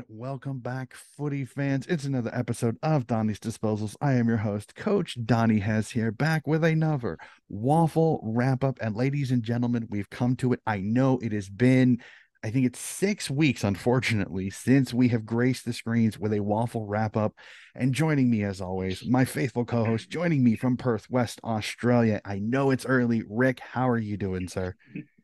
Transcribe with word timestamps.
And 0.00 0.18
welcome 0.18 0.60
back, 0.60 0.94
footy 0.94 1.44
fans. 1.44 1.86
It's 1.86 2.06
another 2.06 2.30
episode 2.32 2.78
of 2.82 3.06
Donnie's 3.06 3.38
Disposals. 3.38 3.96
I 4.00 4.14
am 4.14 4.28
your 4.28 4.38
host, 4.38 4.74
Coach 4.74 5.18
Donnie 5.26 5.58
Hes 5.58 5.90
here, 5.90 6.10
back 6.10 6.46
with 6.46 6.64
another 6.64 7.18
WAFL 7.52 8.20
wrap 8.22 8.64
up. 8.64 8.78
And 8.80 8.96
ladies 8.96 9.30
and 9.30 9.42
gentlemen, 9.42 9.88
we've 9.90 10.08
come 10.08 10.36
to 10.36 10.54
it. 10.54 10.60
I 10.66 10.78
know 10.78 11.18
it 11.20 11.32
has 11.32 11.50
been, 11.50 11.98
I 12.42 12.48
think 12.50 12.64
it's 12.64 12.78
six 12.78 13.28
weeks, 13.28 13.62
unfortunately, 13.62 14.48
since 14.48 14.94
we 14.94 15.08
have 15.08 15.26
graced 15.26 15.66
the 15.66 15.74
screens 15.74 16.18
with 16.18 16.32
a 16.32 16.38
WAFL 16.38 16.86
wrap 16.88 17.14
up. 17.14 17.34
And 17.74 17.92
joining 17.92 18.30
me, 18.30 18.42
as 18.44 18.62
always, 18.62 19.04
my 19.06 19.26
faithful 19.26 19.66
co 19.66 19.84
host, 19.84 20.08
joining 20.08 20.42
me 20.42 20.56
from 20.56 20.78
Perth, 20.78 21.10
West 21.10 21.40
Australia. 21.44 22.22
I 22.24 22.38
know 22.38 22.70
it's 22.70 22.86
early. 22.86 23.22
Rick, 23.28 23.60
how 23.60 23.90
are 23.90 23.98
you 23.98 24.16
doing, 24.16 24.48
sir? 24.48 24.74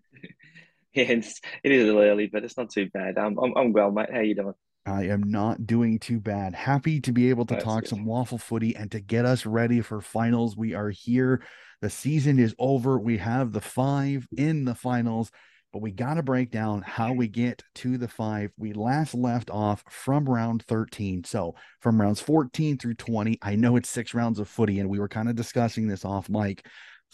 It 1.62 1.72
is 1.72 1.82
a 1.82 1.86
little 1.86 2.00
early, 2.00 2.26
but 2.26 2.42
it's 2.42 2.56
not 2.56 2.70
too 2.70 2.88
bad. 2.88 3.18
Um, 3.18 3.38
I'm, 3.38 3.52
I'm 3.56 3.72
well, 3.72 3.90
mate. 3.90 4.08
How 4.10 4.20
you 4.20 4.34
doing? 4.34 4.54
I 4.86 5.08
am 5.08 5.24
not 5.24 5.66
doing 5.66 5.98
too 5.98 6.20
bad. 6.20 6.54
Happy 6.54 7.00
to 7.00 7.12
be 7.12 7.28
able 7.28 7.44
to 7.46 7.54
That's 7.54 7.64
talk 7.64 7.80
good. 7.82 7.90
some 7.90 8.06
WAFL 8.06 8.40
footy 8.40 8.74
and 8.74 8.90
to 8.92 9.00
get 9.00 9.26
us 9.26 9.44
ready 9.44 9.82
for 9.82 10.00
finals. 10.00 10.56
We 10.56 10.74
are 10.74 10.88
here. 10.88 11.42
The 11.82 11.90
season 11.90 12.38
is 12.38 12.54
over. 12.58 12.98
We 12.98 13.18
have 13.18 13.52
the 13.52 13.60
five 13.60 14.26
in 14.38 14.64
the 14.64 14.74
finals, 14.74 15.30
but 15.70 15.82
we 15.82 15.90
got 15.90 16.14
to 16.14 16.22
break 16.22 16.50
down 16.50 16.80
how 16.80 17.12
we 17.12 17.28
get 17.28 17.62
to 17.76 17.98
the 17.98 18.08
five. 18.08 18.52
We 18.56 18.72
last 18.72 19.12
left 19.12 19.50
off 19.50 19.84
from 19.90 20.24
round 20.24 20.62
13. 20.62 21.24
So 21.24 21.56
from 21.80 22.00
rounds 22.00 22.20
14 22.20 22.78
through 22.78 22.94
20, 22.94 23.38
I 23.42 23.56
know 23.56 23.76
it's 23.76 23.90
six 23.90 24.14
rounds 24.14 24.38
of 24.38 24.48
footy, 24.48 24.78
and 24.80 24.88
we 24.88 24.98
were 24.98 25.08
kind 25.08 25.28
of 25.28 25.34
discussing 25.34 25.88
this 25.88 26.06
off 26.06 26.30
mic. 26.30 26.64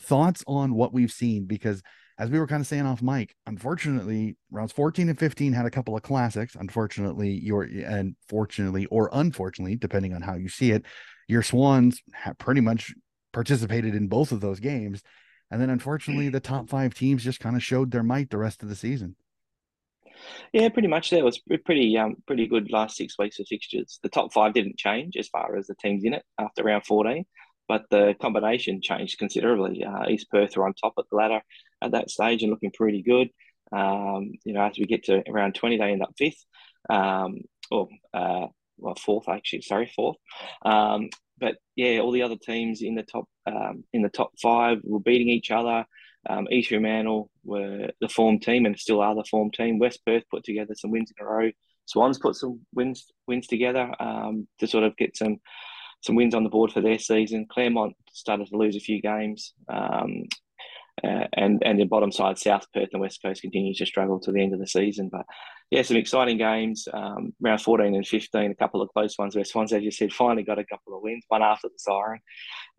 Thoughts 0.02 0.44
on 0.46 0.74
what 0.74 0.92
we've 0.92 1.10
seen? 1.10 1.46
Because 1.46 1.82
as 2.18 2.30
we 2.30 2.38
were 2.38 2.46
kind 2.46 2.60
of 2.60 2.66
saying 2.66 2.86
off 2.86 3.02
mic, 3.02 3.34
unfortunately, 3.46 4.36
rounds 4.50 4.72
14 4.72 5.08
and 5.08 5.18
15 5.18 5.52
had 5.52 5.66
a 5.66 5.70
couple 5.70 5.96
of 5.96 6.02
classics. 6.02 6.54
Unfortunately, 6.54 7.30
your 7.30 7.62
and 7.62 8.16
fortunately 8.28 8.86
or 8.86 9.10
unfortunately, 9.12 9.76
depending 9.76 10.14
on 10.14 10.22
how 10.22 10.34
you 10.34 10.48
see 10.48 10.72
it, 10.72 10.84
your 11.28 11.42
Swans 11.42 12.02
pretty 12.38 12.60
much 12.60 12.94
participated 13.32 13.94
in 13.94 14.08
both 14.08 14.32
of 14.32 14.40
those 14.40 14.60
games. 14.60 15.02
And 15.50 15.60
then 15.60 15.70
unfortunately, 15.70 16.28
the 16.28 16.40
top 16.40 16.68
five 16.68 16.94
teams 16.94 17.24
just 17.24 17.40
kind 17.40 17.56
of 17.56 17.62
showed 17.62 17.90
their 17.90 18.02
might 18.02 18.30
the 18.30 18.38
rest 18.38 18.62
of 18.62 18.68
the 18.68 18.76
season. 18.76 19.16
Yeah, 20.52 20.68
pretty 20.68 20.88
much. 20.88 21.10
That 21.10 21.24
was 21.24 21.40
pretty 21.64 21.96
um 21.96 22.16
pretty 22.26 22.46
good 22.46 22.70
last 22.70 22.96
six 22.96 23.18
weeks 23.18 23.40
of 23.40 23.46
fixtures. 23.48 23.98
The 24.02 24.08
top 24.08 24.32
five 24.32 24.54
didn't 24.54 24.78
change 24.78 25.16
as 25.16 25.28
far 25.28 25.56
as 25.56 25.66
the 25.66 25.74
teams 25.74 26.04
in 26.04 26.14
it 26.14 26.24
after 26.38 26.62
round 26.62 26.86
14, 26.86 27.24
but 27.68 27.84
the 27.90 28.14
combination 28.20 28.80
changed 28.80 29.18
considerably. 29.18 29.84
Uh, 29.84 30.08
East 30.08 30.30
Perth 30.30 30.56
are 30.56 30.66
on 30.66 30.74
top 30.74 30.94
of 30.96 31.06
the 31.10 31.16
ladder 31.16 31.42
at 31.82 31.92
that 31.92 32.10
stage 32.10 32.42
and 32.42 32.50
looking 32.50 32.72
pretty 32.72 33.02
good. 33.02 33.28
Um, 33.72 34.32
you 34.44 34.52
know, 34.52 34.62
as 34.62 34.78
we 34.78 34.86
get 34.86 35.04
to 35.04 35.22
around 35.28 35.54
20, 35.54 35.78
they 35.78 35.92
end 35.92 36.02
up 36.02 36.14
fifth, 36.18 36.44
um, 36.90 37.40
or 37.70 37.88
uh, 38.12 38.46
well, 38.78 38.94
fourth 38.94 39.28
actually. 39.28 39.62
Sorry, 39.62 39.90
fourth. 39.94 40.16
Um, 40.64 41.08
but 41.38 41.56
yeah, 41.76 41.98
all 41.98 42.12
the 42.12 42.22
other 42.22 42.36
teams 42.36 42.82
in 42.82 42.94
the 42.94 43.02
top 43.02 43.24
um, 43.46 43.84
in 43.92 44.02
the 44.02 44.08
top 44.08 44.32
five 44.40 44.78
were 44.84 45.00
beating 45.00 45.28
each 45.28 45.50
other. 45.50 45.84
Um, 46.28 46.46
East 46.50 46.68
Fremantle 46.68 47.30
were 47.42 47.90
the 48.00 48.08
form 48.08 48.38
team 48.38 48.64
and 48.64 48.78
still 48.78 49.00
are 49.00 49.14
the 49.14 49.24
form 49.28 49.50
team. 49.50 49.78
West 49.78 50.00
Perth 50.06 50.22
put 50.30 50.44
together 50.44 50.74
some 50.76 50.92
wins 50.92 51.10
in 51.10 51.24
a 51.24 51.28
row. 51.28 51.50
Swans 51.86 52.18
put 52.18 52.36
some 52.36 52.60
wins 52.72 53.06
wins 53.26 53.46
together 53.46 53.92
um, 53.98 54.46
to 54.60 54.66
sort 54.66 54.84
of 54.84 54.96
get 54.96 55.16
some 55.16 55.38
some 56.02 56.14
wins 56.16 56.34
on 56.34 56.44
the 56.44 56.50
board 56.50 56.72
for 56.72 56.80
their 56.80 56.98
season. 56.98 57.46
Claremont 57.50 57.94
started 58.12 58.48
to 58.48 58.56
lose 58.56 58.76
a 58.76 58.80
few 58.80 59.00
games. 59.00 59.54
Um, 59.68 60.24
uh, 61.02 61.26
and 61.32 61.62
and 61.64 61.78
the 61.78 61.84
bottom 61.84 62.12
side, 62.12 62.38
South 62.38 62.66
Perth 62.72 62.90
and 62.92 63.00
West 63.00 63.20
Coast 63.22 63.42
continues 63.42 63.78
to 63.78 63.86
struggle 63.86 64.20
to 64.20 64.32
the 64.32 64.42
end 64.42 64.52
of 64.54 64.60
the 64.60 64.66
season. 64.66 65.08
But 65.10 65.24
yeah, 65.70 65.82
some 65.82 65.96
exciting 65.96 66.38
games. 66.38 66.86
Um, 66.92 67.32
round 67.40 67.62
14 67.62 67.94
and 67.94 68.06
15, 68.06 68.50
a 68.50 68.54
couple 68.54 68.82
of 68.82 68.90
close 68.90 69.16
ones 69.18 69.34
where 69.34 69.44
Swans, 69.44 69.72
as 69.72 69.82
you 69.82 69.90
said, 69.90 70.12
finally 70.12 70.42
got 70.42 70.58
a 70.58 70.66
couple 70.66 70.94
of 70.94 71.02
wins, 71.02 71.24
one 71.28 71.42
after 71.42 71.68
the 71.68 71.78
siren. 71.78 72.20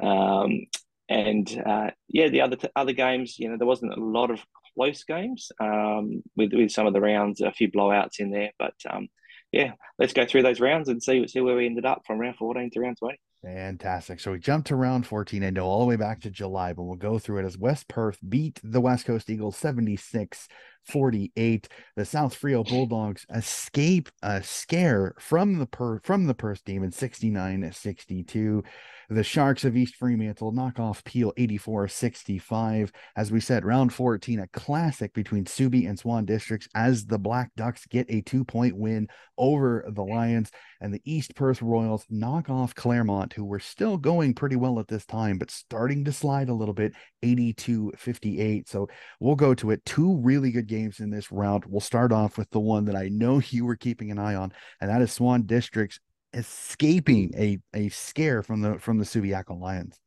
Um, 0.01 0.67
and 1.09 1.63
uh, 1.65 1.91
yeah, 2.07 2.29
the 2.29 2.41
other 2.41 2.55
t- 2.55 2.69
other 2.75 2.93
games, 2.93 3.37
you 3.39 3.49
know, 3.49 3.57
there 3.57 3.67
wasn't 3.67 3.93
a 3.93 3.99
lot 3.99 4.31
of 4.31 4.39
close 4.75 5.03
games 5.03 5.51
um, 5.59 6.23
with 6.35 6.53
with 6.53 6.71
some 6.71 6.87
of 6.87 6.93
the 6.93 7.01
rounds, 7.01 7.41
a 7.41 7.51
few 7.51 7.71
blowouts 7.71 8.19
in 8.19 8.31
there. 8.31 8.51
But 8.59 8.75
um, 8.89 9.07
yeah, 9.51 9.71
let's 9.99 10.13
go 10.13 10.25
through 10.25 10.43
those 10.43 10.59
rounds 10.59 10.87
and 10.87 11.01
see 11.01 11.27
see 11.27 11.41
where 11.41 11.55
we 11.55 11.65
ended 11.65 11.85
up 11.85 12.03
from 12.05 12.19
round 12.19 12.37
14 12.37 12.69
to 12.71 12.79
round 12.79 12.97
20. 12.97 13.17
Fantastic. 13.43 14.21
So 14.21 14.31
we 14.31 14.39
jumped 14.39 14.67
to 14.69 14.75
round 14.77 15.05
14 15.05 15.43
and 15.43 15.55
go 15.55 15.65
all 15.65 15.81
the 15.81 15.85
way 15.85 15.97
back 15.97 16.21
to 16.21 16.29
July, 16.29 16.71
but 16.71 16.83
we'll 16.83 16.95
go 16.95 17.19
through 17.19 17.39
it 17.39 17.45
as 17.45 17.57
West 17.57 17.89
Perth 17.89 18.17
beat 18.27 18.61
the 18.63 18.79
West 18.79 19.05
Coast 19.05 19.29
Eagles 19.29 19.57
76 19.57 20.47
48. 20.85 21.67
The 21.95 22.05
South 22.05 22.39
Freo 22.39 22.67
Bulldogs 22.67 23.25
escape 23.33 24.09
a 24.21 24.43
scare 24.43 25.15
from 25.19 25.59
the 25.59 25.65
per 25.65 25.99
from 25.99 26.25
the 26.25 26.33
Perth 26.33 26.63
Demons 26.65 26.95
69 26.95 27.71
62. 27.71 28.63
The 29.09 29.23
Sharks 29.23 29.65
of 29.65 29.75
East 29.75 29.95
Fremantle 29.95 30.53
knock 30.53 30.79
off 30.79 31.03
Peel 31.03 31.33
84 31.37 31.87
65. 31.87 32.91
As 33.15 33.31
we 33.31 33.39
said, 33.39 33.65
round 33.65 33.93
14, 33.93 34.39
a 34.39 34.47
classic 34.47 35.13
between 35.13 35.45
Subi 35.45 35.87
and 35.87 35.99
Swan 35.99 36.25
districts 36.25 36.67
as 36.73 37.05
the 37.05 37.19
Black 37.19 37.51
Ducks 37.55 37.85
get 37.85 38.07
a 38.09 38.21
two 38.21 38.43
point 38.43 38.75
win 38.77 39.07
over 39.37 39.85
the 39.93 40.03
Lions 40.03 40.51
and 40.81 40.93
the 40.93 41.01
East 41.05 41.35
Perth 41.35 41.61
Royals 41.61 42.05
knock 42.09 42.49
off 42.49 42.75
Claremont, 42.75 43.33
who 43.33 43.45
were 43.45 43.59
still 43.59 43.97
going 43.97 44.33
pretty 44.33 44.55
well 44.55 44.79
at 44.79 44.87
this 44.87 45.05
time, 45.05 45.37
but 45.37 45.51
starting 45.51 46.03
to 46.05 46.11
slide 46.11 46.49
a 46.49 46.53
little 46.53 46.73
bit 46.73 46.93
82 47.21 47.93
58. 47.97 48.67
So 48.67 48.87
we'll 49.19 49.35
go 49.35 49.53
to 49.55 49.71
it. 49.71 49.83
Two 49.85 50.17
really 50.17 50.51
good 50.51 50.67
games 50.73 50.99
in 50.99 51.09
this 51.09 51.31
round. 51.31 51.65
We'll 51.65 51.81
start 51.81 52.11
off 52.11 52.37
with 52.37 52.49
the 52.49 52.59
one 52.59 52.85
that 52.85 52.95
I 52.95 53.09
know 53.09 53.41
you 53.49 53.65
were 53.65 53.75
keeping 53.75 54.11
an 54.11 54.19
eye 54.19 54.35
on, 54.35 54.53
and 54.81 54.89
that 54.89 55.01
is 55.01 55.11
Swan 55.11 55.43
Districts 55.43 55.99
escaping 56.33 57.31
a, 57.37 57.59
a 57.75 57.89
scare 57.89 58.41
from 58.41 58.61
the 58.61 58.79
from 58.79 58.97
the 58.97 59.05
Subiaco 59.05 59.59
Lions. 59.59 59.99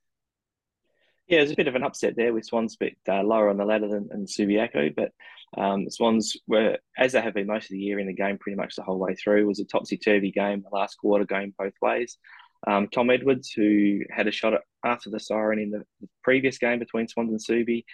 Yeah, 1.28 1.38
there's 1.38 1.50
a 1.50 1.56
bit 1.56 1.66
of 1.66 1.74
an 1.74 1.82
upset 1.82 2.14
there 2.16 2.32
with 2.32 2.44
Swans 2.44 2.74
a 2.74 2.84
bit 2.84 2.96
uh, 3.08 3.22
lower 3.22 3.48
on 3.48 3.56
the 3.56 3.64
ladder 3.64 3.88
than, 3.88 4.06
than 4.06 4.26
Subiaco, 4.26 4.94
but 4.94 5.10
um, 5.60 5.90
Swans 5.90 6.36
were, 6.46 6.78
as 6.96 7.12
they 7.12 7.20
have 7.20 7.34
been 7.34 7.48
most 7.48 7.64
of 7.64 7.70
the 7.70 7.80
year 7.80 7.98
in 7.98 8.06
the 8.06 8.12
game 8.12 8.38
pretty 8.38 8.56
much 8.56 8.76
the 8.76 8.84
whole 8.84 8.98
way 8.98 9.16
through, 9.16 9.40
it 9.40 9.46
was 9.46 9.58
a 9.58 9.64
topsy-turvy 9.64 10.30
game, 10.30 10.62
the 10.62 10.76
last 10.76 10.94
quarter 10.94 11.24
going 11.24 11.52
both 11.58 11.72
ways. 11.82 12.16
Um, 12.68 12.86
Tom 12.88 13.10
Edwards, 13.10 13.50
who 13.50 14.02
had 14.08 14.28
a 14.28 14.32
shot 14.32 14.54
after 14.84 15.10
the 15.10 15.18
siren 15.18 15.58
in 15.58 15.70
the, 15.70 15.84
previous 16.22 16.58
game 16.58 16.78
between 16.78 17.08
Swans 17.08 17.30
and 17.30 17.40
Subi, 17.40 17.84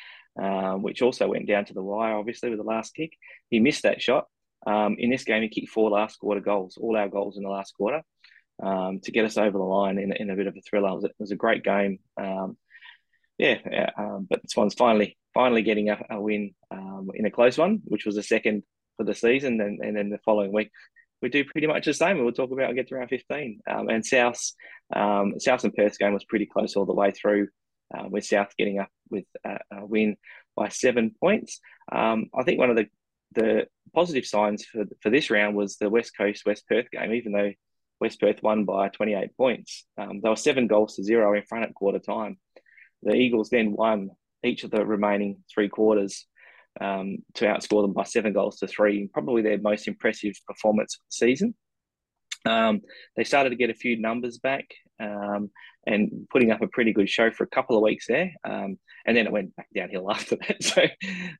um, 0.41 0.82
which 0.82 1.03
also 1.03 1.28
went 1.28 1.48
down 1.48 1.65
to 1.66 1.75
the 1.75 1.82
wire, 1.82 2.15
obviously, 2.15 2.50
with 2.50 2.59
the 2.59 2.65
last 2.65 2.94
kick. 2.94 3.12
He 3.50 3.60
missed 3.60 3.82
that 3.82 4.00
shot. 4.00 4.26
Um, 4.66 4.97
in 4.98 5.10
this 5.10 5.25
game, 5.25 5.43
he 5.43 5.48
kicked 5.48 5.70
four 5.70 5.91
last 5.91 6.19
quarter 6.20 6.41
goals, 6.41 6.78
all 6.81 6.97
our 6.97 7.09
goals 7.09 7.37
in 7.37 7.43
the 7.43 7.50
last 7.50 7.75
quarter, 7.75 8.03
um, 8.62 9.00
to 9.03 9.10
get 9.10 9.25
us 9.25 9.37
over 9.37 9.59
the 9.59 9.65
line 9.65 9.98
in, 9.98 10.12
in 10.12 10.31
a 10.31 10.37
bit 10.37 10.47
of 10.47 10.56
a 10.56 10.60
thriller. 10.60 10.91
It 10.91 10.94
was, 10.94 11.04
it 11.04 11.15
was 11.19 11.31
a 11.32 11.37
great 11.37 11.65
game. 11.65 11.98
Um, 12.16 12.56
yeah, 13.38 13.91
um, 13.98 14.26
but 14.31 14.48
Swans 14.48 14.75
finally 14.75 15.16
finally 15.34 15.62
getting 15.62 15.88
a, 15.88 15.98
a 16.10 16.20
win 16.20 16.54
um, 16.70 17.10
in 17.14 17.26
a 17.26 17.31
close 17.31 17.59
one, 17.59 17.81
which 17.84 18.04
was 18.06 18.14
the 18.14 18.22
second 18.22 18.62
for 18.97 19.04
the 19.04 19.14
season, 19.14 19.60
and, 19.60 19.81
and 19.81 19.97
then 19.97 20.10
the 20.10 20.19
following 20.25 20.53
week 20.53 20.70
we 21.22 21.28
do 21.28 21.44
pretty 21.44 21.66
much 21.66 21.87
the 21.87 21.94
same. 21.94 22.22
We'll 22.22 22.32
talk 22.32 22.53
about 22.53 22.75
get 22.75 22.88
to 22.88 22.94
round 22.94 23.09
fifteen. 23.09 23.60
Um, 23.69 23.88
and 23.88 24.04
South 24.04 24.38
um, 24.94 25.41
South 25.41 25.64
and 25.64 25.75
Perth 25.75 25.99
game 25.99 26.12
was 26.12 26.25
pretty 26.25 26.47
close 26.47 26.76
all 26.76 26.87
the 26.87 26.94
way 26.94 27.10
through, 27.10 27.49
uh, 27.97 28.08
with 28.08 28.25
South 28.25 28.54
getting 28.56 28.78
up 28.78 28.88
with 29.10 29.25
a, 29.44 29.58
a 29.72 29.86
win 29.86 30.16
by 30.56 30.69
seven 30.69 31.14
points. 31.19 31.60
Um, 31.91 32.26
I 32.34 32.42
think 32.42 32.58
one 32.58 32.70
of 32.70 32.76
the 32.76 32.86
the 33.34 33.66
positive 33.94 34.26
signs 34.26 34.64
for 34.64 34.84
for 35.00 35.10
this 35.10 35.30
round 35.30 35.56
was 35.56 35.76
the 35.76 35.91
West 35.91 36.16
Coast 36.16 36.44
West 36.47 36.66
Perth 36.69 36.91
game, 36.91 37.12
even 37.12 37.32
though 37.32 37.52
West 38.00 38.20
Perth 38.20 38.42
won 38.42 38.64
by 38.64 38.88
28 38.88 39.36
points. 39.36 39.86
Um, 39.97 40.20
were 40.22 40.36
seven 40.36 40.66
goals 40.66 40.97
to 40.97 41.04
zero 41.04 41.34
in 41.34 41.44
front 41.44 41.64
at 41.64 41.75
quarter 41.75 42.00
time. 42.00 42.38
The 43.02 43.14
Eagles 43.14 43.48
then 43.50 43.72
won 43.72 44.10
each 44.42 44.64
of 44.64 44.70
the 44.70 44.84
remaining 44.84 45.38
three 45.52 45.69
quarters 45.69 46.26
um, 46.81 47.19
to 47.34 47.44
outscore 47.44 47.82
them 47.82 47.92
by 47.92 48.04
seven 48.04 48.32
goals 48.32 48.58
to 48.58 48.66
three, 48.66 49.08
probably 49.12 49.42
their 49.42 49.58
most 49.58 49.86
impressive 49.86 50.34
performance 50.47 50.97
of 50.97 51.00
the 51.00 51.26
season. 51.26 51.54
Um, 52.44 52.81
they 53.17 53.25
started 53.25 53.50
to 53.50 53.56
get 53.56 53.70
a 53.70 53.75
few 53.75 54.00
numbers 54.00 54.38
back 54.38 54.64
um, 55.00 55.50
and 55.87 56.26
putting 56.31 56.50
up 56.50 56.62
a 56.62 56.69
pretty 56.69 56.93
good 56.93 57.08
show 57.08 57.31
for 57.31 57.44
a 57.44 57.49
couple 57.49 57.76
of 57.76 57.82
weeks 57.82 58.06
there. 58.06 58.32
Um, 58.44 58.79
and 59.05 59.17
then 59.17 59.26
it 59.26 59.32
went 59.32 59.55
back 59.56 59.69
downhill 59.75 60.11
after 60.11 60.37
that. 60.37 60.62
So 60.62 60.82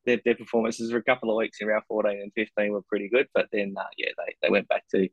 their, 0.05 0.21
their, 0.25 0.35
performances 0.35 0.91
for 0.91 0.99
a 0.99 1.05
couple 1.05 1.31
of 1.31 1.37
weeks 1.37 1.59
in 1.61 1.69
round 1.69 1.85
14 1.89 2.21
and 2.21 2.33
15 2.35 2.73
were 2.73 2.83
pretty 2.83 3.09
good. 3.09 3.27
But 3.35 3.47
then, 3.53 3.75
uh, 3.79 3.85
yeah, 3.97 4.11
they, 4.19 4.35
they 4.43 4.51
went 4.51 4.69
back 4.69 4.85
to 4.91 5.09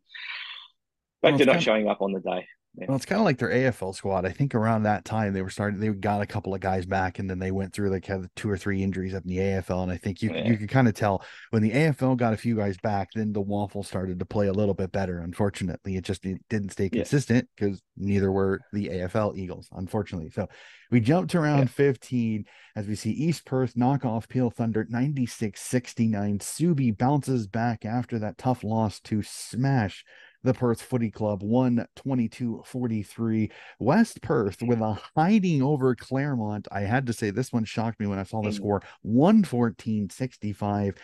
back 1.21 1.31
well, 1.31 1.37
to 1.37 1.45
not 1.45 1.61
showing 1.61 1.87
up 1.87 2.01
on 2.01 2.13
the 2.13 2.21
day. 2.21 2.47
Well, 2.89 2.95
it's 2.95 3.05
kind 3.05 3.19
of 3.21 3.25
like 3.25 3.37
their 3.37 3.51
AFL 3.51 3.93
squad. 3.93 4.25
I 4.25 4.31
think 4.31 4.55
around 4.55 4.81
that 4.81 5.05
time 5.05 5.31
they 5.31 5.43
were 5.43 5.51
starting. 5.51 5.79
They 5.79 5.89
got 5.89 6.23
a 6.23 6.25
couple 6.25 6.55
of 6.55 6.59
guys 6.59 6.87
back, 6.87 7.19
and 7.19 7.29
then 7.29 7.37
they 7.37 7.51
went 7.51 7.71
through 7.71 7.91
like 7.91 8.03
had 8.03 8.27
two 8.35 8.49
or 8.49 8.57
three 8.57 8.81
injuries 8.81 9.13
up 9.13 9.21
in 9.25 9.29
the 9.29 9.37
AFL. 9.37 9.83
And 9.83 9.91
I 9.91 9.97
think 9.97 10.23
you 10.23 10.31
Yeah. 10.33 10.47
you 10.47 10.57
could 10.57 10.69
kind 10.69 10.87
of 10.87 10.95
tell 10.95 11.23
when 11.51 11.61
the 11.61 11.69
AFL 11.69 12.15
got 12.17 12.33
a 12.33 12.37
few 12.37 12.55
guys 12.55 12.77
back, 12.79 13.09
then 13.13 13.31
the 13.31 13.43
WAFL 13.43 13.85
started 13.85 14.17
to 14.17 14.25
play 14.25 14.47
a 14.47 14.53
little 14.53 14.73
bit 14.73 14.91
better. 14.91 15.19
Unfortunately, 15.19 15.97
it 15.97 16.03
just 16.03 16.25
it 16.25 16.41
didn't 16.49 16.71
stay 16.71 16.89
consistent 16.89 17.47
because 17.55 17.79
neither 17.95 18.31
were 18.31 18.59
the 18.73 18.87
AFL 18.89 19.37
Eagles. 19.37 19.69
Unfortunately, 19.71 20.31
so 20.31 20.47
we 20.89 20.99
jumped 20.99 21.29
to 21.29 21.41
round 21.41 21.59
Yeah. 21.59 21.65
15 21.67 22.45
as 22.75 22.87
we 22.87 22.95
see 22.95 23.11
East 23.11 23.45
Perth 23.45 23.77
knock 23.77 24.03
off 24.03 24.27
Peel 24.27 24.49
Thunder 24.49 24.85
96-69. 24.85 26.39
Subi 26.39 26.97
bounces 26.97 27.45
back 27.45 27.85
after 27.85 28.17
that 28.17 28.39
tough 28.39 28.63
loss 28.63 28.99
to 29.01 29.21
smash 29.21 30.03
the 30.43 30.53
Perth 30.53 30.81
Footy 30.81 31.11
Club 31.11 31.43
122 31.43 32.63
43. 32.65 33.51
West 33.79 34.21
Perth 34.21 34.61
with 34.61 34.79
a 34.79 34.99
hiding 35.15 35.61
over 35.61 35.95
Claremont. 35.95 36.67
I 36.71 36.81
had 36.81 37.07
to 37.07 37.13
say 37.13 37.29
this 37.29 37.51
one 37.51 37.65
shocked 37.65 37.99
me 37.99 38.07
when 38.07 38.19
I 38.19 38.23
saw 38.23 38.41
the 38.41 38.51
score 38.51 38.81
114 39.01 40.09
65. 40.09 40.95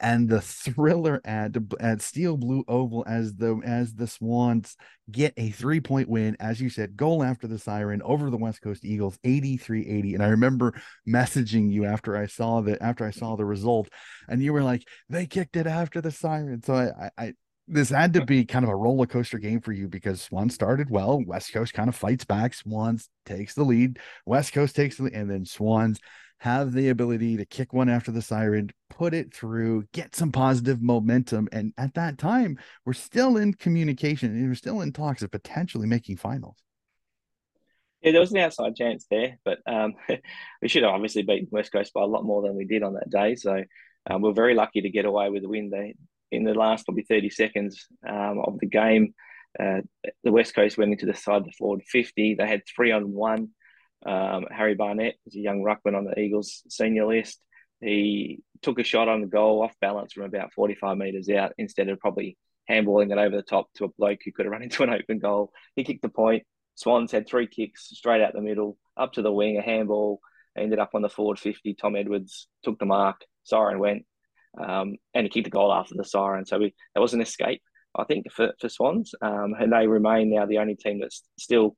And 0.00 0.28
the 0.28 0.40
thriller 0.40 1.20
at 1.24 1.52
at 1.78 2.02
Steel 2.02 2.36
Blue 2.36 2.64
Oval 2.66 3.04
as 3.06 3.36
the 3.36 3.60
as 3.64 3.94
the 3.94 4.08
Swans 4.08 4.76
get 5.10 5.32
a 5.36 5.50
three 5.50 5.80
point 5.80 6.08
win, 6.08 6.36
as 6.40 6.60
you 6.60 6.70
said, 6.70 6.96
goal 6.96 7.22
after 7.22 7.46
the 7.46 7.58
siren 7.58 8.02
over 8.02 8.28
the 8.28 8.36
West 8.36 8.62
Coast 8.62 8.84
Eagles, 8.84 9.16
83 9.22 9.86
80. 9.86 10.14
And 10.14 10.22
I 10.24 10.28
remember 10.28 10.74
messaging 11.08 11.70
you 11.70 11.84
after 11.84 12.16
I 12.16 12.26
saw 12.26 12.62
that 12.62 12.82
after 12.82 13.06
I 13.06 13.12
saw 13.12 13.36
the 13.36 13.44
result, 13.44 13.88
and 14.28 14.42
you 14.42 14.52
were 14.52 14.64
like, 14.64 14.82
they 15.08 15.24
kicked 15.24 15.56
it 15.56 15.68
after 15.68 16.00
the 16.00 16.10
siren. 16.10 16.64
So 16.64 16.74
I, 16.74 17.10
I 17.16 17.32
this 17.68 17.90
had 17.90 18.12
to 18.14 18.24
be 18.24 18.44
kind 18.44 18.64
of 18.64 18.70
a 18.70 18.76
roller 18.76 19.06
coaster 19.06 19.38
game 19.38 19.60
for 19.60 19.72
you 19.72 19.88
because 19.88 20.20
Swan 20.20 20.50
started 20.50 20.90
well. 20.90 21.22
West 21.24 21.52
Coast 21.52 21.72
kind 21.72 21.88
of 21.88 21.94
fights 21.94 22.24
back. 22.24 22.54
Swans 22.54 23.08
takes 23.24 23.54
the 23.54 23.64
lead. 23.64 23.98
West 24.26 24.52
Coast 24.52 24.74
takes 24.74 24.96
the 24.96 25.04
lead, 25.04 25.14
and 25.14 25.30
then 25.30 25.44
Swans 25.44 26.00
have 26.42 26.72
the 26.72 26.88
ability 26.88 27.36
to 27.36 27.44
kick 27.44 27.72
one 27.72 27.88
after 27.88 28.10
the 28.10 28.20
siren, 28.20 28.68
put 28.90 29.14
it 29.14 29.32
through, 29.32 29.84
get 29.92 30.16
some 30.16 30.32
positive 30.32 30.82
momentum. 30.82 31.48
And 31.52 31.72
at 31.78 31.94
that 31.94 32.18
time, 32.18 32.58
we're 32.84 32.94
still 32.94 33.36
in 33.36 33.54
communication 33.54 34.32
and 34.32 34.48
we're 34.48 34.56
still 34.56 34.80
in 34.80 34.92
talks 34.92 35.22
of 35.22 35.30
potentially 35.30 35.86
making 35.86 36.16
finals. 36.16 36.56
Yeah, 38.00 38.10
there 38.10 38.20
was 38.20 38.32
an 38.32 38.38
outside 38.38 38.74
chance 38.74 39.06
there, 39.08 39.38
but 39.44 39.60
um, 39.68 39.94
we 40.62 40.66
should 40.66 40.82
have 40.82 40.92
obviously 40.92 41.22
beaten 41.22 41.46
West 41.52 41.70
Coast 41.70 41.92
by 41.94 42.02
a 42.02 42.06
lot 42.06 42.24
more 42.24 42.42
than 42.42 42.56
we 42.56 42.64
did 42.64 42.82
on 42.82 42.94
that 42.94 43.08
day. 43.08 43.36
So 43.36 43.62
um, 44.10 44.22
we're 44.22 44.32
very 44.32 44.56
lucky 44.56 44.80
to 44.80 44.90
get 44.90 45.04
away 45.04 45.30
with 45.30 45.42
the 45.42 45.48
win. 45.48 45.70
They 45.70 45.94
in 46.32 46.44
the 46.44 46.54
last 46.54 46.84
probably 46.84 47.04
thirty 47.04 47.30
seconds 47.30 47.86
um, 48.08 48.40
of 48.44 48.58
the 48.58 48.66
game, 48.66 49.14
uh, 49.60 49.82
the 50.24 50.32
West 50.32 50.54
Coast 50.54 50.78
went 50.78 50.92
into 50.92 51.06
the 51.06 51.14
side 51.14 51.36
of 51.36 51.44
the 51.44 51.52
forward 51.52 51.82
fifty. 51.86 52.34
They 52.34 52.48
had 52.48 52.62
three 52.66 52.90
on 52.90 53.12
one. 53.12 53.50
Um, 54.04 54.46
Harry 54.50 54.74
Barnett 54.74 55.14
was 55.24 55.36
a 55.36 55.40
young 55.40 55.62
ruckman 55.62 55.96
on 55.96 56.04
the 56.04 56.18
Eagles 56.18 56.62
senior 56.68 57.06
list. 57.06 57.38
He 57.80 58.40
took 58.62 58.78
a 58.78 58.84
shot 58.84 59.08
on 59.08 59.20
the 59.20 59.26
goal 59.26 59.62
off 59.62 59.74
balance 59.80 60.12
from 60.14 60.24
about 60.24 60.52
forty 60.52 60.74
five 60.74 60.96
meters 60.96 61.28
out 61.28 61.52
instead 61.58 61.88
of 61.88 62.00
probably 62.00 62.36
handballing 62.68 63.12
it 63.12 63.18
over 63.18 63.36
the 63.36 63.42
top 63.42 63.68
to 63.74 63.84
a 63.84 63.88
bloke 63.98 64.20
who 64.24 64.32
could 64.32 64.46
have 64.46 64.52
run 64.52 64.62
into 64.64 64.82
an 64.82 64.90
open 64.90 65.18
goal. 65.18 65.52
He 65.76 65.84
kicked 65.84 66.02
the 66.02 66.08
point. 66.08 66.44
Swans 66.74 67.12
had 67.12 67.28
three 67.28 67.46
kicks 67.46 67.90
straight 67.90 68.22
out 68.22 68.32
the 68.32 68.40
middle, 68.40 68.78
up 68.96 69.12
to 69.12 69.22
the 69.22 69.30
wing, 69.30 69.58
a 69.58 69.62
handball, 69.62 70.20
ended 70.56 70.78
up 70.78 70.90
on 70.94 71.02
the 71.02 71.08
forward 71.08 71.38
50. 71.38 71.74
Tom 71.74 71.96
Edwards 71.96 72.48
took 72.62 72.78
the 72.78 72.86
mark, 72.86 73.20
siren 73.44 73.78
went, 73.78 74.06
um, 74.58 74.96
and 75.14 75.24
he 75.24 75.30
kicked 75.30 75.44
the 75.44 75.50
goal 75.50 75.72
after 75.72 75.94
the 75.96 76.04
siren. 76.04 76.44
So 76.44 76.58
we, 76.58 76.74
that 76.94 77.00
was 77.00 77.14
an 77.14 77.20
escape, 77.20 77.62
I 77.96 78.04
think, 78.04 78.30
for, 78.30 78.52
for 78.60 78.68
Swans. 78.68 79.14
Um, 79.22 79.54
and 79.58 79.72
they 79.72 79.86
remain 79.86 80.30
now 80.30 80.46
the 80.46 80.58
only 80.58 80.76
team 80.76 81.00
that's 81.00 81.22
still 81.38 81.76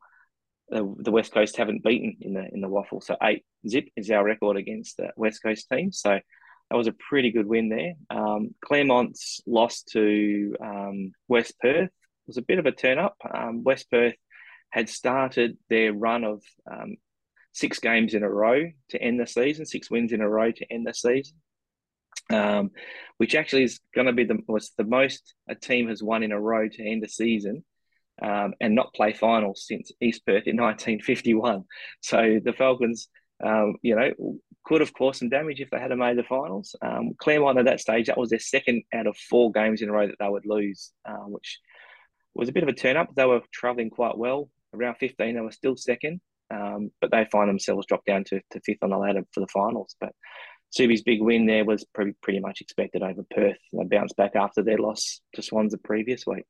the, 0.69 0.94
the 0.99 1.11
West 1.11 1.32
Coast 1.32 1.56
haven't 1.56 1.85
beaten 1.85 2.17
in 2.21 2.35
the 2.35 2.47
in 2.53 2.61
the 2.61 2.69
WAFL. 2.69 3.03
So 3.03 3.17
eight 3.23 3.44
zip 3.69 3.88
is 3.97 4.11
our 4.11 4.25
record 4.25 4.56
against 4.56 4.97
the 4.97 5.11
West 5.17 5.43
Coast 5.43 5.69
team. 5.71 5.93
So 5.93 6.19
that 6.71 6.76
was 6.76 6.87
a 6.87 6.94
pretty 7.09 7.31
good 7.31 7.47
win 7.47 7.69
there. 7.69 7.94
Um, 8.11 8.55
Claremont's 8.65 9.41
loss 9.47 9.82
to 9.93 10.55
um, 10.62 11.12
West 11.29 11.59
Perth 11.61 11.91
was 12.27 12.38
a 12.38 12.43
bit 12.43 12.59
of 12.59 12.67
a 12.67 12.73
turn 12.73 12.99
up. 12.99 13.17
Um, 13.32 13.62
West 13.62 13.91
Perth 13.91 14.15
had 14.70 14.88
started 14.88 15.56
their 15.69 15.93
run 15.93 16.25
of 16.25 16.43
um, 16.70 16.97
six 17.53 17.79
games 17.79 18.15
in 18.15 18.23
a 18.23 18.29
row 18.29 18.65
to 18.91 19.00
end 19.00 19.20
the 19.20 19.27
season, 19.27 19.67
six 19.67 19.91
wins 19.91 20.12
in 20.12 20.20
a 20.20 20.29
row 20.29 20.50
to 20.50 20.73
end 20.73 20.87
the 20.87 20.94
season, 20.94 21.37
um, 22.33 22.71
which 23.19 23.35
actually 23.35 23.65
is 23.65 23.81
going 23.95 24.07
to 24.07 24.13
be 24.13 24.25
the 24.25 24.39
was 24.49 24.73
the 24.77 24.85
most 24.85 25.35
a 25.49 25.55
team 25.55 25.89
has 25.89 26.03
won 26.03 26.23
in 26.23 26.33
a 26.33 26.41
row 26.41 26.69
to 26.69 26.85
end 26.85 27.05
a 27.05 27.09
season. 27.09 27.65
Um, 28.23 28.55
and 28.61 28.77
not 28.77 28.95
play 28.95 29.13
finals 29.13 29.65
since 29.67 29.91
East 30.01 30.25
Perth 30.25 30.47
in 30.47 30.57
1951. 30.61 31.65
So 32.01 32.39
the 32.45 32.53
Falcons, 32.53 33.09
um, 33.45 33.75
you 33.83 33.97
know, 33.97 34.13
could 34.65 34.81
have 34.81 34.95
caused 34.95 35.19
some 35.19 35.29
damage 35.29 35.61
if 35.61 35.71
they 35.71 35.79
had 35.79 35.91
made 35.97 36.17
the 36.17 36.23
finals. 36.23 36.75
Um, 36.81 37.13
Claremont 37.19 37.59
at 37.59 37.67
that 37.67 37.81
stage, 37.81 38.07
that 38.07 38.17
was 38.19 38.31
their 38.31 38.39
second 38.39 38.83
out 38.95 39.07
of 39.07 39.17
four 39.17 39.53
games 39.53 39.83
in 39.83 39.89
a 39.89 39.93
row 39.93 40.07
that 40.07 40.17
they 40.19 40.29
would 40.29 40.47
lose, 40.47 40.93
uh, 41.05 41.27
which 41.27 41.61
was 42.35 42.49
a 42.49 42.53
bit 42.53 42.63
of 42.63 42.69
a 42.69 42.73
turn 42.73 42.97
up. 42.97 43.15
They 43.15 43.27
were 43.27 43.43
travelling 43.53 43.91
quite 43.91 44.17
well. 44.17 44.49
Around 44.75 44.97
15, 44.97 45.35
they 45.35 45.41
were 45.41 45.53
still 45.53 45.77
second, 45.77 46.21
um, 46.51 46.91
but 47.01 47.11
they 47.11 47.27
find 47.31 47.49
themselves 47.49 47.87
dropped 47.87 48.07
down 48.07 48.25
to, 48.25 48.41
to 48.51 48.61
fifth 48.61 48.83
on 48.83 48.91
the 48.91 48.97
ladder 48.97 49.23
for 49.33 49.41
the 49.41 49.47
finals. 49.49 49.95
But 50.01 50.13
Subi's 50.75 51.03
big 51.03 51.23
win 51.23 51.47
there 51.47 51.65
was 51.65 51.85
pretty, 51.94 52.15
pretty 52.21 52.41
much 52.41 52.61
expected 52.61 53.03
over 53.03 53.23
Perth. 53.31 53.59
They 53.73 53.85
bounced 53.85 54.17
back 54.17 54.35
after 54.35 54.62
their 54.62 54.79
loss 54.79 55.21
to 55.35 55.43
Swans 55.43 55.71
the 55.71 55.79
previous 55.79 56.26
week. 56.26 56.44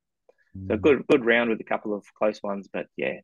So 0.68 0.76
mm. 0.76 0.80
good, 0.80 1.06
good 1.08 1.26
round 1.26 1.50
with 1.50 1.60
a 1.60 1.64
couple 1.64 1.94
of 1.94 2.04
close 2.16 2.42
ones, 2.42 2.68
but 2.72 2.86
yeah, 2.96 3.20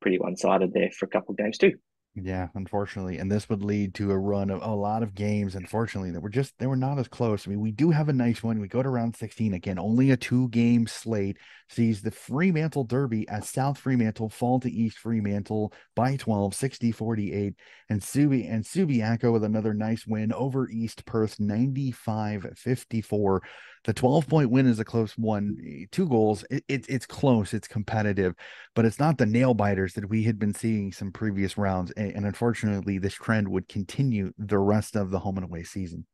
pretty 0.00 0.18
one 0.18 0.36
sided 0.36 0.72
there 0.72 0.90
for 0.90 1.06
a 1.06 1.08
couple 1.08 1.32
of 1.32 1.38
games 1.38 1.58
too. 1.58 1.74
Yeah, 2.14 2.48
unfortunately, 2.54 3.16
and 3.16 3.32
this 3.32 3.48
would 3.48 3.64
lead 3.64 3.94
to 3.94 4.10
a 4.10 4.18
run 4.18 4.50
of 4.50 4.62
a 4.62 4.74
lot 4.74 5.02
of 5.02 5.14
games. 5.14 5.54
Unfortunately, 5.54 6.10
that 6.10 6.20
were 6.20 6.28
just 6.28 6.52
they 6.58 6.66
were 6.66 6.76
not 6.76 6.98
as 6.98 7.08
close. 7.08 7.46
I 7.46 7.50
mean, 7.50 7.60
we 7.60 7.72
do 7.72 7.90
have 7.90 8.10
a 8.10 8.12
nice 8.12 8.42
one. 8.42 8.60
We 8.60 8.68
go 8.68 8.82
to 8.82 8.90
round 8.90 9.16
sixteen 9.16 9.54
again. 9.54 9.78
Only 9.78 10.10
a 10.10 10.16
two-game 10.18 10.86
slate 10.86 11.38
sees 11.70 12.02
the 12.02 12.10
Fremantle 12.10 12.84
Derby 12.84 13.26
as 13.28 13.48
South 13.48 13.78
Fremantle 13.78 14.28
fall 14.28 14.60
to 14.60 14.70
East 14.70 14.98
Fremantle 14.98 15.72
by 15.96 16.16
12, 16.16 16.54
60-48. 16.54 17.54
and 17.88 18.02
Subi 18.02 18.52
and 18.52 18.62
Subiaco 18.62 19.32
with 19.32 19.42
another 19.44 19.72
nice 19.72 20.06
win 20.06 20.34
over 20.34 20.68
East 20.68 21.06
Perth, 21.06 21.40
95-54. 21.40 23.40
The 23.84 23.94
12-point 23.94 24.50
win 24.50 24.66
is 24.66 24.78
a 24.78 24.84
close 24.84 25.16
one. 25.18 25.56
Eh, 25.66 25.86
two 25.90 26.08
goals. 26.08 26.44
It, 26.50 26.64
it, 26.68 26.86
it's 26.88 27.06
close. 27.06 27.52
It's 27.54 27.66
competitive, 27.66 28.34
but 28.74 28.84
it's 28.84 29.00
not 29.00 29.18
the 29.18 29.26
nail 29.26 29.54
biters 29.54 29.94
that 29.94 30.08
we 30.08 30.22
had 30.22 30.38
been 30.38 30.54
seeing 30.54 30.92
some 30.92 31.10
previous 31.10 31.58
rounds. 31.58 31.92
And, 32.10 32.26
unfortunately, 32.26 32.98
this 32.98 33.14
trend 33.14 33.48
would 33.48 33.68
continue 33.68 34.32
the 34.38 34.58
rest 34.58 34.96
of 34.96 35.10
the 35.10 35.20
home 35.20 35.36
and 35.36 35.44
away 35.44 35.62
season. 35.62 36.06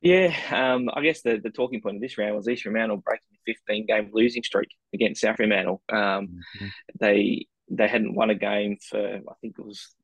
Yeah, 0.00 0.34
um, 0.50 0.90
I 0.92 1.00
guess 1.00 1.22
the, 1.22 1.38
the 1.42 1.50
talking 1.50 1.80
point 1.80 1.96
of 1.96 2.02
this 2.02 2.18
round 2.18 2.34
was 2.34 2.48
East 2.48 2.64
Fremantle 2.64 2.96
breaking 2.98 3.28
the 3.46 3.52
15 3.52 3.86
game 3.86 4.10
losing 4.12 4.42
streak 4.42 4.68
against 4.92 5.20
South 5.20 5.36
Fremantle. 5.36 5.80
Um, 5.88 5.98
mm-hmm. 5.98 6.66
They 6.98 7.46
they 7.70 7.86
hadn't 7.86 8.14
won 8.14 8.30
a 8.30 8.34
game 8.34 8.78
for 8.90 8.98
I 8.98 9.34
think 9.40 9.54
it 9.58 9.64
was 9.64 9.94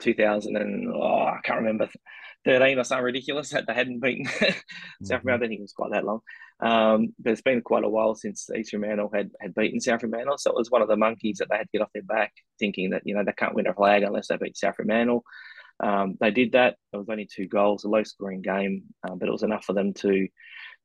2000 0.00 0.56
and 0.56 0.92
oh, 0.92 1.02
I 1.02 1.38
can't 1.44 1.60
remember 1.60 1.88
13 2.44 2.78
or 2.78 2.84
something 2.84 3.04
ridiculous 3.04 3.50
that 3.50 3.66
they 3.66 3.74
hadn't 3.74 4.00
beaten 4.00 4.26
mm-hmm. 4.26 5.04
South 5.04 5.22
Fremantle. 5.22 5.34
I 5.34 5.36
don't 5.38 5.48
think 5.48 5.58
it 5.60 5.62
was 5.62 5.72
quite 5.72 5.92
that 5.92 6.04
long, 6.04 6.20
um, 6.60 7.14
but 7.18 7.32
it's 7.32 7.42
been 7.42 7.60
quite 7.62 7.84
a 7.84 7.88
while 7.88 8.14
since 8.14 8.48
East 8.56 8.70
Fremantle 8.70 9.10
had 9.12 9.30
had 9.40 9.54
beaten 9.54 9.80
South 9.80 10.00
Fremantle. 10.00 10.38
So 10.38 10.50
it 10.50 10.56
was 10.56 10.70
one 10.70 10.82
of 10.82 10.88
the 10.88 10.96
monkeys 10.96 11.38
that 11.38 11.48
they 11.50 11.56
had 11.56 11.64
to 11.64 11.78
get 11.78 11.82
off 11.82 11.92
their 11.94 12.02
back, 12.02 12.32
thinking 12.58 12.90
that 12.90 13.02
you 13.04 13.14
know 13.14 13.24
they 13.24 13.32
can't 13.32 13.54
win 13.54 13.66
a 13.66 13.74
flag 13.74 14.02
unless 14.02 14.28
they 14.28 14.36
beat 14.36 14.56
South 14.56 14.76
Fremantle. 14.76 15.24
Um, 15.80 16.16
they 16.20 16.30
did 16.30 16.52
that. 16.52 16.76
It 16.92 16.96
was 16.96 17.08
only 17.08 17.26
two 17.26 17.48
goals, 17.48 17.84
a 17.84 17.88
low 17.88 18.04
scoring 18.04 18.42
game, 18.42 18.84
uh, 19.02 19.14
but 19.14 19.28
it 19.28 19.32
was 19.32 19.42
enough 19.42 19.64
for 19.64 19.72
them 19.72 19.92
to 19.94 20.28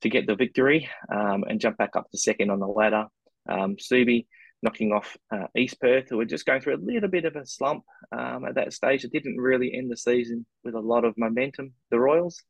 to 0.01 0.09
get 0.09 0.27
the 0.27 0.35
victory 0.35 0.89
um, 1.13 1.43
and 1.47 1.59
jump 1.59 1.77
back 1.77 1.95
up 1.95 2.09
to 2.09 2.17
second 2.17 2.49
on 2.49 2.59
the 2.59 2.67
ladder. 2.67 3.05
Um, 3.47 3.75
Subi 3.75 4.27
knocking 4.61 4.91
off 4.91 5.15
uh, 5.33 5.47
East 5.55 5.79
Perth, 5.79 6.09
who 6.09 6.17
were 6.17 6.25
just 6.25 6.45
going 6.45 6.61
through 6.61 6.75
a 6.75 6.85
little 6.85 7.09
bit 7.09 7.25
of 7.25 7.35
a 7.35 7.45
slump 7.45 7.83
um, 8.17 8.45
at 8.45 8.55
that 8.55 8.73
stage. 8.73 9.03
It 9.03 9.11
didn't 9.11 9.37
really 9.37 9.73
end 9.73 9.91
the 9.91 9.97
season 9.97 10.45
with 10.63 10.75
a 10.75 10.79
lot 10.79 11.05
of 11.05 11.17
momentum, 11.17 11.73
the 11.91 11.99
Royals, 11.99 12.41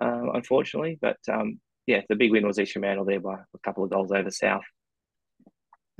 uh, 0.00 0.32
unfortunately. 0.32 0.98
But 1.00 1.18
um, 1.30 1.60
yeah, 1.86 2.00
the 2.08 2.16
big 2.16 2.30
win 2.30 2.46
was 2.46 2.58
East 2.58 2.72
Fremantle 2.72 3.04
there 3.04 3.20
by 3.20 3.34
a 3.34 3.58
couple 3.64 3.84
of 3.84 3.90
goals 3.90 4.12
over 4.12 4.30
South. 4.30 4.64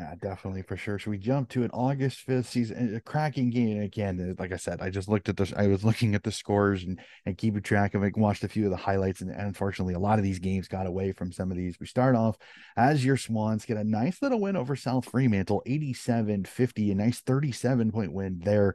Yeah, 0.02 0.14
definitely 0.20 0.62
for 0.62 0.76
sure. 0.76 0.98
So 0.98 1.12
we 1.12 1.18
jump 1.18 1.48
to 1.50 1.62
an 1.62 1.70
August 1.72 2.26
5th 2.26 2.46
season, 2.46 2.92
eh, 2.92 2.96
a 2.96 3.00
cracking 3.00 3.50
game. 3.50 3.80
Again, 3.80 4.18
eh, 4.20 4.34
like 4.36 4.50
I 4.50 4.56
said, 4.56 4.80
I 4.80 4.90
just 4.90 5.08
looked 5.08 5.28
at 5.28 5.36
this, 5.36 5.52
I 5.56 5.68
was 5.68 5.84
looking 5.88 6.16
at 6.16 6.24
the 6.24 6.32
scores 6.32 6.82
and, 6.82 6.98
and 7.24 7.38
keeping 7.38 7.62
track 7.62 7.94
of 7.94 8.02
it, 8.02 8.16
watched 8.16 8.42
a 8.42 8.48
few 8.48 8.64
of 8.64 8.72
the 8.72 8.76
highlights. 8.76 9.20
And, 9.20 9.30
and 9.30 9.42
unfortunately, 9.42 9.94
a 9.94 10.00
lot 10.00 10.18
of 10.18 10.24
these 10.24 10.40
games 10.40 10.66
got 10.66 10.88
away 10.88 11.12
from 11.12 11.30
some 11.30 11.52
of 11.52 11.56
these. 11.56 11.78
We 11.78 11.86
start 11.86 12.16
off 12.16 12.36
as 12.76 13.04
your 13.04 13.16
Swans 13.16 13.64
get 13.64 13.76
a 13.76 13.84
nice 13.84 14.20
little 14.20 14.40
win 14.40 14.56
over 14.56 14.74
South 14.74 15.04
Fremantle, 15.08 15.62
87 15.66 16.46
50, 16.46 16.90
a 16.90 16.94
nice 16.96 17.20
37 17.20 17.92
point 17.92 18.12
win 18.12 18.40
there 18.42 18.74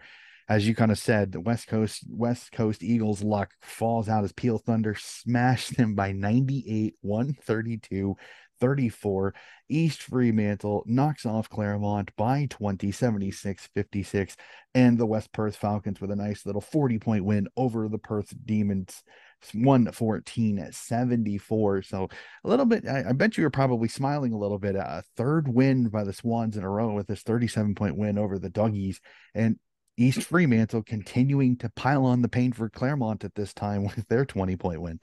as 0.50 0.66
you 0.66 0.74
kind 0.74 0.92
of 0.92 0.98
said, 0.98 1.34
the 1.34 1.42
West 1.42 1.68
Coast 1.68 2.06
West 2.10 2.54
Coast 2.54 2.82
Eagles 2.82 3.22
luck 3.22 3.52
falls 3.62 4.08
out 4.08 4.24
as 4.24 4.32
Peel 4.32 4.58
Thunder 4.58 4.96
smashed 4.98 5.76
them 5.76 5.94
by 5.94 6.14
98, 6.14 6.96
132. 7.02 8.16
34. 8.60 9.34
East 9.70 10.02
Fremantle 10.02 10.84
knocks 10.86 11.26
off 11.26 11.50
Claremont 11.50 12.12
by 12.16 12.48
20, 12.50 12.92
76 12.92 13.70
56. 13.74 14.36
And 14.74 14.98
the 14.98 15.06
West 15.06 15.32
Perth 15.32 15.56
Falcons 15.56 16.00
with 16.00 16.12
a 16.12 16.16
nice 16.16 16.46
little 16.46 16.62
40 16.62 17.00
point 17.00 17.26
win 17.26 17.48
over 17.58 17.88
the 17.88 17.98
Perth 17.98 18.34
Demons. 18.46 19.04
114 19.54 20.70
74. 20.72 21.82
So 21.84 22.08
a 22.44 22.50
little 22.50 22.66
bit, 22.66 22.88
I, 22.88 23.10
I, 23.10 23.12
bet 23.12 23.38
you 23.38 23.44
were 23.44 23.52
probably 23.52 23.88
smiling 23.88 24.34
a 24.34 24.38
little 24.38 24.58
bit. 24.58 24.76
A 24.76 25.04
third 25.16 25.48
win 25.48 25.90
by 25.90 26.04
the 26.04 26.14
Swans 26.14 26.58
in 26.58 26.64
a 26.64 26.70
row 26.70 26.94
with 26.94 27.08
this 27.08 27.22
37 27.22 27.76
point 27.76 27.98
win 27.98 28.18
over 28.18 28.40
the 28.40 28.50
Doggies. 28.50 29.00
And 29.36 29.60
East 29.98 30.24
Fremantle 30.24 30.84
continuing 30.84 31.58
to 31.58 31.70
pile 31.70 32.06
on 32.06 32.22
the 32.22 32.30
pain 32.30 32.52
for 32.52 32.70
Claremont 32.70 33.24
at 33.24 33.36
this 33.36 33.54
time 33.54 33.84
with 33.96 34.08
their 34.08 34.26
20 34.26 34.56
point 34.56 34.82
win. 34.82 35.00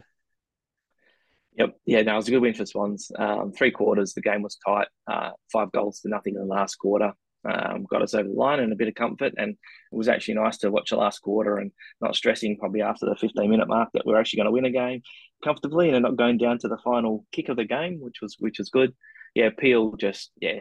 Yep. 1.57 1.77
Yeah, 1.87 2.03
no, 2.03 2.15
it 2.15 2.17
was 2.17 2.29
a 2.29 2.31
good 2.33 2.43
win 2.43 2.55
for 2.55 2.67
Swans. 2.67 3.11
Um, 3.17 3.53
three 3.53 3.71
quarters, 3.71 4.13
the 4.13 4.23
game 4.23 4.43
was 4.43 4.57
tight. 4.57 4.89
Uh, 5.07 5.31
five 5.53 5.71
goals 5.73 6.01
to 6.01 6.09
nothing 6.09 6.35
in 6.35 6.41
the 6.41 6.47
last 6.47 6.77
quarter. 6.77 7.13
Um, 7.47 7.85
got 7.89 8.03
us 8.03 8.15
over 8.15 8.29
the 8.29 8.35
line 8.35 8.61
and 8.61 8.73
a 8.73 8.77
bit 8.77 8.89
of 8.89 8.95
comfort. 8.95 9.35
And 9.37 9.51
it 9.51 9.57
was 9.97 10.09
actually 10.09 10.35
nice 10.35 10.59
to 10.59 10.71
watch 10.71 10.91
the 10.91 10.97
last 10.97 11.21
quarter 11.21 11.59
and 11.59 11.71
not 12.01 12.17
stressing 12.17 12.57
probably 12.59 12.83
after 12.83 13.07
the 13.07 13.17
15 13.17 13.49
minute 13.49 13.69
mark 13.69 13.91
that 13.95 14.07
we're 14.07 14.19
actually 14.19 14.39
going 14.39 14.47
to 14.47 14.53
win 14.53 14.65
a 14.65 14.71
game 14.71 15.03
comfortably 15.45 15.91
and 15.91 16.03
not 16.03 16.17
going 16.17 16.39
down 16.39 16.59
to 16.59 16.69
the 16.69 16.79
final 16.79 17.25
kick 17.33 17.49
of 17.49 17.57
the 17.57 17.65
game, 17.65 18.01
which 18.01 18.17
was 18.21 18.37
which 18.39 18.59
was 18.59 18.71
good. 18.71 18.93
Yeah, 19.35 19.51
Peel 19.57 19.95
just 19.97 20.33
yeah 20.41 20.61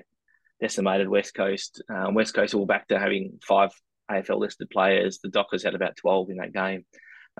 decimated 0.59 1.09
West 1.09 1.33
Coast. 1.33 1.81
Um, 1.89 2.13
West 2.13 2.33
Coast 2.33 2.53
all 2.53 2.65
back 2.65 2.88
to 2.89 3.00
having 3.00 3.39
five 3.45 3.71
AFL 4.12 4.39
listed 4.39 4.69
players. 4.69 5.19
The 5.19 5.29
Dockers 5.29 5.63
had 5.63 5.75
about 5.75 5.95
12 5.97 6.29
in 6.29 6.38
that 6.38 6.53
game. 6.53 6.85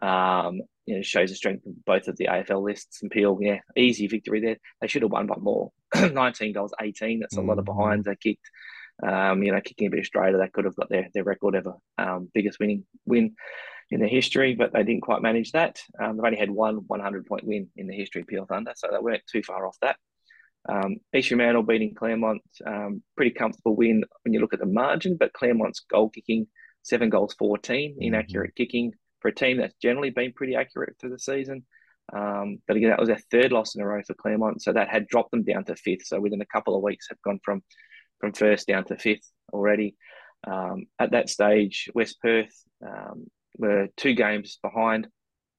Um, 0.02 0.62
you 0.86 0.96
know, 0.96 1.02
shows 1.02 1.30
the 1.30 1.36
strength 1.36 1.66
of 1.66 1.86
both 1.86 2.08
of 2.08 2.18
the 2.18 2.28
AFL 2.28 2.64
lists 2.64 3.02
and 3.02 3.12
Peel. 3.12 3.38
Yeah, 3.40 3.60
easy 3.76 4.08
victory 4.08 4.42
there. 4.42 4.58
They 4.82 4.88
should 4.88 5.02
have 5.02 5.12
won 5.12 5.28
by 5.28 5.36
more. 5.38 5.72
19 5.96 6.54
goals, 6.54 6.74
18. 6.82 7.20
That's 7.20 7.36
a 7.36 7.40
mm-hmm. 7.40 7.50
lot 7.50 7.60
of 7.60 7.66
mm-hmm. 7.66 7.80
behinds 7.80 8.06
they 8.06 8.16
kicked. 8.16 8.50
Um, 9.02 9.44
you 9.44 9.52
know, 9.52 9.62
kicking 9.62 9.88
a 9.88 9.92
bit 9.92 10.06
straighter, 10.06 10.38
they 10.38 10.50
could 10.50 10.66
have 10.66 10.76
got 10.76 10.90
their, 10.90 11.08
their 11.14 11.24
record 11.24 11.56
ever, 11.56 11.74
um, 11.98 12.30
biggest 12.34 12.60
winning 12.60 12.86
win 13.06 13.36
in 13.90 14.00
their 14.00 14.10
history, 14.10 14.56
but 14.56 14.72
they 14.72 14.84
didn't 14.84 15.02
quite 15.02 15.22
manage 15.22 15.52
that. 15.52 15.80
Um, 16.00 16.18
they've 16.18 16.26
only 16.26 16.38
had 16.38 16.52
one 16.52 16.78
100 16.88 17.26
point 17.26 17.44
win 17.44 17.70
in 17.76 17.88
the 17.88 17.96
history 17.96 18.22
of 18.22 18.28
Peel 18.28 18.46
Thunder, 18.46 18.74
so 18.76 18.88
they 18.92 19.00
weren't 19.00 19.24
too 19.32 19.42
far 19.42 19.66
off 19.66 19.78
that. 19.82 19.98
Um, 20.70 20.98
East 21.14 21.28
Fremantle 21.28 21.64
beating 21.64 21.94
Claremont, 21.94 22.42
um, 22.66 23.04
pretty 23.18 23.32
comfortable 23.32 23.76
win 23.76 24.04
when 24.24 24.34
you 24.34 24.40
look 24.40 24.54
at 24.54 24.60
the 24.60 24.66
margin, 24.66 25.18
but 25.18 25.34
Claremont's 25.34 25.82
goal 25.82 26.10
kicking, 26.10 26.48
seven 26.84 27.10
goals, 27.10 27.36
14, 27.38 27.92
mm-hmm. 27.92 28.02
inaccurate 28.02 28.56
kicking, 28.56 28.94
for 29.24 29.30
a 29.30 29.34
team 29.34 29.58
that's 29.58 29.74
generally 29.82 30.12
been 30.12 30.34
pretty 30.34 30.54
accurate 30.54 30.96
through 31.00 31.10
the 31.10 31.18
season. 31.18 31.66
Um, 32.14 32.58
but 32.68 32.76
again, 32.76 32.90
that 32.90 33.00
was 33.00 33.08
their 33.08 33.22
third 33.32 33.54
loss 33.54 33.74
in 33.74 33.82
a 33.82 33.88
row 33.88 34.02
for 34.06 34.14
Claremont, 34.14 34.62
so 34.62 34.74
that 34.74 34.90
had 34.90 35.08
dropped 35.08 35.32
them 35.32 35.44
down 35.44 35.64
to 35.66 35.76
fifth. 35.76 36.06
So 36.06 36.20
within 36.20 36.42
a 36.42 36.46
couple 36.46 36.76
of 36.76 36.84
weeks, 36.84 37.08
have 37.10 37.22
gone 37.24 37.40
from 37.44 37.64
from 38.20 38.34
first 38.34 38.68
down 38.68 38.84
to 38.86 38.98
fifth 38.98 39.32
already. 39.52 39.96
Um, 40.46 40.86
at 41.00 41.12
that 41.12 41.30
stage, 41.30 41.90
West 41.96 42.22
Perth 42.22 42.54
um, 42.86 43.28
were 43.58 43.88
two 43.96 44.14
games 44.14 44.60
behind 44.62 45.08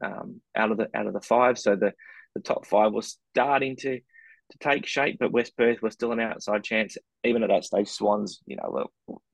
um, 0.05 0.43
out 0.55 0.71
of 0.71 0.77
the 0.77 0.89
out 0.95 1.07
of 1.07 1.15
the 1.15 1.23
five. 1.23 1.59
So 1.59 1.75
the 1.75 1.95
the 2.35 2.43
top 2.43 2.67
five 2.67 2.93
was 2.93 3.19
starting 3.33 3.77
to 3.77 3.99
to 3.99 4.59
take 4.61 4.87
shape, 4.87 5.17
but 5.19 5.33
West 5.33 5.57
Perth 5.57 5.81
was 5.81 5.95
still 5.95 6.13
an 6.13 6.21
outside 6.21 6.63
chance. 6.63 6.99
Even 7.25 7.43
at 7.43 7.49
that 7.49 7.65
stage, 7.65 7.89
Swans, 7.89 8.41
you 8.45 8.57
know, 8.57 8.91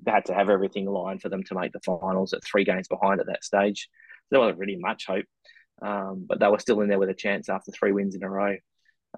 they 0.07 0.13
had 0.13 0.27
to 0.27 0.35
have 0.35 0.49
everything 0.49 0.87
aligned 0.87 1.21
for 1.21 1.29
them 1.29 1.43
to 1.43 1.57
make 1.57 1.73
the 1.73 1.81
finals 1.81 2.33
at 2.33 2.45
three 2.45 2.63
games 2.63 2.87
behind 2.87 3.21
at 3.21 3.27
that 3.27 3.43
stage 3.43 3.89
there 4.31 4.41
wasn't 4.41 4.59
really 4.59 4.77
much 4.77 5.07
hope, 5.07 5.27
um, 5.83 6.27
but 6.29 6.41
they 6.41 6.49
were 6.49 6.59
still 6.59 6.81
in 6.81 6.89
there 6.89 6.99
with 6.99 7.11
a 7.11 7.15
chance 7.15 7.49
after 7.49 7.73
three 7.73 7.93
wins 7.93 8.15
in 8.15 8.23
a 8.23 8.31
row. 8.31 8.57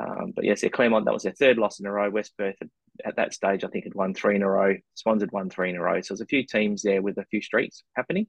Um, 0.01 0.33
but 0.35 0.45
yes, 0.45 0.63
yeah, 0.63 0.71
Claremont, 0.71 1.05
that 1.05 1.15
was 1.15 1.23
their 1.23 1.33
third 1.33 1.59
loss 1.59 1.81
in 1.81 1.87
a 1.87 1.93
row. 1.93 2.11
West 2.11 2.33
Perth 2.39 2.57
had, 2.61 2.71
at 3.05 3.17
that 3.17 3.35
stage, 3.35 3.63
I 3.65 3.69
think, 3.69 3.85
had 3.85 3.95
won 3.95 4.15
three 4.15 4.37
in 4.37 4.43
a 4.43 4.49
row. 4.49 4.75
Swans 4.95 5.23
had 5.23 5.33
won 5.33 5.51
three 5.51 5.71
in 5.71 5.77
a 5.77 5.83
row. 5.83 6.01
So 6.01 6.15
there's 6.15 6.23
a 6.23 6.27
few 6.27 6.47
teams 6.47 6.83
there 6.83 7.03
with 7.03 7.19
a 7.19 7.27
few 7.27 7.43
streaks 7.43 7.83
happening. 7.95 8.27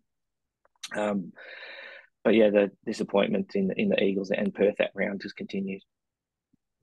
Um, 0.96 1.32
but 2.24 2.36
yeah, 2.36 2.50
the 2.50 2.72
disappointment 2.86 3.56
in 3.56 3.72
in 3.75 3.90
the 3.90 4.02
Eagles 4.02 4.32
and 4.32 4.54
Perth 4.54 4.75
that 4.80 4.92
round 4.96 5.22
just 5.22 5.36
continued. 5.36 5.82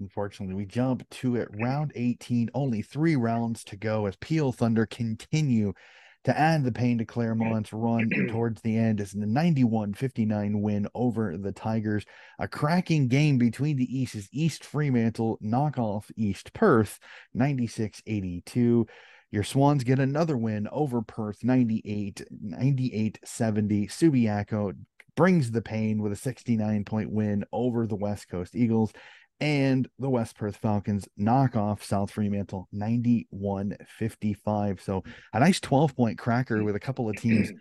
Unfortunately, 0.01 0.55
we 0.55 0.65
jump 0.65 1.09
to 1.11 1.37
it 1.37 1.49
round 1.61 1.93
18, 1.95 2.51
only 2.55 2.81
three 2.81 3.17
rounds 3.17 3.63
to 3.65 3.77
go 3.77 4.07
as 4.07 4.17
Peel 4.17 4.51
Thunder 4.51 4.87
continue 4.87 5.75
to 6.25 6.39
add 6.39 6.65
the 6.65 6.73
pain 6.73 6.99
to 6.99 7.05
Claremont's 7.05 7.73
run 7.73 8.11
towards 8.31 8.61
the 8.61 8.77
end 8.77 9.01
is 9.01 9.13
the 9.13 9.27
91 9.27 9.95
59 9.95 10.61
win 10.61 10.89
over 10.95 11.37
the 11.37 11.53
Tigers. 11.53 12.05
A 12.39 12.47
cracking 12.47 13.09
game 13.09 13.39
between 13.39 13.77
the 13.77 13.99
Easts 13.99 14.29
East 14.33 14.65
Fremantle 14.65 15.39
knock 15.41 15.79
off 15.79 16.11
East 16.17 16.53
Perth 16.53 16.99
96 17.35 18.03
82. 18.07 18.87
Your 19.33 19.45
Swans 19.45 19.85
get 19.85 19.99
another 19.99 20.37
win 20.37 20.69
over 20.73 21.03
Perth 21.03 21.43
98 21.43 22.25
98 22.31 23.19
70. 23.25 23.87
Subiaco 23.87 24.77
brings 25.17 25.51
the 25.51 25.63
pain 25.63 26.03
with 26.03 26.13
a 26.13 26.17
69 26.17 26.85
point 26.85 27.11
win 27.11 27.45
over 27.53 27.87
the 27.87 27.97
West 27.97 28.29
Coast 28.29 28.55
Eagles 28.55 28.93
and 29.41 29.89
the 29.99 30.11
West 30.11 30.37
Perth 30.37 30.57
Falcons 30.57 31.09
knock 31.17 31.57
off 31.57 31.83
South 31.83 32.11
Fremantle 32.11 32.69
91 32.73 33.77
55. 33.87 34.81
So 34.83 35.03
a 35.33 35.41
nice 35.41 35.61
12 35.61 35.97
point 35.97 36.19
cracker 36.19 36.63
with 36.63 36.77
a 36.77 36.81
couple 36.81 37.09
of 37.09 37.17
teams 37.17 37.53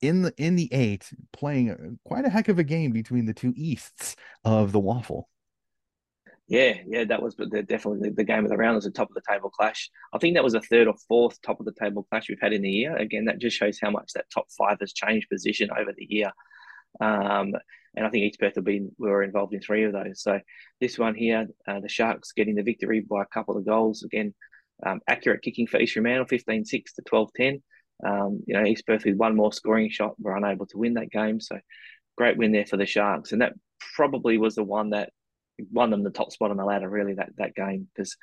in 0.00 0.22
the 0.22 0.34
in 0.36 0.56
the 0.56 0.68
eight 0.72 1.10
playing 1.32 1.98
quite 2.04 2.24
a 2.24 2.30
heck 2.30 2.48
of 2.48 2.58
a 2.58 2.64
game 2.64 2.92
between 2.92 3.26
the 3.26 3.34
two 3.34 3.52
easts 3.56 4.16
of 4.44 4.72
the 4.72 4.80
WAFL. 4.80 5.24
Yeah, 6.46 6.74
yeah, 6.86 7.04
that 7.04 7.22
was 7.22 7.34
definitely 7.34 8.10
the 8.10 8.24
game 8.24 8.44
of 8.44 8.50
the 8.50 8.56
round 8.58 8.74
was 8.74 8.84
a 8.84 8.90
top 8.90 9.08
of 9.08 9.14
the 9.14 9.22
table 9.26 9.48
clash. 9.48 9.90
I 10.12 10.18
think 10.18 10.34
that 10.34 10.44
was 10.44 10.52
a 10.52 10.60
third 10.60 10.88
or 10.88 10.94
fourth 11.08 11.40
top 11.40 11.58
of 11.58 11.64
the 11.64 11.72
table 11.72 12.06
clash 12.10 12.28
we've 12.28 12.40
had 12.40 12.52
in 12.52 12.60
the 12.60 12.70
year. 12.70 12.94
Again, 12.96 13.24
that 13.24 13.38
just 13.38 13.56
shows 13.56 13.78
how 13.80 13.90
much 13.90 14.12
that 14.14 14.26
top 14.32 14.46
five 14.56 14.76
has 14.80 14.92
changed 14.92 15.30
position 15.30 15.70
over 15.70 15.92
the 15.96 16.06
year. 16.06 16.30
Um, 17.00 17.54
and 17.96 18.06
I 18.06 18.10
think 18.10 18.24
East 18.24 18.40
Perth 18.40 18.56
will 18.56 18.62
be 18.62 18.88
were 18.98 19.22
involved 19.22 19.54
in 19.54 19.60
three 19.60 19.84
of 19.84 19.92
those. 19.92 20.22
So 20.22 20.40
this 20.80 20.98
one 20.98 21.14
here, 21.14 21.46
uh, 21.66 21.80
the 21.80 21.88
Sharks 21.88 22.32
getting 22.32 22.56
the 22.56 22.62
victory 22.62 23.00
by 23.00 23.22
a 23.22 23.34
couple 23.34 23.56
of 23.56 23.66
goals 23.66 24.02
again. 24.02 24.34
Um, 24.84 25.00
accurate 25.08 25.42
kicking 25.42 25.66
for 25.66 25.80
East 25.80 25.92
Fremantle, 25.92 26.26
15-6 26.26 26.66
to 26.68 27.02
12-10. 27.02 27.62
Um, 28.04 28.42
you 28.46 28.54
know, 28.54 28.66
East 28.66 28.86
Perth 28.86 29.04
with 29.04 29.16
one 29.16 29.36
more 29.36 29.52
scoring 29.52 29.88
shot 29.88 30.14
were 30.20 30.36
unable 30.36 30.66
to 30.66 30.78
win 30.78 30.94
that 30.94 31.10
game. 31.10 31.40
So 31.40 31.58
great 32.16 32.36
win 32.36 32.52
there 32.52 32.66
for 32.66 32.76
the 32.76 32.86
Sharks, 32.86 33.32
and 33.32 33.40
that 33.40 33.54
probably 33.94 34.38
was 34.38 34.56
the 34.56 34.64
one 34.64 34.90
that 34.90 35.10
won 35.70 35.90
them 35.90 36.02
the 36.02 36.10
top 36.10 36.32
spot 36.32 36.50
on 36.50 36.56
the 36.56 36.64
ladder. 36.64 36.88
Really, 36.88 37.14
that 37.14 37.30
that 37.38 37.54
game 37.54 37.88
because 37.94 38.16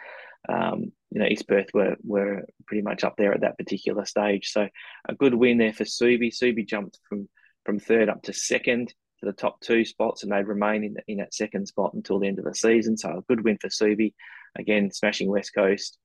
um, 0.49 0.91
you 1.09 1.19
know 1.19 1.25
East 1.25 1.47
Perth 1.47 1.67
were 1.73 1.95
were 2.03 2.45
pretty 2.67 2.81
much 2.81 3.03
up 3.03 3.15
there 3.17 3.33
at 3.33 3.41
that 3.41 3.57
particular 3.57 4.05
stage. 4.05 4.51
So 4.51 4.67
a 5.07 5.15
good 5.15 5.33
win 5.33 5.57
there 5.57 5.73
for 5.73 5.85
Subi. 5.85 6.29
Subi 6.29 6.67
jumped 6.67 6.99
from 7.07 7.29
from 7.65 7.79
third 7.79 8.09
up 8.09 8.23
to 8.23 8.33
second 8.33 8.93
to 9.21 9.27
the 9.27 9.33
top 9.33 9.61
two 9.61 9.85
spots, 9.85 10.23
and 10.23 10.31
they'd 10.31 10.47
remain 10.47 10.83
in, 10.83 10.97
in 11.07 11.17
that 11.17 11.33
second 11.33 11.67
spot 11.67 11.93
until 11.93 12.19
the 12.19 12.27
end 12.27 12.39
of 12.39 12.45
the 12.45 12.55
season. 12.55 12.97
So 12.97 13.17
a 13.17 13.21
good 13.21 13.43
win 13.43 13.57
for 13.59 13.69
Subi. 13.69 14.13
Again, 14.57 14.91
smashing 14.91 15.29
West 15.29 15.53
Coast. 15.55 15.97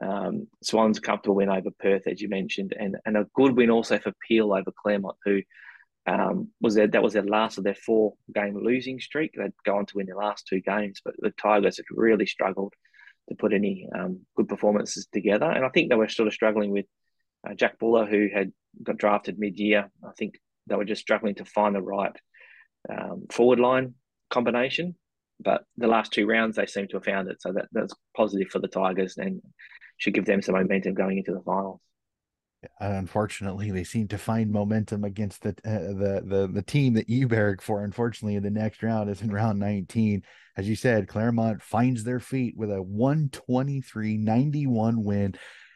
Um, 0.00 0.48
Swans 0.62 0.98
comfortable 0.98 1.36
win 1.36 1.50
over 1.50 1.70
Perth, 1.78 2.06
as 2.06 2.20
you 2.20 2.28
mentioned, 2.28 2.74
and 2.78 2.96
and 3.04 3.16
a 3.16 3.26
good 3.34 3.56
win 3.56 3.70
also 3.70 3.98
for 3.98 4.12
Peel 4.26 4.52
over 4.52 4.72
Claremont, 4.82 5.16
who 5.24 5.42
um, 6.06 6.48
was 6.60 6.74
their, 6.74 6.88
that 6.88 7.02
was 7.02 7.12
their 7.12 7.22
last 7.22 7.58
of 7.58 7.64
their 7.64 7.74
four 7.74 8.14
game 8.34 8.56
losing 8.56 8.98
streak. 9.00 9.32
They'd 9.36 9.52
go 9.64 9.76
on 9.76 9.86
to 9.86 9.96
win 9.96 10.06
their 10.06 10.16
last 10.16 10.46
two 10.46 10.60
games, 10.60 11.00
but 11.04 11.14
the 11.18 11.30
Tigers 11.30 11.76
had 11.76 11.84
really 11.90 12.26
struggled 12.26 12.72
to 13.28 13.34
put 13.36 13.52
any 13.52 13.86
um, 13.96 14.20
good 14.34 14.48
performances 14.48 15.06
together, 15.12 15.50
and 15.50 15.64
I 15.64 15.68
think 15.68 15.90
they 15.90 15.96
were 15.96 16.08
sort 16.08 16.26
of 16.26 16.34
struggling 16.34 16.70
with 16.70 16.86
uh, 17.48 17.54
Jack 17.54 17.78
Buller, 17.78 18.06
who 18.06 18.28
had 18.32 18.52
got 18.82 18.96
drafted 18.96 19.38
mid 19.38 19.58
year. 19.58 19.90
I 20.02 20.12
think 20.18 20.40
they 20.66 20.76
were 20.76 20.84
just 20.84 21.02
struggling 21.02 21.34
to 21.36 21.44
find 21.44 21.74
the 21.74 21.82
right 21.82 22.16
um, 22.90 23.26
forward 23.30 23.60
line 23.60 23.94
combination. 24.30 24.96
But 25.40 25.64
the 25.76 25.88
last 25.88 26.12
two 26.12 26.26
rounds, 26.26 26.56
they 26.56 26.66
seem 26.66 26.88
to 26.88 26.96
have 26.96 27.04
found 27.04 27.28
it. 27.28 27.42
So 27.42 27.52
that, 27.52 27.66
that's 27.72 27.94
positive 28.16 28.48
for 28.48 28.60
the 28.60 28.68
Tigers 28.68 29.18
and 29.18 29.42
should 29.96 30.14
give 30.14 30.24
them 30.24 30.42
some 30.42 30.54
momentum 30.54 30.94
going 30.94 31.18
into 31.18 31.32
the 31.32 31.42
finals. 31.42 31.80
Unfortunately, 32.78 33.72
they 33.72 33.82
seem 33.82 34.06
to 34.08 34.18
find 34.18 34.52
momentum 34.52 35.02
against 35.02 35.42
the 35.42 35.48
uh, 35.64 35.98
the 35.98 36.22
the 36.24 36.48
the 36.52 36.62
team 36.62 36.94
that 36.94 37.08
you 37.08 37.26
barrack 37.26 37.60
for. 37.60 37.82
Unfortunately, 37.82 38.36
in 38.36 38.44
the 38.44 38.50
next 38.50 38.84
round 38.84 39.10
is 39.10 39.20
in 39.20 39.32
round 39.32 39.58
19. 39.58 40.22
As 40.56 40.68
you 40.68 40.76
said, 40.76 41.08
Claremont 41.08 41.60
finds 41.60 42.04
their 42.04 42.20
feet 42.20 42.56
with 42.56 42.70
a 42.70 42.76
123-91 42.76 45.02
win 45.02 45.34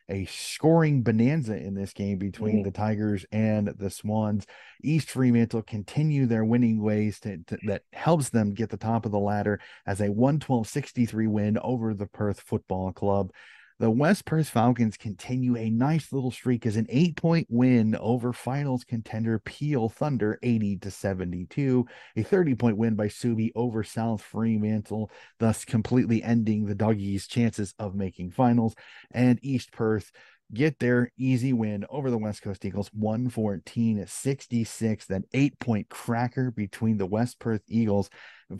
a 0.08 0.24
scoring 0.26 1.02
bonanza 1.02 1.56
in 1.56 1.74
this 1.74 1.92
game 1.92 2.18
between 2.18 2.56
mm-hmm. 2.56 2.64
the 2.64 2.70
Tigers 2.70 3.24
and 3.32 3.68
the 3.68 3.90
Swans. 3.90 4.46
East 4.82 5.10
Fremantle 5.10 5.62
continue 5.62 6.26
their 6.26 6.44
winning 6.44 6.80
ways 6.80 7.18
to, 7.20 7.38
to, 7.38 7.58
that 7.66 7.82
helps 7.92 8.28
them 8.28 8.54
get 8.54 8.70
the 8.70 8.76
top 8.76 9.04
of 9.04 9.12
the 9.12 9.18
ladder 9.18 9.60
as 9.86 10.00
a 10.00 10.08
112-63 10.08 11.28
win 11.28 11.58
over 11.58 11.94
the 11.94 12.06
Perth 12.06 12.40
Football 12.40 12.92
Club. 12.92 13.32
The 13.78 13.90
West 13.90 14.24
Perth 14.24 14.48
Falcons 14.48 14.96
continue 14.96 15.54
a 15.54 15.68
nice 15.68 16.10
little 16.10 16.30
streak 16.30 16.64
as 16.64 16.76
an 16.76 16.86
eight 16.88 17.14
point 17.16 17.46
win 17.50 17.94
over 17.96 18.32
finals 18.32 18.84
contender 18.84 19.38
Peel 19.38 19.90
Thunder 19.90 20.38
80 20.42 20.78
to 20.78 20.90
72, 20.90 21.86
a 22.16 22.22
30 22.22 22.54
point 22.54 22.78
win 22.78 22.94
by 22.94 23.08
Subi 23.08 23.50
over 23.54 23.84
South 23.84 24.22
Fremantle, 24.22 25.10
thus 25.38 25.66
completely 25.66 26.22
ending 26.22 26.64
the 26.64 26.74
doggies' 26.74 27.26
chances 27.26 27.74
of 27.78 27.94
making 27.94 28.30
finals. 28.30 28.74
And 29.10 29.38
East 29.42 29.72
Perth 29.72 30.10
get 30.54 30.78
their 30.78 31.10
easy 31.18 31.52
win 31.52 31.84
over 31.90 32.10
the 32.10 32.16
West 32.16 32.40
Coast 32.40 32.64
Eagles 32.64 32.88
114 32.94 34.06
66. 34.06 35.06
That 35.06 35.24
eight 35.34 35.58
point 35.58 35.90
cracker 35.90 36.50
between 36.50 36.96
the 36.96 37.04
West 37.04 37.38
Perth 37.38 37.62
Eagles, 37.68 38.08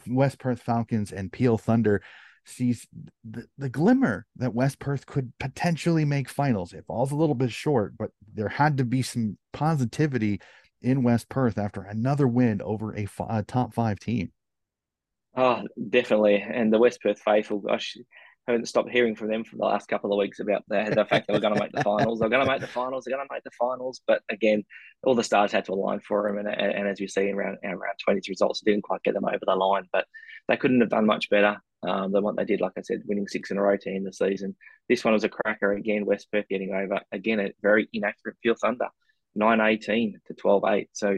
West 0.06 0.38
Perth 0.38 0.61
Falcons, 0.61 1.11
and 1.11 1.32
Peel 1.32 1.56
Thunder 1.56 2.02
sees 2.46 2.86
the, 3.28 3.46
the 3.58 3.68
glimmer 3.68 4.26
that 4.36 4.54
West 4.54 4.78
Perth 4.78 5.06
could 5.06 5.32
potentially 5.38 6.04
make 6.04 6.28
finals. 6.28 6.72
It 6.72 6.86
falls 6.86 7.12
a 7.12 7.16
little 7.16 7.34
bit 7.34 7.50
short, 7.50 7.96
but 7.98 8.10
there 8.34 8.48
had 8.48 8.78
to 8.78 8.84
be 8.84 9.02
some 9.02 9.38
positivity 9.52 10.40
in 10.80 11.02
West 11.02 11.28
Perth 11.28 11.58
after 11.58 11.82
another 11.82 12.28
win 12.28 12.62
over 12.62 12.94
a, 12.94 13.42
top 13.42 13.74
five 13.74 13.98
team. 13.98 14.32
Oh, 15.36 15.62
definitely. 15.90 16.42
And 16.48 16.72
the 16.72 16.78
West 16.78 17.00
Perth 17.02 17.20
faithful, 17.20 17.62
oh 17.64 17.68
gosh, 17.68 17.96
I 18.48 18.52
haven't 18.52 18.66
stopped 18.66 18.90
hearing 18.90 19.16
from 19.16 19.28
them 19.28 19.42
for 19.42 19.56
the 19.56 19.64
last 19.64 19.88
couple 19.88 20.12
of 20.12 20.18
weeks 20.18 20.38
about 20.38 20.62
the, 20.68 20.92
the 20.94 21.04
fact 21.04 21.26
that 21.26 21.32
we're 21.32 21.40
going 21.40 21.54
to 21.54 21.60
make 21.60 21.72
the 21.72 21.82
finals. 21.82 22.20
They're 22.20 22.28
going 22.28 22.46
to 22.46 22.50
make 22.50 22.60
the 22.60 22.68
finals. 22.68 23.04
They're 23.04 23.16
going 23.16 23.26
to 23.26 23.34
make 23.34 23.42
the 23.42 23.50
finals. 23.58 24.00
But 24.06 24.22
again, 24.30 24.64
all 25.02 25.16
the 25.16 25.24
stars 25.24 25.50
had 25.50 25.64
to 25.64 25.72
align 25.72 25.98
for 25.98 26.28
them. 26.28 26.38
And, 26.38 26.48
and, 26.48 26.72
and 26.72 26.88
as 26.88 27.00
we 27.00 27.08
see 27.08 27.28
in 27.28 27.34
round, 27.34 27.58
in 27.64 27.70
round 27.70 27.96
20's 28.08 28.28
results, 28.28 28.60
didn't 28.60 28.82
quite 28.82 29.02
get 29.02 29.14
them 29.14 29.24
over 29.24 29.40
the 29.44 29.56
line. 29.56 29.88
But 29.92 30.06
they 30.46 30.56
couldn't 30.56 30.80
have 30.80 30.90
done 30.90 31.06
much 31.06 31.28
better 31.28 31.60
um, 31.83 32.12
than 32.12 32.23
what 32.23 32.37
they 32.37 32.45
did, 32.45 32.61
like 32.61 32.73
I 32.76 32.83
said, 32.83 33.02
winning 33.06 33.28
six 33.28 33.50
in 33.50 33.59
a 33.59 33.62
row 33.62 33.76
to 33.76 33.90
end 33.90 34.06
the 34.06 34.12
season. 34.12 34.56
This 34.88 35.04
one 35.04 35.14
was 35.14 35.25
a 35.25 35.28
cracker 35.28 35.73
again. 35.73 36.06
West 36.06 36.30
Perth 36.33 36.49
getting 36.49 36.73
over 36.73 37.00
again 37.12 37.40
a 37.40 37.52
very 37.62 37.88
inaccurate 37.92 38.37
Peel 38.42 38.54
Thunder, 38.54 38.88
nine 39.35 39.61
eighteen 39.61 40.21
to 40.26 40.35
12-8. 40.35 40.88
So 40.92 41.16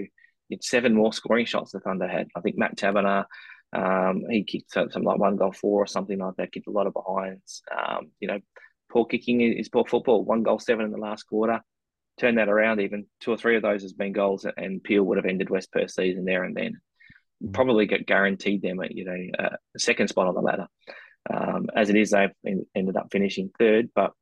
it's 0.51 0.69
seven 0.69 0.95
more 0.95 1.13
scoring 1.13 1.47
shots 1.47 1.73
the 1.73 1.81
Thunder 1.81 2.09
had. 2.09 2.29
I 2.35 2.41
think 2.41 2.57
Matt 2.59 2.77
Taberner, 2.77 3.25
um, 3.73 4.25
he 4.31 4.45
kicked 4.45 4.73
something 4.73 5.03
like 5.03 5.19
one 5.19 5.37
goal 5.37 5.53
four 5.53 5.83
or 5.83 5.87
something 5.87 6.19
like 6.19 6.37
that. 6.37 6.53
Kicked 6.53 6.69
a 6.69 6.73
lot 6.73 6.87
of 6.87 6.95
behinds. 6.95 7.63
Um, 7.77 8.11
you 8.21 8.29
know, 8.29 8.41
poor 8.91 9.07
kicking 9.07 9.41
is 9.41 9.69
poor 9.69 9.85
football. 9.87 10.25
One 10.25 10.43
goal 10.43 10.59
seven 10.59 10.87
in 10.87 10.93
the 10.93 10.99
last 10.99 11.25
quarter. 11.25 11.61
Turn 12.19 12.37
that 12.37 12.49
around. 12.49 12.81
Even 12.81 13.07
two 13.21 13.33
or 13.33 13.37
three 13.37 13.57
of 13.57 13.63
those 13.63 13.83
has 13.83 13.93
been 13.93 14.13
goals, 14.13 14.47
and 14.57 14.83
Peel 14.83 15.05
would 15.05 15.19
have 15.19 15.27
ended 15.27 15.51
West 15.51 15.71
Perth 15.71 15.91
season 15.91 16.25
there 16.25 16.45
and 16.45 16.57
then 16.57 16.81
probably 17.53 17.87
get 17.87 18.07
guaranteed 18.07 18.63
them 18.63 18.81
a 18.81 18.87
you 18.91 19.05
know 19.05 19.49
a 19.75 19.79
second 19.79 20.09
spot 20.09 20.29
on 20.29 20.35
the 20.35 20.41
ladder. 20.41 20.67
Um, 21.33 21.69
as 21.75 21.91
it 21.91 21.97
is, 21.97 22.11
they've 22.11 22.31
ended 22.75 22.97
up 22.97 23.09
finishing 23.13 23.51
third, 23.59 23.91
but 23.95 24.13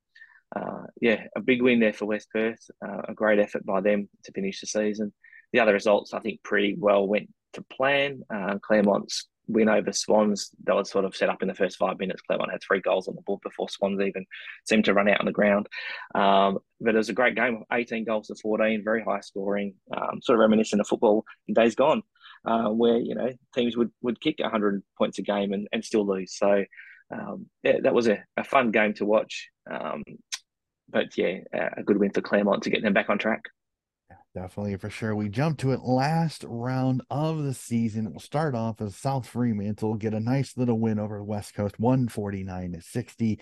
uh, 0.55 0.85
yeah, 1.01 1.25
a 1.37 1.41
big 1.41 1.63
win 1.63 1.81
there 1.81 1.93
for 1.93 2.07
West 2.07 2.29
Perth. 2.33 2.71
Uh, 2.85 3.03
a 3.09 3.15
great 3.15 3.39
effort 3.39 3.65
by 3.65 3.81
them 3.81 4.09
to 4.25 4.33
finish 4.33 4.61
the 4.61 4.67
season. 4.67 5.13
The 5.53 5.61
other 5.61 5.73
results, 5.73 6.15
I 6.15 6.21
think, 6.21 6.43
pretty 6.43 6.75
well 6.79 7.07
went 7.07 7.29
to 7.55 7.63
plan. 7.63 8.23
Uh, 8.33 8.59
Claremont's 8.61 9.29
win 9.49 9.69
over 9.69 9.93
Swans, 9.93 10.51
that 10.65 10.75
was 10.75 10.91
sort 10.91 11.05
of 11.05 11.15
set 11.15 11.29
up 11.29 11.41
in 11.41 11.49
the 11.49 11.55
first 11.55 11.79
five 11.79 11.99
minutes. 11.99 12.23
Claremont 12.23 12.51
had 12.51 12.61
three 12.63 12.81
goals 12.81 13.07
on 13.07 13.15
the 13.15 13.23
board 13.23 13.41
before 13.43 13.69
Swans 13.69 14.01
even 14.01 14.27
seemed 14.65 14.85
to 14.87 14.95
run 14.95 15.09
out 15.09 15.21
on 15.21 15.27
the 15.27 15.33
ground. 15.33 15.69
Um, 16.15 16.59
but 16.81 16.95
it 16.95 16.99
was 16.99 17.11
a 17.11 17.15
great 17.15 17.37
game, 17.37 17.63
18 17.73 18.05
goals 18.05 18.27
to 18.27 18.35
14, 18.35 18.83
very 18.83 19.03
high 19.05 19.21
scoring, 19.21 19.75
um, 19.97 20.21
sort 20.21 20.37
of 20.37 20.41
reminiscent 20.41 20.81
of 20.81 20.89
football 20.89 21.25
in 21.47 21.55
days 21.55 21.77
gone 21.77 22.03
uh, 22.45 22.69
where 22.69 22.99
you 22.99 23.15
know 23.15 23.31
teams 23.55 23.77
would 23.77 23.91
would 24.03 24.21
kick 24.21 24.37
100 24.39 24.83
points 24.99 25.19
a 25.19 25.23
game 25.23 25.53
and, 25.53 25.69
and 25.73 25.85
still 25.85 26.07
lose. 26.07 26.37
So 26.37 26.65
um, 27.11 27.47
yeah, 27.63 27.79
that 27.83 27.95
was 27.95 28.09
a, 28.09 28.23
a 28.37 28.45
fun 28.45 28.71
game 28.71 28.95
to 28.95 29.05
watch. 29.05 29.49
Um, 29.71 30.03
but 30.89 31.17
yeah, 31.17 31.39
a 31.77 31.83
good 31.83 31.99
win 31.99 32.13
for 32.13 32.21
Claremont 32.21 32.63
to 32.65 32.71
get 32.71 32.83
them 32.83 32.93
back 32.93 33.11
on 33.11 33.19
track. 33.19 33.43
Definitely 34.37 34.77
for 34.77 34.91
sure. 34.91 35.17
We 35.17 35.31
jump 35.31 35.57
to 35.61 35.73
it 35.73 35.81
last 35.81 36.45
round 36.47 37.01
of 37.09 37.43
the 37.43 37.55
season. 37.55 38.11
We'll 38.11 38.21
start 38.21 38.55
off 38.55 38.83
as 38.83 38.95
South 38.95 39.27
Fremantle 39.27 39.95
get 39.95 40.13
a 40.13 40.21
nice 40.21 40.59
little 40.59 40.79
win 40.79 40.99
over 40.99 41.25
West 41.25 41.55
Coast, 41.55 41.81
149 41.81 42.73
to 42.73 42.83
60. 42.83 43.41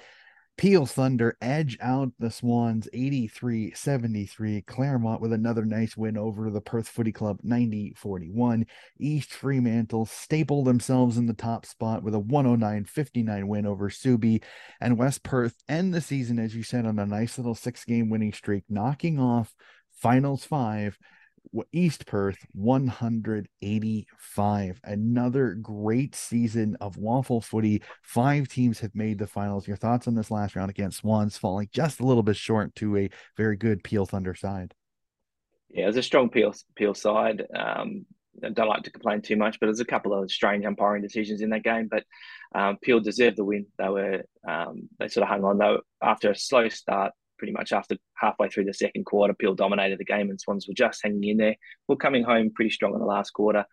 Peel 0.57 0.87
Thunder 0.87 1.37
edge 1.43 1.77
out 1.81 2.13
the 2.19 2.31
Swans 2.31 2.89
83 2.93 3.73
73. 3.75 4.63
Claremont 4.63 5.21
with 5.21 5.33
another 5.33 5.65
nice 5.65 5.97
win 5.97 6.17
over 6.17 6.49
the 6.49 6.61
Perth 6.61 6.87
Footy 6.87 7.11
Club 7.11 7.39
90 7.43 7.95
41. 7.97 8.65
East 9.01 9.33
Fremantle 9.33 10.07
staple 10.07 10.63
themselves 10.63 11.19
in 11.19 11.27
the 11.27 11.35
top 11.35 11.67
spot 11.67 12.05
with 12.05 12.15
a 12.15 12.21
109 12.21 12.85
59 12.85 13.49
win 13.49 13.67
over 13.67 13.91
Subi. 13.91 14.43
And 14.81 14.97
West 14.97 15.25
Perth 15.25 15.57
end 15.69 15.93
the 15.93 16.01
season, 16.01 16.39
as 16.39 16.55
you 16.55 16.63
said, 16.63 16.87
on 16.87 17.01
a 17.01 17.07
nice 17.07 17.37
little 17.37 17.57
six 17.57 17.85
game 17.85 18.09
winning 18.09 18.33
streak, 18.33 18.65
knocking 18.69 19.19
off 19.19 19.53
finals 19.93 20.45
five 20.45 20.99
East 21.73 22.07
Perth 22.07 22.47
185. 22.53 24.81
Another 24.85 25.55
great 25.55 26.15
season 26.15 26.77
of 26.81 26.97
WAFL 26.97 27.45
footy. 27.45 27.83
Five 28.03 28.49
teams 28.49 28.81
have 28.81 28.95
made 28.95 29.19
the 29.19 29.27
finals. 29.27 29.69
Your 29.69 29.77
thoughts 29.77 30.09
on 30.09 30.15
this 30.15 30.31
last 30.31 30.57
round 30.57 30.71
against 30.71 30.99
Swans 30.99 31.37
falling 31.37 31.69
just 31.73 32.01
a 32.01 32.07
little 32.07 32.23
bit 32.23 32.37
short 32.37 32.75
to 32.77 32.97
a 32.97 33.11
very 33.37 33.57
good 33.57 33.85
Peel 33.85 34.07
Thunder 34.07 34.35
side? 34.35 34.75
Yeah, 35.71 35.85
it 35.85 35.89
was 35.89 35.97
a 35.97 36.03
strong 36.03 36.31
Peel 36.31 36.55
Peel 36.77 36.95
side. 36.95 37.45
Um, 37.55 38.07
I 38.43 38.49
don't 38.49 38.69
like 38.69 38.83
to 38.85 38.91
complain 38.91 39.23
too 39.23 39.37
much, 39.37 39.61
but 39.61 39.67
there's 39.67 39.81
a 39.81 39.85
couple 39.85 40.13
of 40.13 40.31
strange 40.31 40.65
umpiring 40.65 41.03
decisions 41.03 41.41
in 41.41 41.51
that 41.51 41.63
game. 41.63 41.89
But 41.89 42.05
um, 42.55 42.79
Peel 42.83 43.01
deserved 43.01 43.37
the 43.37 43.45
win. 43.45 43.67
They 43.79 43.89
were 43.89 44.25
um, 44.47 44.89
they 44.99 45.09
sort 45.09 45.23
of 45.23 45.29
hung 45.29 45.45
on 45.45 45.59
though 45.59 45.81
after 46.03 46.31
a 46.31 46.37
slow 46.37 46.69
start 46.69 47.13
pretty 47.39 47.53
much 47.53 47.73
after 47.73 47.97
halfway 48.15 48.49
through 48.49 48.65
the 48.65 48.75
second 48.75 49.05
quarter, 49.05 49.35
Peel 49.35 49.55
dominated 49.55 49.99
the 49.99 50.05
game 50.05 50.31
and 50.31 50.41
Swans 50.41 50.67
were 50.67 50.75
just 50.75 51.01
hanging 51.03 51.25
in 51.25 51.37
there. 51.37 51.57
We're 51.89 51.97
coming 51.97 52.25
home 52.25 52.51
pretty 52.55 52.71
strong 52.71 52.95
in 52.95 53.01
the 53.01 53.07
last 53.07 53.31
quarter, 53.31 53.65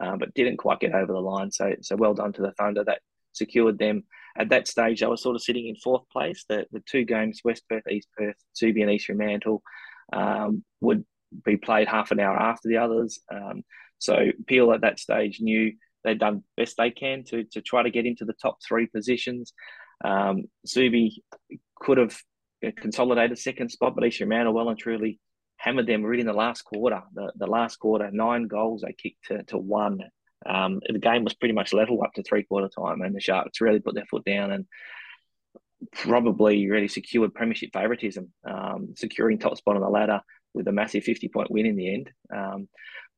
uh, 0.00 0.16
but 0.16 0.34
didn't 0.34 0.58
quite 0.58 0.80
get 0.80 0.94
over 0.94 1.12
the 1.12 1.20
line. 1.20 1.50
So, 1.50 1.74
so 1.82 1.96
well 1.96 2.14
done 2.14 2.32
to 2.34 2.42
the 2.42 2.52
Thunder 2.52 2.84
that 2.84 3.00
secured 3.32 3.78
them. 3.78 4.04
At 4.38 4.50
that 4.50 4.68
stage, 4.68 5.00
they 5.00 5.06
were 5.06 5.16
sort 5.16 5.36
of 5.36 5.42
sitting 5.42 5.68
in 5.68 5.76
fourth 5.76 6.08
place. 6.10 6.44
The, 6.48 6.66
the 6.72 6.82
two 6.86 7.04
games, 7.04 7.40
West 7.44 7.64
Perth, 7.68 7.88
East 7.90 8.08
Perth, 8.16 8.36
Subi 8.54 8.82
and 8.82 8.90
East 8.90 9.06
Fremantle, 9.06 9.62
um, 10.12 10.64
would 10.80 11.04
be 11.44 11.56
played 11.56 11.88
half 11.88 12.10
an 12.10 12.20
hour 12.20 12.36
after 12.36 12.68
the 12.68 12.78
others. 12.78 13.20
Um, 13.32 13.62
so 13.98 14.16
Peel 14.46 14.72
at 14.72 14.80
that 14.82 14.98
stage 14.98 15.40
knew 15.40 15.72
they'd 16.04 16.18
done 16.18 16.42
best 16.56 16.76
they 16.78 16.90
can 16.90 17.24
to, 17.24 17.44
to 17.44 17.60
try 17.60 17.82
to 17.82 17.90
get 17.90 18.06
into 18.06 18.24
the 18.24 18.32
top 18.32 18.58
three 18.66 18.86
positions. 18.86 19.52
Um, 20.04 20.44
Subi 20.66 21.16
could 21.76 21.98
have 21.98 22.16
consolidated 22.76 23.38
second 23.38 23.70
spot, 23.70 23.94
but 23.94 24.04
East 24.04 24.18
Fremantle 24.18 24.52
well 24.52 24.68
and 24.68 24.78
truly 24.78 25.18
hammered 25.56 25.86
them 25.86 26.02
really 26.02 26.20
in 26.20 26.26
the 26.26 26.32
last 26.32 26.62
quarter. 26.62 27.02
The, 27.14 27.32
the 27.36 27.46
last 27.46 27.76
quarter, 27.76 28.10
nine 28.12 28.46
goals 28.46 28.82
they 28.82 28.92
kicked 28.92 29.26
to, 29.26 29.42
to 29.44 29.58
one. 29.58 30.00
Um, 30.46 30.80
the 30.88 30.98
game 30.98 31.22
was 31.22 31.34
pretty 31.34 31.54
much 31.54 31.74
level 31.74 32.02
up 32.02 32.14
to 32.14 32.22
three 32.22 32.44
quarter 32.44 32.68
time, 32.68 33.02
and 33.02 33.14
the 33.14 33.20
Sharks 33.20 33.60
really 33.60 33.80
put 33.80 33.94
their 33.94 34.06
foot 34.06 34.24
down 34.24 34.52
and 34.52 34.66
probably 35.92 36.68
really 36.70 36.88
secured 36.88 37.34
premiership 37.34 37.70
favouritism, 37.72 38.32
um, 38.44 38.94
securing 38.96 39.38
top 39.38 39.56
spot 39.56 39.76
on 39.76 39.82
the 39.82 39.88
ladder 39.88 40.20
with 40.54 40.66
a 40.66 40.72
massive 40.72 41.04
50 41.04 41.28
point 41.28 41.50
win 41.50 41.66
in 41.66 41.76
the 41.76 41.94
end. 41.94 42.10
Um, 42.34 42.68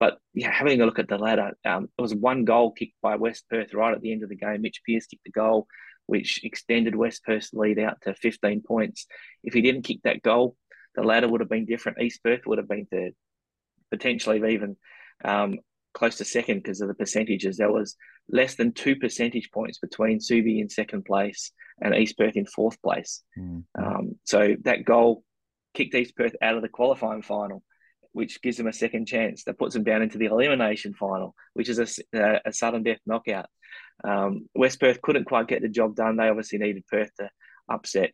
but 0.00 0.18
yeah, 0.34 0.50
having 0.50 0.80
a 0.80 0.86
look 0.86 0.98
at 0.98 1.08
the 1.08 1.18
ladder, 1.18 1.52
um, 1.64 1.88
it 1.96 2.02
was 2.02 2.14
one 2.14 2.44
goal 2.44 2.72
kicked 2.72 2.96
by 3.02 3.16
West 3.16 3.44
Perth 3.48 3.72
right 3.72 3.94
at 3.94 4.00
the 4.00 4.12
end 4.12 4.24
of 4.24 4.28
the 4.28 4.36
game. 4.36 4.62
Mitch 4.62 4.82
Pearce 4.86 5.06
kicked 5.06 5.24
the 5.24 5.30
goal 5.30 5.68
which 6.06 6.44
extended 6.44 6.94
West 6.94 7.24
Perth's 7.24 7.52
lead 7.52 7.78
out 7.78 8.00
to 8.02 8.14
15 8.14 8.62
points. 8.62 9.06
If 9.42 9.54
he 9.54 9.62
didn't 9.62 9.82
kick 9.82 10.00
that 10.04 10.22
goal, 10.22 10.56
the 10.94 11.02
ladder 11.02 11.28
would 11.28 11.40
have 11.40 11.50
been 11.50 11.66
different. 11.66 12.00
East 12.00 12.22
Perth 12.22 12.42
would 12.46 12.58
have 12.58 12.68
been 12.68 12.86
third, 12.86 13.12
potentially 13.90 14.52
even 14.52 14.76
um, 15.24 15.58
close 15.94 16.16
to 16.16 16.24
second 16.24 16.58
because 16.58 16.80
of 16.80 16.88
the 16.88 16.94
percentages. 16.94 17.56
There 17.56 17.72
was 17.72 17.96
less 18.28 18.54
than 18.54 18.72
two 18.72 18.96
percentage 18.96 19.50
points 19.50 19.78
between 19.78 20.18
Subi 20.18 20.60
in 20.60 20.68
second 20.68 21.04
place 21.04 21.52
and 21.80 21.94
East 21.94 22.16
Perth 22.18 22.36
in 22.36 22.46
fourth 22.46 22.80
place. 22.82 23.22
Mm-hmm. 23.38 23.82
Um, 23.82 24.18
so 24.24 24.56
that 24.64 24.84
goal 24.84 25.24
kicked 25.74 25.94
East 25.94 26.16
Perth 26.16 26.34
out 26.42 26.56
of 26.56 26.62
the 26.62 26.68
qualifying 26.68 27.22
final, 27.22 27.62
which 28.12 28.42
gives 28.42 28.56
them 28.56 28.66
a 28.66 28.72
second 28.72 29.06
chance. 29.06 29.44
That 29.44 29.58
puts 29.58 29.74
them 29.74 29.84
down 29.84 30.02
into 30.02 30.18
the 30.18 30.26
elimination 30.26 30.94
final, 30.94 31.34
which 31.54 31.68
is 31.68 31.78
a, 32.14 32.40
a 32.44 32.52
sudden 32.52 32.82
death 32.82 33.00
knockout. 33.06 33.46
Um, 34.04 34.48
West 34.54 34.80
Perth 34.80 35.00
couldn't 35.02 35.24
quite 35.24 35.48
get 35.48 35.62
the 35.62 35.68
job 35.68 35.94
done. 35.94 36.16
They 36.16 36.28
obviously 36.28 36.58
needed 36.58 36.86
Perth 36.86 37.10
to 37.18 37.30
upset 37.68 38.12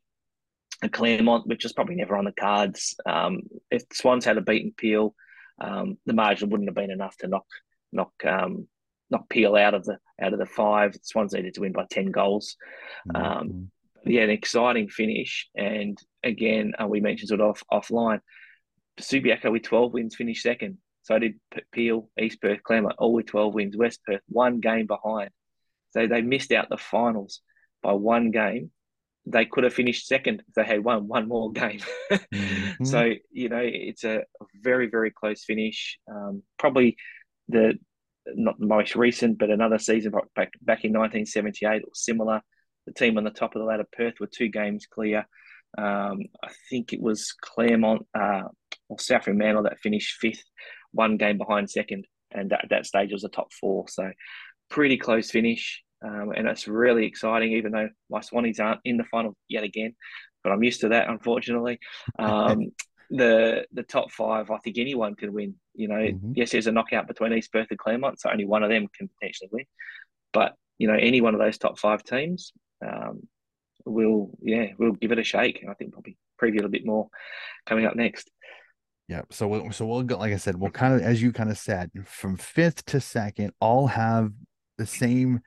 Claremont, 0.92 1.46
which 1.46 1.64
was 1.64 1.72
probably 1.72 1.96
never 1.96 2.16
on 2.16 2.24
the 2.24 2.32
cards. 2.32 2.94
Um, 3.06 3.40
if 3.70 3.82
Swans 3.92 4.24
had 4.24 4.38
a 4.38 4.42
beaten 4.42 4.72
Peel, 4.76 5.14
um, 5.60 5.98
the 6.06 6.12
margin 6.12 6.50
wouldn't 6.50 6.68
have 6.68 6.76
been 6.76 6.90
enough 6.90 7.16
to 7.18 7.28
knock 7.28 7.46
knock 7.92 8.12
um, 8.24 8.68
knock 9.10 9.28
Peel 9.28 9.56
out 9.56 9.74
of 9.74 9.84
the 9.84 9.98
out 10.20 10.32
of 10.32 10.38
the 10.38 10.46
five. 10.46 10.94
Swans 11.02 11.32
needed 11.32 11.54
to 11.54 11.62
win 11.62 11.72
by 11.72 11.86
ten 11.90 12.10
goals. 12.12 12.56
Mm-hmm. 13.08 13.22
Um, 13.22 13.70
yeah, 14.04 14.22
an 14.22 14.30
exciting 14.30 14.88
finish, 14.88 15.48
and 15.56 15.98
again, 16.22 16.72
uh, 16.80 16.86
we 16.86 17.00
mentioned 17.00 17.32
it 17.32 17.40
off 17.40 17.62
offline. 17.72 18.20
Subiaco 19.00 19.50
with 19.50 19.62
twelve 19.62 19.92
wins 19.92 20.14
finished 20.14 20.42
second. 20.42 20.78
So 21.02 21.18
did 21.18 21.40
Peel, 21.72 22.08
East 22.20 22.40
Perth, 22.40 22.62
Claremont, 22.62 22.96
all 22.98 23.14
with 23.14 23.26
twelve 23.26 23.54
wins. 23.54 23.76
West 23.76 24.00
Perth 24.06 24.20
one 24.28 24.60
game 24.60 24.86
behind. 24.86 25.30
So 25.90 26.06
they 26.06 26.22
missed 26.22 26.52
out 26.52 26.68
the 26.68 26.76
finals 26.76 27.40
by 27.82 27.92
one 27.92 28.30
game. 28.30 28.70
they 29.26 29.44
could 29.44 29.64
have 29.64 29.74
finished 29.74 30.06
second 30.06 30.42
if 30.48 30.54
they 30.54 30.64
had 30.64 30.82
won 30.82 31.06
one 31.06 31.28
more 31.28 31.52
game. 31.52 31.80
mm-hmm. 32.10 32.84
So 32.84 33.12
you 33.30 33.48
know 33.48 33.60
it's 33.62 34.04
a 34.04 34.24
very 34.62 34.88
very 34.88 35.10
close 35.10 35.44
finish. 35.44 35.98
Um, 36.10 36.42
probably 36.58 36.96
the 37.48 37.78
not 38.34 38.58
the 38.58 38.66
most 38.66 38.94
recent, 38.96 39.38
but 39.38 39.50
another 39.50 39.78
season 39.78 40.12
back 40.34 40.52
back 40.62 40.84
in 40.84 40.92
1978 40.92 41.82
or 41.82 41.90
similar. 41.94 42.42
The 42.86 42.92
team 42.94 43.18
on 43.18 43.24
the 43.24 43.30
top 43.30 43.54
of 43.54 43.60
the 43.60 43.66
ladder, 43.66 43.86
Perth, 43.92 44.14
were 44.18 44.26
two 44.26 44.48
games 44.48 44.86
clear. 44.86 45.26
Um, 45.76 46.20
I 46.42 46.50
think 46.70 46.92
it 46.92 47.00
was 47.00 47.34
Claremont 47.40 48.06
uh, 48.18 48.44
or 48.88 48.98
South 48.98 49.24
Fremantle 49.24 49.64
that 49.64 49.80
finished 49.80 50.16
fifth, 50.18 50.44
one 50.92 51.18
game 51.18 51.36
behind 51.36 51.70
second, 51.70 52.06
and 52.30 52.52
at 52.52 52.68
that 52.70 52.86
stage 52.86 53.12
was 53.12 53.24
a 53.24 53.28
top 53.28 53.52
four. 53.52 53.86
So 53.88 54.10
pretty 54.70 54.96
close 54.96 55.30
finish. 55.30 55.82
Um, 56.04 56.32
and 56.36 56.46
it's 56.46 56.68
really 56.68 57.06
exciting, 57.06 57.52
even 57.52 57.72
though 57.72 57.88
my 58.08 58.20
Swannies 58.20 58.60
aren't 58.60 58.80
in 58.84 58.96
the 58.96 59.04
final 59.04 59.36
yet 59.48 59.64
again. 59.64 59.94
But 60.44 60.52
I'm 60.52 60.62
used 60.62 60.82
to 60.82 60.90
that, 60.90 61.08
unfortunately. 61.08 61.78
Um, 62.18 62.72
the 63.10 63.64
the 63.72 63.82
top 63.82 64.12
five, 64.12 64.50
I 64.50 64.58
think 64.58 64.76
anyone 64.76 65.14
can 65.14 65.32
win. 65.32 65.54
You 65.74 65.88
know, 65.88 65.94
mm-hmm. 65.94 66.32
yes, 66.36 66.50
there's 66.50 66.66
a 66.66 66.72
knockout 66.72 67.08
between 67.08 67.32
East 67.32 67.50
Perth 67.52 67.68
and 67.70 67.78
Claremont, 67.78 68.20
so 68.20 68.30
only 68.30 68.44
one 68.44 68.62
of 68.62 68.68
them 68.68 68.86
can 68.96 69.08
potentially 69.08 69.48
win. 69.50 69.64
But 70.32 70.54
you 70.76 70.88
know, 70.88 70.94
any 70.94 71.20
one 71.20 71.34
of 71.34 71.40
those 71.40 71.58
top 71.58 71.78
five 71.78 72.04
teams 72.04 72.52
um, 72.86 73.26
will, 73.84 74.30
yeah, 74.42 74.68
we'll 74.78 74.92
give 74.92 75.12
it 75.12 75.18
a 75.18 75.24
shake. 75.24 75.60
And 75.62 75.70
I 75.70 75.74
think 75.74 75.92
probably 75.92 76.16
preview 76.40 76.64
a 76.64 76.68
bit 76.68 76.86
more 76.86 77.08
coming 77.66 77.86
up 77.86 77.96
next. 77.96 78.30
Yeah. 79.08 79.22
So 79.30 79.48
we'll, 79.48 79.72
so 79.72 79.86
we'll 79.86 80.02
go, 80.02 80.18
like 80.18 80.32
I 80.32 80.36
said, 80.36 80.56
we'll 80.56 80.70
kind 80.70 80.94
of, 80.94 81.00
as 81.00 81.22
you 81.22 81.32
kind 81.32 81.50
of 81.50 81.58
said, 81.58 81.90
from 82.04 82.36
fifth 82.36 82.84
to 82.86 83.00
second, 83.00 83.52
all 83.60 83.86
have 83.86 84.32
the 84.78 84.86
same 84.86 85.40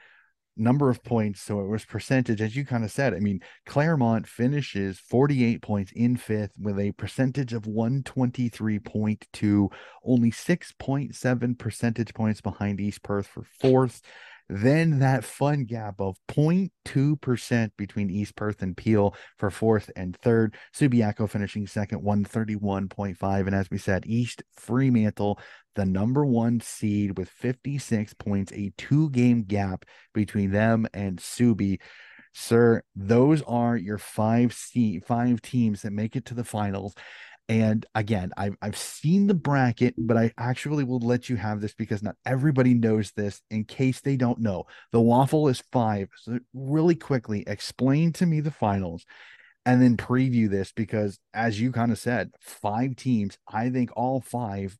number 0.57 0.89
of 0.89 1.01
points. 1.03 1.41
So 1.41 1.61
it 1.61 1.67
was 1.67 1.85
percentage, 1.85 2.41
as 2.41 2.53
you 2.55 2.65
kind 2.65 2.83
of 2.83 2.91
said. 2.91 3.13
I 3.13 3.19
mean, 3.19 3.41
Claremont 3.65 4.27
finishes 4.27 4.99
48 4.99 5.61
points 5.61 5.91
in 5.93 6.17
fifth 6.17 6.53
with 6.59 6.79
a 6.79 6.91
percentage 6.93 7.53
of 7.53 7.63
123.2, 7.63 9.71
only 10.03 10.31
6.7 10.31 11.57
percentage 11.57 12.13
points 12.13 12.41
behind 12.41 12.81
East 12.81 13.03
Perth 13.03 13.27
for 13.27 13.43
fourth. 13.59 14.01
Then 14.53 14.99
that 14.99 15.23
fun 15.23 15.63
gap 15.63 16.01
of 16.01 16.17
0.2% 16.27 17.71
between 17.77 18.09
East 18.09 18.35
Perth 18.35 18.61
and 18.61 18.75
Peel 18.75 19.15
for 19.37 19.49
fourth 19.49 19.89
and 19.95 20.13
third. 20.17 20.55
Subiaco 20.75 21.29
finishing 21.29 21.67
second, 21.67 22.01
131.5. 22.01 23.47
And 23.47 23.55
as 23.55 23.69
we 23.71 23.77
said, 23.77 24.03
East 24.05 24.43
Fremantle, 24.51 25.39
the 25.75 25.85
number 25.85 26.25
one 26.25 26.59
seed 26.59 27.17
with 27.17 27.29
56 27.29 28.13
points, 28.15 28.51
a 28.51 28.73
two 28.77 29.09
game 29.11 29.43
gap 29.43 29.85
between 30.13 30.51
them 30.51 30.85
and 30.93 31.17
Subi. 31.19 31.79
Sir, 32.33 32.81
those 32.93 33.41
are 33.43 33.77
your 33.77 33.97
five 33.97 34.53
C 34.53 34.99
five 34.99 35.41
teams 35.41 35.81
that 35.83 35.93
make 35.93 36.17
it 36.17 36.25
to 36.25 36.33
the 36.33 36.43
finals. 36.43 36.93
And 37.49 37.85
again, 37.95 38.31
I've, 38.37 38.55
I've 38.61 38.77
seen 38.77 39.27
the 39.27 39.33
bracket, 39.33 39.95
but 39.97 40.15
I 40.15 40.31
actually 40.37 40.85
will 40.85 40.99
let 40.99 41.27
you 41.29 41.35
have 41.35 41.59
this 41.59 41.73
because 41.73 42.01
not 42.01 42.15
everybody 42.25 42.73
knows 42.73 43.11
this 43.11 43.41
in 43.49 43.65
case 43.65 43.99
they 43.99 44.15
don't 44.15 44.39
know. 44.39 44.65
The 44.93 45.01
WAFL 45.01 45.51
is 45.51 45.63
five. 45.71 46.09
So, 46.17 46.39
really 46.53 46.95
quickly, 46.95 47.43
explain 47.45 48.13
to 48.13 48.25
me 48.25 48.39
the 48.39 48.51
finals 48.51 49.05
and 49.65 49.81
then 49.81 49.97
preview 49.97 50.49
this 50.49 50.71
because, 50.71 51.19
as 51.33 51.59
you 51.59 51.71
kind 51.71 51.91
of 51.91 51.99
said, 51.99 52.31
five 52.39 52.95
teams, 52.95 53.37
I 53.47 53.69
think 53.69 53.91
all 53.95 54.21
five, 54.21 54.77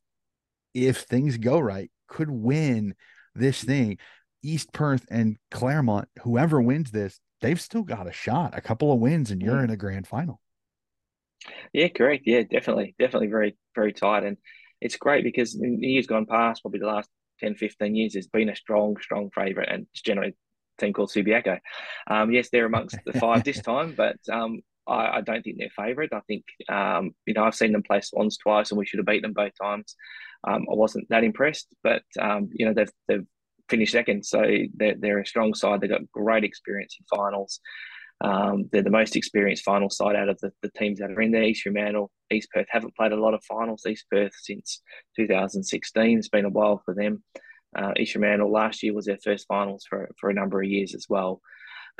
if 0.74 1.02
things 1.02 1.36
go 1.36 1.58
right, 1.58 1.90
could 2.08 2.30
win 2.30 2.94
this 3.34 3.62
thing. 3.62 3.98
East 4.42 4.72
Perth 4.72 5.06
and 5.10 5.36
Claremont, 5.50 6.08
whoever 6.22 6.60
wins 6.60 6.90
this, 6.90 7.20
they've 7.40 7.60
still 7.60 7.82
got 7.82 8.08
a 8.08 8.12
shot, 8.12 8.56
a 8.56 8.60
couple 8.60 8.92
of 8.92 8.98
wins, 8.98 9.30
and 9.30 9.40
you're 9.40 9.62
in 9.62 9.70
a 9.70 9.76
grand 9.76 10.06
final. 10.06 10.40
Yeah, 11.72 11.88
correct. 11.88 12.24
Yeah, 12.26 12.42
definitely. 12.42 12.94
Definitely 12.98 13.28
very, 13.28 13.56
very 13.74 13.92
tight. 13.92 14.24
And 14.24 14.36
it's 14.80 14.96
great 14.96 15.24
because 15.24 15.54
in 15.54 15.82
years 15.82 16.06
gone 16.06 16.26
past, 16.26 16.62
probably 16.62 16.80
the 16.80 16.86
last 16.86 17.08
10, 17.40 17.54
15 17.54 17.94
years, 17.94 18.12
there's 18.12 18.26
been 18.26 18.48
a 18.48 18.56
strong, 18.56 18.96
strong 19.00 19.30
favourite 19.34 19.68
and 19.68 19.86
it's 19.92 20.02
generally 20.02 20.30
a 20.30 20.80
team 20.80 20.92
called 20.92 21.10
Subiaco. 21.10 21.58
Um, 22.08 22.32
yes, 22.32 22.48
they're 22.50 22.66
amongst 22.66 22.96
the 23.06 23.12
five 23.12 23.44
this 23.44 23.60
time, 23.62 23.94
but 23.96 24.16
um, 24.30 24.60
I, 24.86 25.18
I, 25.18 25.20
don't 25.20 25.42
think 25.42 25.58
they're 25.58 25.70
favourite. 25.70 26.12
I 26.12 26.20
think, 26.26 26.44
um, 26.68 27.12
you 27.26 27.34
know, 27.34 27.44
I've 27.44 27.54
seen 27.54 27.72
them 27.72 27.82
play 27.82 28.00
Swans 28.00 28.36
twice 28.36 28.70
and 28.70 28.78
we 28.78 28.86
should 28.86 28.98
have 28.98 29.06
beat 29.06 29.22
them 29.22 29.32
both 29.32 29.52
times. 29.60 29.94
Um, 30.46 30.66
I 30.70 30.74
wasn't 30.74 31.08
that 31.10 31.24
impressed, 31.24 31.68
but, 31.82 32.02
um, 32.20 32.50
you 32.52 32.66
know, 32.66 32.74
they've, 32.74 32.90
they've 33.08 33.26
finished 33.68 33.92
second. 33.92 34.24
So 34.26 34.42
they're, 34.74 34.96
they're 34.98 35.20
a 35.20 35.26
strong 35.26 35.54
side. 35.54 35.80
They've 35.80 35.90
got 35.90 36.10
great 36.10 36.44
experience 36.44 36.96
in 36.98 37.16
finals. 37.16 37.60
Um, 38.22 38.68
they're 38.70 38.82
the 38.82 38.90
most 38.90 39.16
experienced 39.16 39.64
final 39.64 39.90
side 39.90 40.14
out 40.14 40.28
of 40.28 40.38
the, 40.40 40.52
the 40.62 40.70
teams 40.70 41.00
that 41.00 41.10
are 41.10 41.20
in 41.20 41.32
there. 41.32 41.42
East 41.42 41.62
Fremantle, 41.62 42.10
East 42.30 42.48
Perth 42.54 42.68
haven't 42.70 42.94
played 42.94 43.12
a 43.12 43.20
lot 43.20 43.34
of 43.34 43.44
finals. 43.44 43.84
East 43.86 44.06
Perth 44.10 44.32
since 44.40 44.80
2016. 45.16 46.18
It's 46.18 46.28
been 46.28 46.44
a 46.44 46.50
while 46.50 46.80
for 46.84 46.94
them. 46.94 47.24
Uh, 47.76 47.92
East 47.98 48.12
Fremantle 48.12 48.52
last 48.52 48.82
year 48.82 48.94
was 48.94 49.06
their 49.06 49.18
first 49.24 49.46
finals 49.48 49.84
for, 49.88 50.08
for 50.20 50.30
a 50.30 50.34
number 50.34 50.62
of 50.62 50.68
years 50.68 50.94
as 50.94 51.06
well. 51.08 51.40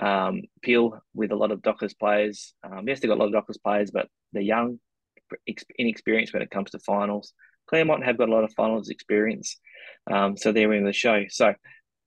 Um, 0.01 0.43
Peel 0.63 1.01
with 1.15 1.33
a 1.33 1.37
lot 1.37 1.51
of 1.51 1.63
Dockers 1.63 1.95
players. 1.95 2.55
Um, 2.63 2.87
yes, 2.87 3.01
they've 3.01 3.09
got 3.09 3.19
a 3.19 3.21
lot 3.21 3.27
of 3.27 3.33
Dockers 3.33 3.59
players, 3.59 3.91
but 3.91 4.09
they're 4.33 4.43
young, 4.43 4.79
inexperienced 5.77 6.33
when 6.33 6.43
it 6.43 6.51
comes 6.51 6.71
to 6.71 6.79
finals. 6.79 7.33
Claremont 7.69 8.05
have 8.05 8.19
got 8.19 8.29
a 8.29 8.33
lot 8.33 8.45
of 8.45 8.53
finals 8.55 8.91
experience, 8.91 9.59
um, 10.11 10.37
so 10.37 10.53
they're 10.53 10.73
in 10.73 10.85
the 10.85 10.93
show. 10.93 11.25
So 11.29 11.55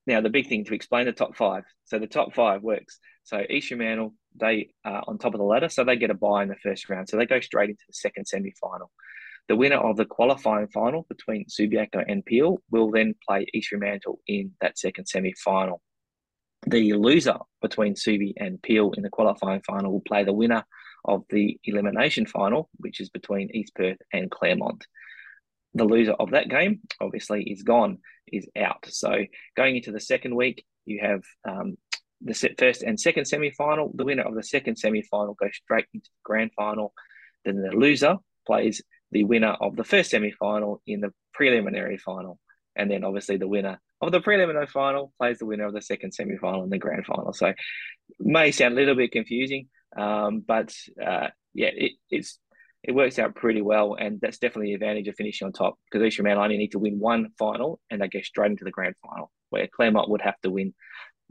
now 0.08 0.22
the 0.22 0.30
big 0.30 0.48
thing 0.48 0.66
to 0.66 0.76
explain 0.76 1.06
the 1.06 1.12
top 1.12 1.36
five. 1.36 1.64
So 1.86 2.00
the 2.00 2.08
top 2.08 2.34
five 2.34 2.62
works. 2.62 3.00
So 3.24 3.44
East 3.50 3.70
Fremantle, 3.70 4.14
they 4.40 4.70
are 4.84 5.04
on 5.08 5.18
top 5.18 5.34
of 5.34 5.40
the 5.40 5.46
ladder, 5.46 5.70
so 5.70 5.84
they 5.84 5.96
get 5.96 6.12
a 6.12 6.14
bye 6.14 6.44
in 6.44 6.50
the 6.50 6.56
first 6.62 6.90
round. 6.90 7.10
So 7.10 7.18
they 7.18 7.26
go 7.26 7.40
straight 7.40 7.72
into 7.72 7.84
the 7.88 7.94
second 7.94 8.26
semi 8.26 8.54
final. 8.62 8.92
The 9.48 9.56
winner 9.56 9.78
of 9.78 9.98
the 9.98 10.06
qualifying 10.06 10.68
final 10.68 11.06
between 11.08 11.46
Subiaco 11.46 12.04
and 12.08 12.26
Peel 12.26 12.58
will 12.72 12.92
then 12.92 13.14
play 13.28 13.46
East 13.54 13.70
Fremantle 13.70 14.20
in 14.28 14.52
that 14.62 14.78
second 14.78 15.06
semi 15.06 15.34
final. 15.44 15.82
The 16.68 16.94
loser 16.94 17.38
between 17.62 17.94
Subi 17.94 18.34
and 18.38 18.62
Peel 18.62 18.92
in 18.98 19.04
the 19.04 19.10
qualifying 19.10 19.62
final 19.62 19.92
will 19.92 20.02
play 20.02 20.24
the 20.24 20.34
winner 20.34 20.64
of 21.04 21.24
the 21.30 21.60
elimination 21.64 22.26
final, 22.26 22.70
which 22.78 23.00
is 23.00 23.10
between 23.10 23.52
East 23.56 23.74
Perth 23.76 23.98
and 24.12 24.32
Claremont. 24.32 24.86
The 25.76 25.84
loser 25.84 26.14
of 26.14 26.32
that 26.32 26.50
game, 26.50 26.80
obviously, 27.00 27.44
is 27.44 27.64
gone, 27.64 28.00
is 28.32 28.48
out. 28.58 28.86
So 28.90 29.26
going 29.56 29.76
into 29.76 29.92
the 29.92 30.00
second 30.00 30.36
week, 30.36 30.66
you 30.86 31.00
have 31.02 31.22
um, 31.48 31.78
the 32.22 32.34
first 32.58 32.82
and 32.82 33.00
second 33.00 33.26
semi 33.26 33.52
final. 33.52 33.92
The 33.94 34.06
winner 34.06 34.24
of 34.24 34.36
the 34.36 34.44
second 34.44 34.78
semi 34.78 35.02
final 35.04 35.34
goes 35.34 35.56
straight 35.56 35.86
into 35.94 36.10
the 36.10 36.24
grand 36.24 36.52
final. 36.56 36.94
Then 37.44 37.62
the 37.62 37.76
loser 37.76 38.18
plays 38.48 38.82
the 39.12 39.24
winner 39.24 39.56
of 39.62 39.76
the 39.76 39.84
first 39.84 40.12
semi 40.12 40.32
final 40.32 40.82
in 40.88 41.02
the 41.02 41.14
preliminary 41.34 41.98
final. 41.98 42.40
And 42.76 42.90
then 42.90 43.04
obviously 43.04 43.38
the 43.38 43.48
winner 43.48 43.80
of 44.02 44.12
the 44.12 44.22
preliminary 44.22 44.68
final 44.68 45.14
plays 45.18 45.40
the 45.40 45.46
winner 45.46 45.66
of 45.66 45.74
the 45.74 45.82
second 45.82 46.14
semi 46.14 46.38
final 46.38 46.64
in 46.64 46.70
the 46.70 46.78
grand 46.78 47.06
final. 47.06 47.34
So 47.34 47.54
may 48.20 48.52
sound 48.52 48.74
a 48.74 48.78
little 48.78 48.96
bit 48.96 49.12
confusing, 49.12 49.68
um, 49.98 50.44
but 50.46 50.74
uh, 51.02 51.28
yeah, 51.54 51.70
it, 51.74 51.94
it's 52.10 52.40
it 52.88 52.94
works 52.94 53.20
out 53.20 53.36
pretty 53.36 53.62
well, 53.62 53.96
and 53.96 54.20
that's 54.22 54.38
definitely 54.38 54.68
the 54.68 54.76
advantage 54.76 55.08
of 55.08 55.16
finishing 55.16 55.46
on 55.46 55.54
top 55.54 55.76
because 55.92 56.06
East 56.06 56.18
Fremantle 56.18 56.44
only 56.44 56.58
need 56.58 56.72
to 56.72 56.80
win 56.80 57.00
one 57.00 57.30
final 57.38 57.80
and 57.90 58.02
they 58.02 58.08
go 58.08 58.22
straight 58.22 58.52
into 58.52 58.64
the 58.64 58.72
grand 58.72 58.96
final, 59.04 59.32
where 59.50 59.68
Claremont 59.68 60.10
would 60.10 60.22
have 60.22 60.40
to 60.42 60.52
win 60.52 60.74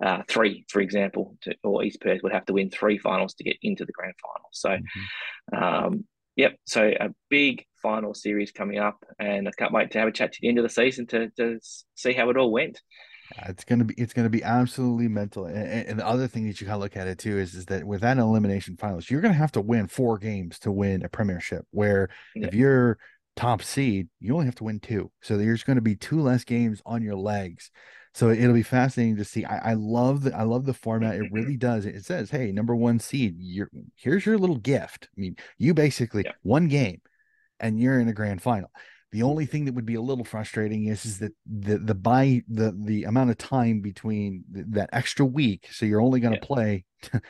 uh, 0.03 0.23
three, 0.29 0.65
for 0.69 0.81
example, 0.81 1.37
to, 1.43 1.55
or 1.63 1.85
East 1.85 2.01
Perth 2.01 2.23
would 2.23 2.33
have 2.33 2.47
to 2.47 2.53
win 2.53 2.71
three 2.71 2.99
finals 2.99 3.35
to 3.35 3.45
get 3.45 3.57
into 3.63 3.85
the 3.85 3.93
grand 3.93 4.15
final. 4.21 4.49
So, 4.53 4.71
mm-hmm. 4.71 5.63
um, 5.63 6.05
yep. 6.37 6.57
So 6.65 6.93
a 6.99 7.11
big 7.31 7.65
final 7.81 8.15
series 8.15 8.51
coming 8.51 8.79
up, 8.79 9.05
and 9.19 9.47
I 9.47 9.53
can't 9.57 9.73
wait 9.73 9.93
to 9.93 9.99
have 10.01 10.09
a 10.09 10.13
chat 10.13 10.33
to 10.33 10.39
the 10.41 10.49
end 10.49 10.59
of 10.59 10.65
the 10.65 10.69
season 10.69 11.07
to 11.09 11.31
to 11.37 11.61
see 11.95 12.13
how 12.13 12.31
it 12.31 12.37
all 12.37 12.51
went. 12.51 12.81
Uh, 13.39 13.47
it's 13.49 13.65
gonna 13.65 13.85
be 13.85 13.95
it's 13.97 14.13
gonna 14.13 14.31
be 14.31 14.43
absolutely 14.43 15.09
mental. 15.09 15.47
And, 15.47 15.89
and, 15.89 15.99
the 15.99 16.07
other 16.07 16.29
thing 16.29 16.47
that 16.47 16.61
you 16.61 16.67
gotta 16.67 16.79
look 16.79 16.97
at 16.97 17.07
it 17.07 17.19
too 17.19 17.39
is 17.39 17.55
is 17.55 17.67
that 17.67 17.85
with 17.85 18.03
that 18.03 18.19
elimination 18.19 18.77
finals, 18.77 19.11
you're 19.11 19.21
gonna 19.21 19.35
have 19.35 19.53
to 19.53 19.61
win 19.61 19.89
four 19.89 20.19
games 20.19 20.59
to 20.61 20.71
win 20.71 21.05
a 21.05 21.09
premiership. 21.09 21.67
Where 21.71 22.09
yeah. 22.35 22.49
if 22.49 22.55
you're 22.55 22.99
top 23.37 23.63
seed, 23.63 24.09
you 24.21 24.35
only 24.35 24.47
have 24.47 24.55
to 24.57 24.65
win 24.65 24.81
two. 24.81 25.11
So 25.23 25.37
there's 25.37 25.65
going 25.65 25.75
to 25.75 25.83
be 25.83 25.97
two 25.97 26.21
less 26.21 26.45
games 26.45 26.81
on 26.87 27.03
your 27.03 27.17
legs 27.17 27.73
so 28.15 28.31
it'll 28.31 28.55
be 28.55 28.63
fascinating 28.63 29.17
to 29.17 29.25
see. 29.25 29.45
I, 29.45 29.71
I 29.71 29.75
love 29.75 30.23
the 30.23 30.35
I 30.35 30.45
love 30.45 30.65
the 30.65 30.73
format. 30.73 31.17
It 31.17 31.29
really 31.33 31.57
does. 31.57 31.85
It 31.85 32.05
says, 32.05 32.31
"Hey, 32.31 32.53
number 32.53 32.75
one 32.75 33.01
seed, 33.01 33.35
you're 33.39 33.71
here's 33.97 34.25
your 34.25 34.39
little 34.39 34.57
gift." 34.57 35.09
I 35.17 35.21
mean, 35.21 35.37
you 35.59 35.75
basically 35.75 36.23
yeah. 36.25 36.33
one 36.43 36.69
game, 36.69 37.01
and 37.59 37.79
you're 37.79 37.99
in 37.99 38.09
a 38.09 38.13
grand 38.13 38.41
final. 38.41 38.71
The 39.15 39.23
only 39.23 39.47
thing 39.47 39.67
that 39.67 39.75
would 39.75 39.87
be 39.87 39.95
a 39.95 40.03
little 40.03 40.25
frustrating 40.25 40.87
is 40.87 41.05
is 41.05 41.21
that 41.21 41.33
the 41.47 41.79
the 41.79 41.95
bye 41.95 42.43
the 42.49 42.77
the 42.77 43.05
amount 43.05 43.31
of 43.31 43.39
time 43.39 43.81
between 43.81 44.43
th- 44.53 44.67
that 44.71 44.91
extra 44.93 45.25
week. 45.25 45.69
So 45.71 45.87
you're 45.87 46.01
only 46.03 46.19
going 46.19 46.35
to 46.35 46.41
yeah. 46.41 46.47
play. 46.47 46.85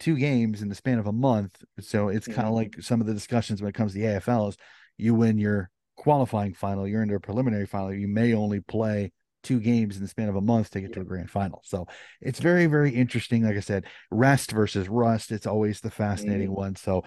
two 0.00 0.16
games 0.16 0.60
in 0.60 0.68
the 0.68 0.74
span 0.74 0.98
of 0.98 1.06
a 1.06 1.12
month. 1.12 1.64
So 1.80 2.08
it's 2.08 2.26
kind 2.26 2.40
of 2.40 2.46
mm-hmm. 2.46 2.54
like 2.54 2.82
some 2.82 3.00
of 3.00 3.06
the 3.06 3.14
discussions 3.14 3.62
when 3.62 3.68
it 3.68 3.74
comes 3.74 3.92
to 3.92 3.98
the 4.00 4.04
AFL 4.04 4.48
is 4.50 4.56
you 4.98 5.14
win 5.14 5.38
your 5.38 5.70
qualifying 5.96 6.52
final, 6.52 6.86
you're 6.86 7.02
into 7.02 7.14
a 7.14 7.20
preliminary 7.20 7.64
final, 7.64 7.94
you 7.94 8.08
may 8.08 8.34
only 8.34 8.60
play 8.60 9.12
two 9.44 9.60
games 9.60 9.96
in 9.96 10.02
the 10.02 10.08
span 10.08 10.28
of 10.28 10.36
a 10.36 10.40
month 10.40 10.70
to 10.70 10.80
get 10.80 10.90
yeah. 10.90 10.96
to 10.96 11.00
a 11.02 11.04
grand 11.04 11.30
final. 11.30 11.62
So 11.64 11.86
it's 12.20 12.40
very, 12.40 12.66
very 12.66 12.90
interesting. 12.90 13.44
Like 13.44 13.56
I 13.56 13.60
said, 13.60 13.84
rest 14.10 14.50
versus 14.50 14.88
rust. 14.88 15.30
It's 15.30 15.46
always 15.46 15.80
the 15.80 15.90
fascinating 15.90 16.48
mm. 16.48 16.56
one. 16.56 16.76
So 16.76 17.04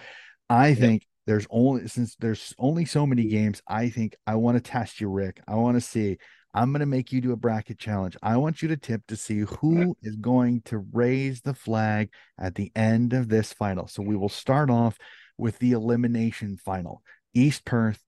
I 0.48 0.74
think 0.74 1.06
there's 1.28 1.46
only 1.50 1.86
since 1.88 2.16
there's 2.16 2.54
only 2.58 2.86
so 2.86 3.06
many 3.06 3.24
games, 3.26 3.60
I 3.68 3.90
think 3.90 4.16
I 4.26 4.36
want 4.36 4.56
to 4.56 4.62
test 4.62 4.98
you, 4.98 5.10
Rick. 5.10 5.42
I 5.46 5.56
want 5.56 5.76
to 5.76 5.80
see. 5.82 6.16
I'm 6.54 6.72
going 6.72 6.80
to 6.80 6.86
make 6.86 7.12
you 7.12 7.20
do 7.20 7.32
a 7.32 7.36
bracket 7.36 7.78
challenge. 7.78 8.16
I 8.22 8.38
want 8.38 8.62
you 8.62 8.68
to 8.68 8.78
tip 8.78 9.06
to 9.08 9.16
see 9.16 9.40
who 9.40 9.94
is 10.02 10.16
going 10.16 10.62
to 10.62 10.78
raise 10.78 11.42
the 11.42 11.52
flag 11.52 12.08
at 12.40 12.54
the 12.54 12.72
end 12.74 13.12
of 13.12 13.28
this 13.28 13.52
final. 13.52 13.86
So 13.86 14.02
we 14.02 14.16
will 14.16 14.30
start 14.30 14.70
off 14.70 14.96
with 15.36 15.58
the 15.58 15.72
elimination 15.72 16.56
final. 16.56 17.02
East 17.34 17.66
Perth, 17.66 18.02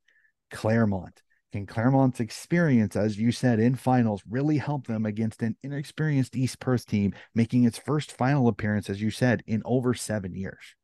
Claremont. 0.50 1.20
Can 1.52 1.66
Claremont's 1.66 2.20
experience, 2.20 2.96
as 2.96 3.18
you 3.18 3.32
said, 3.32 3.60
in 3.60 3.74
finals 3.74 4.22
really 4.30 4.56
help 4.56 4.86
them 4.86 5.04
against 5.04 5.42
an 5.42 5.56
inexperienced 5.62 6.34
East 6.34 6.58
Perth 6.58 6.86
team 6.86 7.12
making 7.34 7.64
its 7.64 7.76
first 7.76 8.12
final 8.12 8.48
appearance, 8.48 8.88
as 8.88 9.02
you 9.02 9.10
said, 9.10 9.42
in 9.46 9.60
over 9.66 9.92
seven 9.92 10.34
years? 10.34 10.74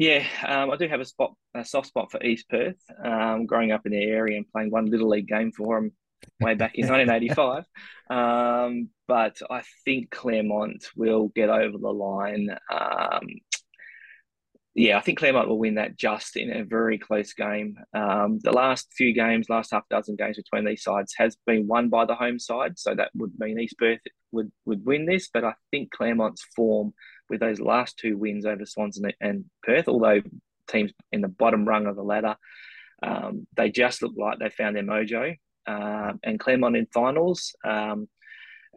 Yeah, 0.00 0.24
um, 0.48 0.70
I 0.70 0.76
do 0.76 0.88
have 0.88 1.00
a 1.00 1.04
spot, 1.04 1.34
a 1.54 1.62
soft 1.62 1.88
spot 1.88 2.10
for 2.10 2.22
East 2.22 2.48
Perth. 2.48 2.82
Um, 3.04 3.44
growing 3.44 3.70
up 3.70 3.84
in 3.84 3.92
the 3.92 4.02
area 4.02 4.38
and 4.38 4.50
playing 4.50 4.70
one 4.70 4.86
little 4.86 5.10
league 5.10 5.28
game 5.28 5.52
for 5.52 5.76
them 5.78 5.92
way 6.40 6.54
back 6.54 6.74
in 6.74 6.88
1985. 6.88 7.66
Um, 8.08 8.88
but 9.06 9.42
I 9.50 9.60
think 9.84 10.10
Claremont 10.10 10.86
will 10.96 11.28
get 11.28 11.50
over 11.50 11.76
the 11.76 11.92
line. 11.92 12.48
Um, 12.72 13.26
yeah, 14.74 14.96
I 14.96 15.02
think 15.02 15.18
Claremont 15.18 15.48
will 15.48 15.58
win 15.58 15.74
that 15.74 15.98
just 15.98 16.38
in 16.38 16.50
a 16.50 16.64
very 16.64 16.96
close 16.96 17.34
game. 17.34 17.76
Um, 17.92 18.38
the 18.42 18.52
last 18.52 18.94
few 18.96 19.12
games, 19.12 19.50
last 19.50 19.70
half 19.70 19.86
dozen 19.90 20.16
games 20.16 20.38
between 20.38 20.64
these 20.64 20.82
sides 20.82 21.12
has 21.18 21.36
been 21.46 21.66
won 21.66 21.90
by 21.90 22.06
the 22.06 22.14
home 22.14 22.38
side, 22.38 22.78
so 22.78 22.94
that 22.94 23.10
would 23.14 23.32
mean 23.38 23.60
East 23.60 23.76
Perth 23.78 24.00
would 24.32 24.50
would 24.64 24.86
win 24.86 25.04
this. 25.04 25.28
But 25.28 25.44
I 25.44 25.52
think 25.70 25.90
Claremont's 25.90 26.46
form 26.56 26.94
with 27.30 27.40
those 27.40 27.60
last 27.60 27.96
two 27.96 28.18
wins 28.18 28.44
over 28.44 28.66
Swans 28.66 29.00
and, 29.20 29.44
Perth, 29.62 29.88
although 29.88 30.20
teams 30.68 30.92
in 31.12 31.20
the 31.20 31.28
bottom 31.28 31.64
rung 31.64 31.86
of 31.86 31.96
the 31.96 32.02
ladder, 32.02 32.36
um, 33.02 33.46
they 33.56 33.70
just 33.70 34.02
look 34.02 34.12
like 34.16 34.38
they 34.38 34.50
found 34.50 34.76
their 34.76 34.82
mojo. 34.82 35.36
Um, 35.66 36.18
and 36.22 36.38
Claremont 36.38 36.76
in 36.76 36.86
finals, 36.92 37.54
um, 37.64 38.08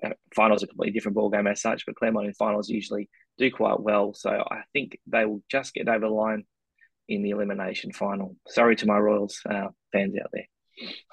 uh, 0.05 0.11
finals 0.35 0.63
are 0.63 0.65
a 0.65 0.67
completely 0.69 0.93
different 0.93 1.15
ball 1.15 1.29
game 1.29 1.47
as 1.47 1.61
such, 1.61 1.85
but 1.85 1.95
Claremont 1.95 2.27
in 2.27 2.33
finals 2.33 2.69
usually 2.69 3.09
do 3.37 3.49
quite 3.51 3.79
well. 3.79 4.13
So 4.13 4.29
I 4.29 4.61
think 4.71 4.99
they 5.07 5.25
will 5.25 5.41
just 5.49 5.73
get 5.73 5.89
over 5.89 6.05
the 6.05 6.13
line 6.13 6.45
in 7.09 7.23
the 7.23 7.31
elimination 7.31 7.91
final. 7.91 8.35
Sorry 8.47 8.75
to 8.77 8.85
my 8.85 8.97
Royals 8.97 9.39
uh, 9.49 9.67
fans 9.91 10.15
out 10.21 10.29
there. 10.31 10.47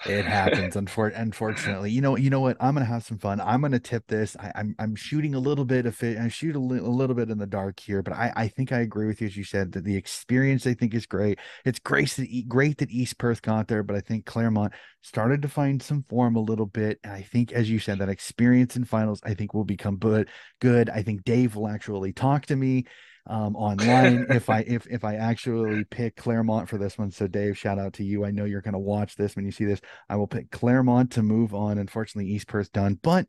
It 0.06 0.24
happens, 0.24 0.74
unfortunately. 0.74 1.90
You 1.90 2.00
know, 2.00 2.16
you 2.16 2.30
know 2.30 2.40
what? 2.40 2.56
I'm 2.60 2.74
gonna 2.74 2.86
have 2.86 3.04
some 3.04 3.18
fun. 3.18 3.40
I'm 3.40 3.60
gonna 3.60 3.78
tip 3.78 4.06
this. 4.06 4.34
I, 4.40 4.46
am 4.46 4.52
I'm, 4.56 4.74
I'm 4.78 4.96
shooting 4.96 5.34
a 5.34 5.38
little 5.38 5.66
bit 5.66 5.84
of 5.84 6.02
it. 6.02 6.16
I 6.16 6.28
shoot 6.28 6.56
a, 6.56 6.58
li- 6.58 6.78
a 6.78 6.82
little 6.82 7.14
bit 7.14 7.28
in 7.28 7.36
the 7.36 7.46
dark 7.46 7.78
here, 7.78 8.02
but 8.02 8.14
I, 8.14 8.32
I 8.34 8.48
think 8.48 8.72
I 8.72 8.80
agree 8.80 9.06
with 9.06 9.20
you 9.20 9.26
as 9.26 9.36
you 9.36 9.44
said 9.44 9.72
that 9.72 9.84
the 9.84 9.96
experience 9.96 10.66
I 10.66 10.72
think 10.72 10.94
is 10.94 11.04
great. 11.04 11.38
It's 11.66 11.78
great 11.78 12.08
that 12.10 12.48
great 12.48 12.78
that 12.78 12.90
East 12.90 13.18
Perth 13.18 13.42
got 13.42 13.68
there, 13.68 13.82
but 13.82 13.96
I 13.96 14.00
think 14.00 14.24
Claremont 14.24 14.72
started 15.02 15.42
to 15.42 15.48
find 15.48 15.82
some 15.82 16.04
form 16.08 16.36
a 16.36 16.40
little 16.40 16.66
bit. 16.66 16.98
And 17.04 17.12
I 17.12 17.22
think, 17.22 17.52
as 17.52 17.68
you 17.68 17.78
said, 17.78 17.98
that 17.98 18.08
experience 18.08 18.76
in 18.76 18.84
finals 18.84 19.20
I 19.24 19.34
think 19.34 19.52
will 19.52 19.64
become 19.64 19.98
good. 19.98 20.30
Good. 20.60 20.88
I 20.88 21.02
think 21.02 21.24
Dave 21.24 21.54
will 21.54 21.68
actually 21.68 22.14
talk 22.14 22.46
to 22.46 22.56
me 22.56 22.86
um, 23.26 23.56
online 23.56 24.26
if 24.30 24.50
I 24.50 24.60
if 24.60 24.86
if 24.86 25.04
I 25.04 25.16
actually 25.16 25.84
pick 25.84 26.16
Claremont 26.16 26.68
for 26.68 26.78
this 26.78 26.98
one. 26.98 27.10
So 27.10 27.26
Dave, 27.26 27.58
shout 27.58 27.78
out 27.78 27.94
to 27.94 28.04
you. 28.04 28.24
I 28.24 28.30
know 28.30 28.44
you're 28.44 28.60
going 28.60 28.72
to 28.72 28.78
watch 28.78 29.16
this 29.16 29.36
when 29.36 29.44
you 29.44 29.52
see 29.52 29.64
this. 29.64 29.80
I 30.08 30.16
will 30.16 30.26
pick 30.26 30.50
Claremont 30.50 31.12
to 31.12 31.22
move 31.22 31.54
on. 31.54 31.78
Unfortunately, 31.78 32.30
East 32.30 32.48
Perth 32.48 32.72
done, 32.72 32.98
but 33.02 33.26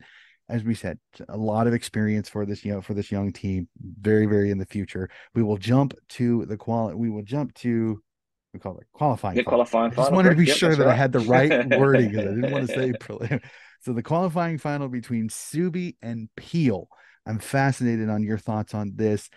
as 0.50 0.64
we 0.64 0.76
said, 0.76 1.00
a 1.30 1.38
lot 1.38 1.68
of 1.68 1.74
experience 1.74 2.28
for 2.28 2.46
this 2.46 2.66
you 2.66 2.74
know 2.74 2.82
for 2.82 2.94
this 2.94 3.12
young 3.12 3.32
team. 3.32 3.68
Very 4.00 4.26
very 4.26 4.52
in 4.52 4.58
the 4.58 4.66
future. 4.66 5.10
We 5.34 5.44
will 5.44 5.58
jump 5.58 5.94
to 6.10 6.46
the 6.46 6.58
quality. 6.58 6.98
We 6.98 7.10
will 7.10 7.24
jump 7.24 7.54
to 7.56 8.02
we 8.54 8.60
call 8.60 8.78
it 8.78 8.88
qualifying. 8.94 9.36
The 9.36 9.44
qualifying. 9.44 9.94
I 9.94 9.96
just 9.96 10.12
wanted 10.12 10.32
to 10.32 10.36
be 10.36 10.46
yep, 10.46 10.58
sure 10.58 10.76
that 10.76 10.86
right. 10.86 10.94
I 10.94 10.96
had 10.96 11.14
the 11.14 11.20
right 11.20 11.70
wording. 11.80 12.10
because 12.10 12.26
I 12.26 12.36
didn't 12.36 12.52
want 12.52 12.68
to 12.68 12.74
say 12.74 12.92
prelim. 12.92 13.42
So 13.82 13.94
the 13.94 14.04
qualifying 14.04 14.58
final 14.58 14.90
between 14.90 15.30
Subi 15.30 15.96
and 16.02 16.30
Peel. 16.36 16.88
I'm 17.26 17.40
fascinated 17.40 18.10
on 18.10 18.24
your 18.24 18.38
thoughts 18.38 18.74
on 18.74 18.94
this. 18.96 19.30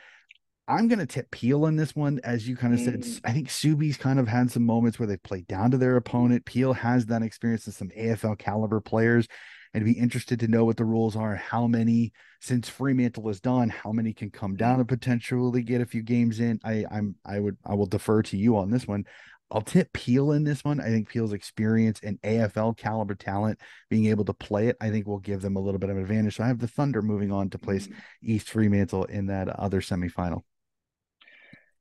I'm 0.67 0.89
going 0.89 0.99
to 0.99 1.07
tip 1.07 1.31
Peel 1.31 1.67
in 1.67 1.77
this 1.77 1.95
one. 1.95 2.21
As 2.25 2.49
you 2.49 2.57
kind 2.57 2.73
of 2.73 2.81
mm. 2.81 3.05
said, 3.05 3.21
I 3.25 3.33
think 3.33 3.49
Subi's 3.49 3.99
kind 3.99 4.19
of 4.19 4.29
had 4.29 4.51
some 4.51 4.65
moments 4.65 4.99
where 4.99 5.07
they've 5.07 5.23
played 5.23 5.47
down 5.47 5.71
to 5.73 5.77
their 5.77 5.97
opponent. 5.97 6.47
Peel 6.47 6.73
has 6.73 7.07
that 7.07 7.23
experience 7.23 7.67
with 7.67 7.77
some 7.77 7.91
AFL 7.91 8.39
caliber 8.39 8.81
players 8.81 9.29
and 9.75 9.85
be 9.85 9.93
interested 9.93 10.41
to 10.41 10.49
know 10.49 10.65
what 10.65 10.77
the 10.77 10.85
rules 10.85 11.17
are. 11.17 11.35
How 11.35 11.67
many, 11.67 12.13
since 12.41 12.69
Fremantle 12.69 13.29
is 13.29 13.41
done, 13.41 13.69
how 13.69 13.93
many 13.93 14.15
can 14.15 14.31
come 14.31 14.57
down 14.57 14.79
and 14.79 14.89
potentially 14.89 15.63
get 15.63 15.81
a 15.81 15.87
few 15.87 16.03
games 16.03 16.41
in? 16.41 16.61
I, 16.65 16.87
I'm, 16.91 17.17
I 17.27 17.41
would, 17.41 17.59
I 17.67 17.75
will 17.75 17.87
defer 17.87 18.23
to 18.23 18.37
you 18.37 18.57
on 18.57 18.71
this 18.71 18.87
one. 18.87 19.05
I'll 19.51 19.61
tip 19.61 19.93
Peel 19.93 20.33
in 20.33 20.45
this 20.45 20.65
one. 20.65 20.81
I 20.81 20.87
think 20.87 21.09
Peel's 21.11 21.35
experience 21.35 22.01
and 22.03 22.21
AFL 22.23 22.77
caliber 22.77 23.15
talent, 23.15 23.61
being 23.91 24.07
able 24.07 24.25
to 24.25 24.33
play 24.33 24.69
it, 24.69 24.77
I 24.81 24.91
think 24.91 25.07
will 25.07 25.19
give 25.19 25.43
them 25.43 25.57
a 25.57 25.61
little 25.61 25.79
bit 25.79 25.91
of 25.91 25.97
an 25.97 26.03
advantage. 26.03 26.37
So 26.37 26.45
I 26.45 26.49
have 26.49 26.59
the 26.59 26.69
Thunder 26.69 27.03
moving 27.03 27.31
on 27.31 27.51
to 27.51 27.59
place 27.59 27.87
mm. 27.87 27.95
East 28.23 28.49
Fremantle 28.49 29.05
in 29.05 29.27
that 29.27 29.49
other 29.49 29.81
semifinal. 29.81 30.43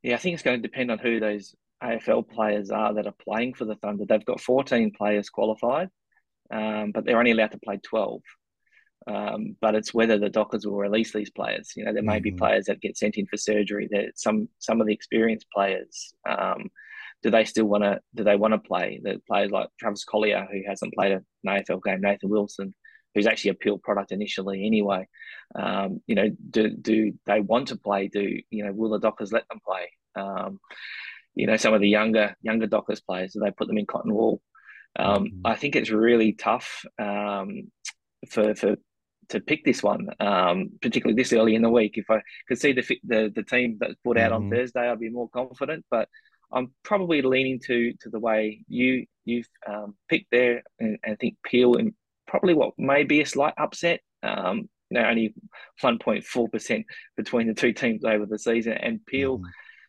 Yeah, 0.03 0.15
I 0.15 0.17
think 0.17 0.33
it's 0.33 0.43
going 0.43 0.61
to 0.61 0.67
depend 0.67 0.91
on 0.91 0.99
who 0.99 1.19
those 1.19 1.55
AFL 1.81 2.29
players 2.29 2.69
are 2.69 2.93
that 2.93 3.07
are 3.07 3.15
playing 3.23 3.53
for 3.53 3.65
the 3.65 3.75
Thunder. 3.75 4.05
They've 4.07 4.25
got 4.25 4.41
14 4.41 4.91
players 4.97 5.29
qualified, 5.29 5.89
um, 6.51 6.91
but 6.91 7.05
they're 7.05 7.19
only 7.19 7.31
allowed 7.31 7.51
to 7.51 7.59
play 7.59 7.79
12. 7.83 8.21
Um, 9.05 9.57
but 9.59 9.75
it's 9.75 9.93
whether 9.93 10.17
the 10.17 10.29
Dockers 10.29 10.65
will 10.65 10.77
release 10.77 11.11
these 11.11 11.29
players. 11.29 11.71
You 11.75 11.85
know, 11.85 11.93
there 11.93 12.03
may 12.03 12.17
mm-hmm. 12.17 12.23
be 12.23 12.31
players 12.31 12.65
that 12.65 12.81
get 12.81 12.97
sent 12.97 13.17
in 13.17 13.25
for 13.27 13.37
surgery. 13.37 13.89
That 13.91 14.11
some 14.15 14.47
some 14.59 14.79
of 14.79 14.87
the 14.87 14.93
experienced 14.93 15.47
players, 15.53 16.13
um, 16.29 16.69
do 17.21 17.29
they 17.29 17.43
still 17.43 17.65
want 17.65 17.83
to? 17.83 17.99
Do 18.15 18.23
they 18.23 18.37
want 18.37 18.53
to 18.53 18.59
play? 18.59 19.01
The 19.03 19.21
players 19.27 19.51
like 19.51 19.67
Travis 19.77 20.05
Collier, 20.05 20.47
who 20.49 20.61
hasn't 20.65 20.93
played 20.93 21.11
an 21.11 21.25
AFL 21.45 21.83
game, 21.83 21.99
Nathan 21.99 22.29
Wilson, 22.29 22.73
who's 23.13 23.28
actually 23.28 23.52
a 23.52 23.56
Peel 23.56 23.78
product 23.78 24.12
initially 24.12 24.65
anyway. 24.65 25.08
Um, 25.56 26.02
you 26.08 26.15
know, 26.15 26.30
do 26.49 26.69
do 26.69 27.13
they 27.26 27.39
want 27.39 27.69
to 27.69 27.78
play? 27.78 28.08
Do 28.08 28.39
you 28.49 28.65
know? 28.65 28.73
Will 28.73 28.89
the 28.89 28.99
Dockers 28.99 29.32
let 29.32 29.47
them 29.49 29.60
play? 29.65 29.89
Um, 30.15 30.60
you 31.36 31.47
know, 31.47 31.58
some 31.58 31.73
of 31.73 31.82
the 31.82 31.89
younger 31.89 32.36
younger 32.41 32.67
Dockers 32.67 33.02
players, 33.02 33.34
do 33.34 33.39
they 33.39 33.52
put 33.52 33.67
them 33.67 33.78
in 33.78 33.86
cotton 33.86 34.13
wool? 34.13 34.41
Um, 34.97 35.26
mm-hmm. 35.26 35.39
I 35.45 35.56
think 35.56 35.76
it's 35.76 35.89
really 35.89 36.34
tough 36.34 36.86
um, 36.99 37.71
for 38.30 38.56
for 38.56 38.76
to 39.30 39.39
pick 39.39 39.63
this 39.63 39.82
one, 39.82 40.10
um, 40.19 40.71
particularly 40.82 41.19
this 41.19 41.34
early 41.34 41.56
in 41.56 41.62
the 41.62 41.69
week. 41.69 41.97
If 41.97 42.10
I 42.10 42.21
could 42.47 42.60
see 42.60 42.73
the 42.73 42.86
the, 43.04 43.32
the 43.36 43.43
team 43.43 43.78
that's 43.80 43.95
put 44.04 44.17
out 44.17 44.32
mm-hmm. 44.32 44.45
on 44.45 44.52
Thursday, 44.52 44.89
I'd 44.89 44.99
be 44.99 45.10
more 45.10 45.30
confident. 45.30 45.86
But 45.89 46.10
I'm 46.52 46.71
probably 46.84 47.21
leaning 47.21 47.60
to 47.67 47.93
to 48.02 48.10
the 48.10 48.19
way 48.19 48.63
you 48.67 49.06
you've 49.26 49.47
um, 49.67 49.95
picked 50.10 50.32
there, 50.32 50.63
and, 50.80 50.97
and 51.04 51.19
think 51.19 51.38
Peel 51.43 51.76
and 51.76 51.93
probably 52.27 52.53
what 52.53 52.73
may 52.77 53.03
be 53.03 53.21
a 53.21 53.25
slight 53.25 53.53
upset. 53.57 54.01
Um, 54.21 54.69
you 54.89 54.99
know, 54.99 55.07
only 55.07 55.33
1.4% 55.81 56.86
between 57.17 57.47
the 57.47 57.53
two 57.53 57.73
teams 57.73 58.05
over 58.05 58.25
the 58.25 58.38
season. 58.38 58.73
And 58.73 59.03
Peel, 59.05 59.39
mm. 59.39 59.43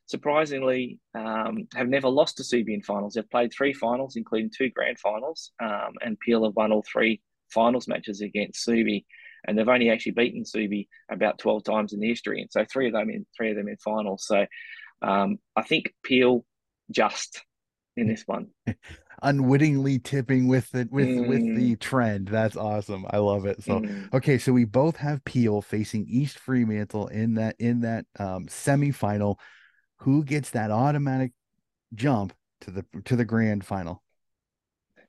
surprisingly, 0.07 0.99
um, 1.15 1.69
have 1.75 1.89
never 1.89 2.09
lost 2.09 2.39
to 2.39 2.43
Subi 2.43 2.73
in 2.73 2.83
finals. 2.83 3.15
They've 3.15 3.31
played 3.31 3.53
three 3.53 3.75
finals, 3.75 4.17
including 4.17 4.51
two 4.57 4.71
grand 4.71 4.99
finals. 4.99 5.53
Um, 5.63 5.93
and 6.01 6.19
Peel 6.21 6.45
have 6.45 6.57
won 6.57 6.73
all 6.73 6.85
three 6.91 7.21
finals 7.51 7.87
matches 7.87 8.23
against 8.23 8.67
Subi. 8.67 9.05
And 9.47 9.59
they've 9.59 9.69
only 9.69 9.91
actually 9.91 10.13
beaten 10.13 10.45
Subi 10.45 10.89
about 11.11 11.39
12 11.39 11.65
times 11.65 11.93
in 11.93 12.01
the 12.01 12.09
history. 12.09 12.41
And 12.41 12.51
so 12.51 12.65
three 12.65 12.87
of 12.87 12.95
them 12.95 13.11
in 13.11 13.27
three 13.37 13.51
of 13.51 13.57
them 13.57 13.69
in 13.69 13.77
finals. 13.77 14.25
So 14.27 14.47
um, 15.03 15.39
I 15.55 15.63
think 15.63 15.93
Peel 16.03 16.47
just 16.91 17.43
in 17.97 18.07
this 18.09 18.25
one. 18.27 18.49
unwittingly 19.23 19.99
tipping 19.99 20.49
with 20.49 20.75
it 20.75 20.91
with 20.91 21.09
mm. 21.09 21.29
with 21.29 21.41
the 21.57 21.77
mm. 21.77 21.81
trend. 21.81 22.29
That's 22.29 22.57
awesome. 22.57 23.07
I 23.11 23.19
love 23.19 23.47
it. 23.47 23.63
So 23.63 23.81
mm. 23.81 24.13
okay, 24.13 24.39
so 24.39 24.53
we 24.53 24.65
both 24.65 24.97
have 24.97 25.25
Peel 25.25 25.63
facing 25.63 26.07
East 26.09 26.39
Fremantle 26.39 27.09
in 27.09 27.35
that 27.35 27.57
in 27.59 27.81
that 27.81 28.07
um 28.19 28.47
semifinal. 28.47 29.39
Who 29.99 30.25
gets 30.25 30.51
that 30.51 30.71
automatic 30.71 31.33
jump 31.95 32.35
to 32.63 32.71
the 32.71 32.85
to 33.05 33.17
the 33.17 33.25
grand 33.25 33.65
final? 33.65 34.03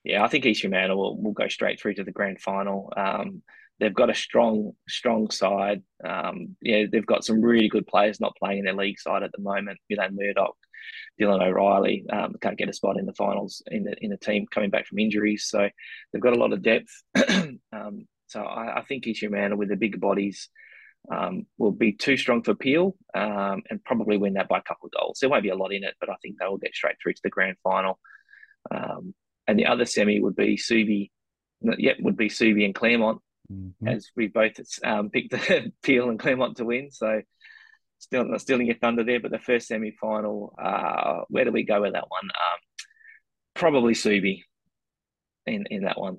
Yeah, 0.04 0.24
I 0.24 0.28
think 0.28 0.46
East 0.46 0.62
Fremantle 0.62 0.98
will, 0.98 1.22
will 1.22 1.32
go 1.32 1.48
straight 1.48 1.80
through 1.80 1.96
to 1.96 2.04
the 2.04 2.12
grand 2.12 2.40
final. 2.40 2.94
Um, 2.96 3.42
they've 3.80 3.94
got 3.94 4.10
a 4.10 4.16
strong, 4.16 4.72
strong 4.88 5.30
side. 5.30 5.84
Um, 6.04 6.56
yeah, 6.62 6.84
they've 6.92 7.06
got 7.06 7.26
some 7.26 7.42
really 7.42 7.68
good 7.68 7.88
players 7.88 8.20
not 8.20 8.36
playing 8.38 8.60
in 8.60 8.66
their 8.66 8.76
league 8.76 9.00
side 9.00 9.24
at 9.24 9.32
the 9.32 9.42
moment. 9.42 9.80
Know, 9.90 10.08
Murdoch, 10.12 10.56
Dylan 11.20 11.46
O'Reilly 11.46 12.06
um, 12.12 12.36
can't 12.42 12.58
get 12.58 12.70
a 12.70 12.74
spot 12.74 12.98
in 12.98 13.06
the 13.06 13.14
finals 13.14 13.62
in 13.68 13.84
the 13.84 13.96
in 14.02 14.12
the 14.12 14.18
team 14.18 14.46
coming 14.50 14.70
back 14.70 14.88
from 14.88 15.00
injuries. 15.00 15.46
So 15.48 15.70
they've 16.12 16.22
got 16.22 16.36
a 16.36 16.40
lot 16.40 16.54
of 16.54 16.62
depth. 16.62 17.04
um, 17.74 18.08
so 18.28 18.42
I, 18.42 18.80
I 18.80 18.84
think 18.84 19.06
Fremantle 19.18 19.58
with 19.58 19.70
the 19.70 19.76
bigger 19.76 20.00
bodies 20.00 20.50
um, 21.12 21.46
will 21.58 21.72
be 21.72 21.92
too 21.92 22.18
strong 22.18 22.42
for 22.44 22.56
Peel 22.56 22.96
um, 23.14 23.62
and 23.70 23.84
probably 23.84 24.18
win 24.18 24.34
that 24.34 24.48
by 24.48 24.58
a 24.58 24.64
couple 24.64 24.88
of 24.88 25.00
goals. 25.00 25.20
There 25.20 25.30
won't 25.30 25.44
be 25.44 25.50
a 25.50 25.56
lot 25.56 25.74
in 25.74 25.84
it, 25.84 25.96
but 26.00 26.10
I 26.10 26.16
think 26.22 26.38
they 26.40 26.48
will 26.48 26.58
get 26.58 26.74
straight 26.74 26.96
through 27.02 27.14
to 27.14 27.22
the 27.24 27.30
grand 27.30 27.58
final. 27.64 28.00
Um, 28.72 29.14
and 29.48 29.60
the 29.60 29.68
other 29.68 29.86
semi 29.86 30.20
would 30.20 30.36
be 30.36 30.58
Subi 30.58 31.12
yet 31.78 32.02
would 32.02 32.18
be 32.18 32.30
Subi 32.30 32.66
and 32.66 32.76
Claremont, 32.76 33.22
Mhm. 33.52 33.74
as 33.88 34.10
we 34.16 34.28
both 34.28 34.54
um, 34.84 35.10
picked 35.10 35.34
Peel 35.84 36.10
and 36.10 36.20
Claremont 36.20 36.58
to 36.58 36.66
win. 36.66 36.92
So 36.92 37.22
still 38.00 38.26
not 38.26 38.42
stealing 38.42 38.68
your 38.68 38.78
thunder 38.78 39.04
there, 39.04 39.20
but 39.20 39.32
the 39.32 39.40
first 39.40 39.68
semi 39.68 39.92
final, 40.00 40.56
uh, 40.62 41.22
where 41.30 41.46
do 41.46 41.52
we 41.52 41.64
go 41.64 41.82
with 41.82 41.94
that 41.94 42.10
one? 42.10 42.26
Um, 42.26 42.60
probably 43.54 43.94
Subi 43.94 44.42
in 45.46 45.66
in 45.70 45.84
that 45.84 46.00
one. 46.00 46.18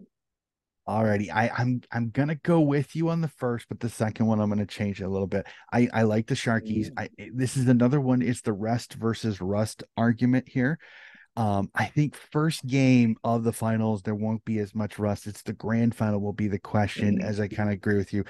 Alrighty, 0.89 1.31
I, 1.35 1.51
I'm 1.57 1.81
I'm 1.91 2.11
gonna 2.11 2.37
go 2.37 2.61
with 2.61 2.95
you 2.95 3.09
on 3.09 3.21
the 3.21 3.29
first, 3.29 3.67
but 3.69 3.81
the 3.81 3.89
second 3.89 4.27
one 4.27 4.39
I'm 4.39 4.49
gonna 4.49 4.67
change 4.67 5.01
it 5.01 5.05
a 5.05 5.09
little 5.09 5.27
bit. 5.27 5.47
I 5.73 5.89
I 5.93 6.03
like 6.03 6.29
the 6.29 6.37
Sharkies. 6.37 6.91
I 6.97 7.09
this 7.35 7.57
is 7.57 7.67
another 7.67 8.01
one. 8.01 8.23
It's 8.23 8.43
the 8.43 8.53
rest 8.53 8.95
versus 8.95 9.41
rust 9.41 9.83
argument 9.97 10.49
here. 10.49 10.79
Um, 11.37 11.70
I 11.75 11.87
think 11.87 12.16
first 12.33 12.66
game 12.66 13.16
of 13.22 13.44
the 13.44 13.53
finals 13.53 14.03
there 14.03 14.14
won't 14.14 14.44
be 14.44 14.59
as 14.59 14.75
much 14.75 14.99
rust. 14.99 15.27
It's 15.27 15.42
the 15.42 15.53
grand 15.53 15.94
final 15.94 16.20
will 16.20 16.33
be 16.33 16.49
the 16.49 16.59
question. 16.59 17.18
Mm. 17.18 17.25
As 17.25 17.40
I 17.40 17.49
kind 17.49 17.68
of 17.68 17.75
agree 17.75 17.96
with 17.96 18.12
you, 18.12 18.25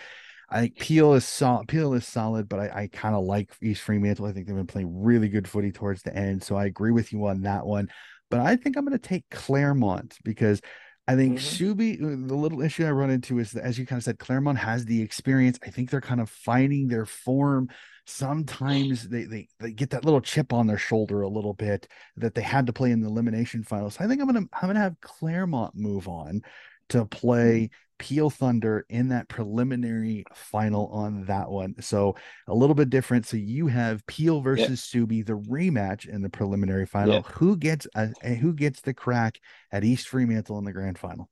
I 0.51 0.61
think 0.61 0.79
Peel 0.79 1.15
is 1.15 1.25
solid. 1.25 1.69
Peel 1.69 1.95
is 1.95 2.07
solid, 2.07 2.49
but 2.49 2.61
I, 2.61 2.83
I 2.83 2.89
kind 2.93 3.15
of 3.15 3.25
like 3.25 3.51
East 3.63 3.83
Fremantle. 3.83 4.27
I 4.27 4.33
think 4.33 4.47
they've 4.47 4.57
been 4.57 4.67
playing 4.67 5.03
really 5.03 5.29
good 5.29 5.49
footy 5.49 5.73
towards 5.73 6.03
the 6.03 6.15
end, 6.17 6.43
so 6.43 6.57
I 6.57 6.67
agree 6.67 6.93
with 6.93 7.13
you 7.13 7.27
on 7.27 7.43
that 7.43 7.67
one. 7.67 7.89
But 8.31 8.41
I 8.41 8.57
think 8.57 8.77
I'm 8.77 8.85
going 8.85 8.99
to 8.99 9.09
take 9.09 9.25
Claremont 9.31 10.17
because 10.25 10.61
I 11.09 11.15
think 11.15 11.39
Mhm. 11.39 11.77
Subi, 11.77 12.03
uh, 12.03 12.27
the 12.27 12.35
little 12.35 12.61
issue 12.63 12.85
I 12.85 12.91
run 12.91 13.11
into 13.11 13.39
is 13.39 13.53
that, 13.53 13.65
as 13.65 13.79
you 13.79 13.87
kind 13.87 13.99
of 13.99 14.05
said, 14.05 14.19
Claremont 14.19 14.59
has 14.59 14.85
the 14.85 15.03
experience. 15.03 15.59
I 15.65 15.71
think 15.71 15.91
they're 15.91 16.01
kind 16.01 16.21
of 16.21 16.29
finding 16.29 16.89
their 16.89 17.07
form. 17.07 17.69
Sometimes 18.07 19.09
they, 19.09 19.25
they 19.25 19.49
they 19.59 19.73
get 19.73 19.91
that 19.91 20.05
little 20.05 20.21
chip 20.21 20.53
on 20.53 20.69
their 20.69 20.79
shoulder 20.79 21.23
a 21.23 21.29
little 21.29 21.55
bit 21.55 21.89
that 22.17 22.35
they 22.35 22.43
had 22.43 22.67
to 22.67 22.73
play 22.73 22.93
in 22.93 23.01
the 23.01 23.09
elimination 23.09 23.65
finals. 23.65 23.95
So 23.95 24.05
I 24.05 24.09
think 24.09 24.21
I'm 24.21 24.27
gonna 24.27 24.47
I'm 24.53 24.69
gonna 24.69 24.79
have 24.79 25.01
Claremont 25.01 25.75
move 25.75 26.07
on 26.09 26.43
to 26.91 27.05
play 27.05 27.63
mm-hmm. 27.63 27.75
Peel 27.99 28.31
Thunder 28.31 28.87
in 28.89 29.09
that 29.09 29.29
preliminary 29.29 30.25
final 30.35 30.87
on 30.89 31.25
that 31.25 31.51
one. 31.51 31.75
So 31.81 32.15
a 32.47 32.55
little 32.55 32.75
bit 32.75 32.91
different. 32.91 33.27
So 33.27 33.37
you 33.37 33.67
have 33.67 34.07
Peel 34.07 34.41
versus 34.41 34.83
Subi, 34.83 35.27
the 35.27 35.33
rematch 35.33 36.07
in 36.07 36.23
the 36.23 36.31
preliminary 36.31 36.87
final. 36.87 37.23
Who 37.23 37.57
gets 37.57 37.89
a, 37.95 38.11
a- 38.23 38.35
who 38.35 38.53
gets 38.53 38.83
the 38.83 38.95
crack 38.95 39.41
at 39.73 39.83
East 39.83 40.09
Fremantle 40.09 40.59
in 40.59 40.65
the 40.65 40.73
grand 40.73 40.99
final? 40.99 41.29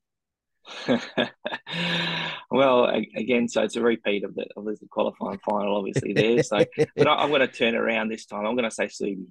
well, 2.50 2.87
again, 3.16 3.48
so 3.48 3.62
it's 3.62 3.77
a 3.77 3.83
repeat 3.83 4.24
of 4.24 4.35
the 4.35 4.46
of 4.57 4.64
the 4.64 4.79
qualifying 4.90 5.38
final, 5.38 5.77
obviously 5.77 6.12
there. 6.12 6.42
So, 6.42 6.64
but 6.96 7.07
I, 7.07 7.14
I'm 7.14 7.29
going 7.29 7.40
to 7.40 7.48
turn 7.48 7.74
around 7.74 8.11
this 8.11 8.27
time. 8.27 8.46
I'm 8.46 8.57
going 8.57 8.68
to 8.68 8.74
say 8.74 8.87
Subi. 8.87 9.27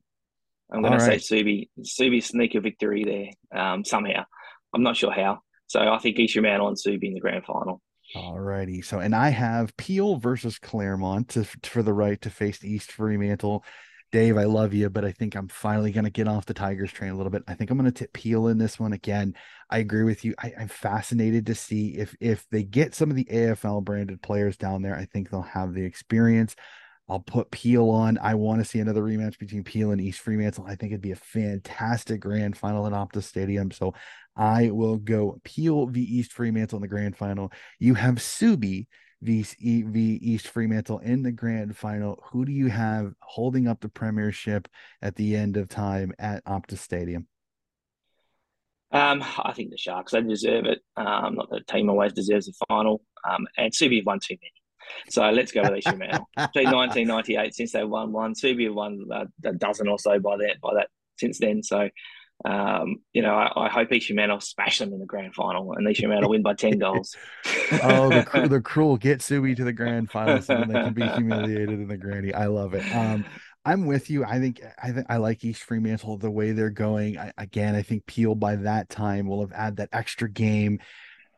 I'm 0.71 0.81
going 0.81 0.93
All 0.93 0.99
to 0.99 1.05
right. 1.05 1.21
say 1.21 1.43
Subi. 1.43 1.69
Subi 1.81 2.23
sneak 2.23 2.55
a 2.55 2.61
victory 2.61 3.03
there 3.03 3.59
um, 3.59 3.85
somehow. 3.85 4.25
I'm 4.73 4.83
not 4.83 4.97
sure 4.97 5.11
how. 5.11 5.39
So 5.67 5.79
I 5.79 5.97
think 5.99 6.19
East 6.19 6.33
Fremantle 6.33 6.67
and 6.67 6.77
Subi 6.77 7.03
in 7.03 7.13
the 7.13 7.19
grand 7.19 7.45
final. 7.45 7.81
All 8.15 8.39
righty. 8.39 8.81
So, 8.81 8.99
and 8.99 9.15
I 9.15 9.29
have 9.29 9.75
Peel 9.77 10.17
versus 10.17 10.59
Claremont 10.59 11.29
to, 11.29 11.45
for 11.63 11.81
the 11.81 11.93
right 11.93 12.19
to 12.21 12.29
face 12.29 12.63
East 12.63 12.91
Fremantle. 12.91 13.63
Dave, 14.13 14.37
I 14.37 14.43
love 14.43 14.75
you, 14.75 14.91
but 14.91 15.03
I 15.03 15.11
think 15.11 15.33
I'm 15.33 15.47
finally 15.47 15.91
going 15.91 16.03
to 16.03 16.11
get 16.11 16.27
off 16.27 16.45
the 16.45 16.53
Tigers 16.53 16.91
train 16.91 17.09
a 17.09 17.17
little 17.17 17.31
bit. 17.31 17.41
I 17.47 17.55
think 17.55 17.71
I'm 17.71 17.79
going 17.79 17.91
to 17.91 17.97
tip 17.97 18.13
Peel 18.13 18.47
in 18.47 18.59
this 18.59 18.79
one 18.79 18.93
again. 18.93 19.33
I 19.71 19.79
agree 19.79 20.03
with 20.03 20.23
you. 20.23 20.35
I, 20.37 20.53
I'm 20.55 20.67
fascinated 20.67 21.47
to 21.47 21.55
see 21.55 21.95
if 21.97 22.15
if 22.21 22.47
they 22.51 22.61
get 22.61 22.93
some 22.93 23.09
of 23.09 23.15
the 23.15 23.25
AFL 23.25 23.83
branded 23.83 24.21
players 24.21 24.55
down 24.55 24.83
there. 24.83 24.95
I 24.95 25.05
think 25.05 25.31
they'll 25.31 25.41
have 25.41 25.73
the 25.73 25.83
experience. 25.83 26.55
I'll 27.09 27.21
put 27.21 27.49
Peel 27.49 27.89
on. 27.89 28.19
I 28.19 28.35
want 28.35 28.61
to 28.61 28.65
see 28.65 28.79
another 28.79 29.01
rematch 29.01 29.39
between 29.39 29.63
Peel 29.63 29.89
and 29.89 29.99
East 29.99 30.19
Fremantle. 30.19 30.67
I 30.67 30.75
think 30.75 30.91
it'd 30.91 31.01
be 31.01 31.11
a 31.11 31.15
fantastic 31.15 32.21
grand 32.21 32.55
final 32.55 32.85
at 32.85 32.93
Optus 32.93 33.23
Stadium. 33.23 33.71
So 33.71 33.95
I 34.37 34.69
will 34.69 34.97
go 34.97 35.41
Peel 35.43 35.87
v 35.87 36.01
East 36.01 36.33
Fremantle 36.33 36.77
in 36.77 36.83
the 36.83 36.87
grand 36.87 37.17
final. 37.17 37.51
You 37.79 37.95
have 37.95 38.17
Subi 38.17 38.85
v, 39.23 39.43
v 39.83 40.19
East 40.21 40.47
Fremantle 40.47 40.99
in 40.99 41.23
the 41.23 41.31
grand 41.31 41.77
final. 41.77 42.21
Who 42.31 42.45
do 42.45 42.51
you 42.51 42.67
have 42.67 43.13
holding 43.21 43.67
up 43.67 43.79
the 43.79 43.89
premiership 43.89 44.67
at 45.01 45.15
the 45.15 45.35
end 45.35 45.57
of 45.57 45.69
time 45.69 46.13
at 46.19 46.43
Optus 46.45 46.79
Stadium? 46.79 47.27
Um, 48.91 49.23
I 49.39 49.53
think 49.53 49.71
the 49.71 49.77
Sharks 49.77 50.11
they 50.11 50.21
deserve 50.21 50.65
it. 50.65 50.79
Um, 50.95 51.35
not 51.35 51.49
that 51.49 51.65
the 51.65 51.73
team 51.73 51.89
always 51.89 52.13
deserves 52.13 52.45
the 52.45 52.53
final. 52.67 53.01
Um, 53.27 53.47
and 53.57 53.73
Subi 53.73 53.97
have 53.97 54.05
won 54.05 54.19
too 54.19 54.35
many. 54.35 54.51
So 55.09 55.29
let's 55.31 55.51
go 55.51 55.63
with 55.63 55.77
East 55.77 55.87
Fremantle. 55.89 56.27
Between 56.35 56.71
1998, 56.71 57.55
since 57.55 57.71
they 57.71 57.83
won 57.83 58.11
one, 58.11 58.33
Subi 58.33 58.65
have 58.65 58.75
won 58.75 59.05
uh, 59.11 59.25
a 59.45 59.53
dozen 59.53 59.87
or 59.87 59.97
so 59.97 60.19
by 60.19 60.37
that 60.37 60.61
by 60.61 60.75
that 60.75 60.89
since 61.17 61.39
then. 61.39 61.63
So, 61.63 61.89
um, 62.45 62.97
you 63.13 63.21
know, 63.21 63.35
I, 63.35 63.67
I 63.67 63.69
hope 63.69 63.91
East 63.91 64.07
Fremantle 64.07 64.41
smash 64.41 64.79
them 64.79 64.91
in 64.93 64.99
the 64.99 65.05
grand 65.05 65.33
final 65.33 65.73
and 65.73 65.89
East 65.89 66.01
Fremantle 66.01 66.29
win 66.29 66.41
by 66.41 66.53
10 66.53 66.79
goals. 66.79 67.15
Oh, 67.81 68.09
the 68.09 68.47
the 68.47 68.61
cruel 68.63 68.97
get 68.97 69.19
Subi 69.19 69.55
to 69.55 69.63
the 69.63 69.73
grand 69.73 70.11
final 70.11 70.39
so 70.43 70.63
they 70.67 70.73
can 70.73 70.93
be 70.93 71.07
humiliated 71.07 71.71
in 71.71 71.87
the 71.87 71.97
granny. 71.97 72.31
I 72.31 72.45
love 72.45 72.75
it. 72.75 72.83
Um, 72.95 73.25
I'm 73.65 73.87
with 73.87 74.11
you. 74.11 74.23
I 74.23 74.39
think 74.39 74.61
I 74.81 74.91
think 74.91 75.07
I 75.09 75.17
like 75.17 75.43
East 75.43 75.63
Fremantle 75.63 76.17
the 76.17 76.29
way 76.29 76.51
they're 76.51 76.69
going. 76.69 77.17
I, 77.17 77.31
again, 77.37 77.73
I 77.73 77.81
think 77.81 78.05
Peel 78.05 78.35
by 78.35 78.57
that 78.57 78.89
time 78.89 79.27
will 79.27 79.41
have 79.41 79.51
had 79.51 79.77
that 79.77 79.89
extra 79.91 80.29
game. 80.29 80.79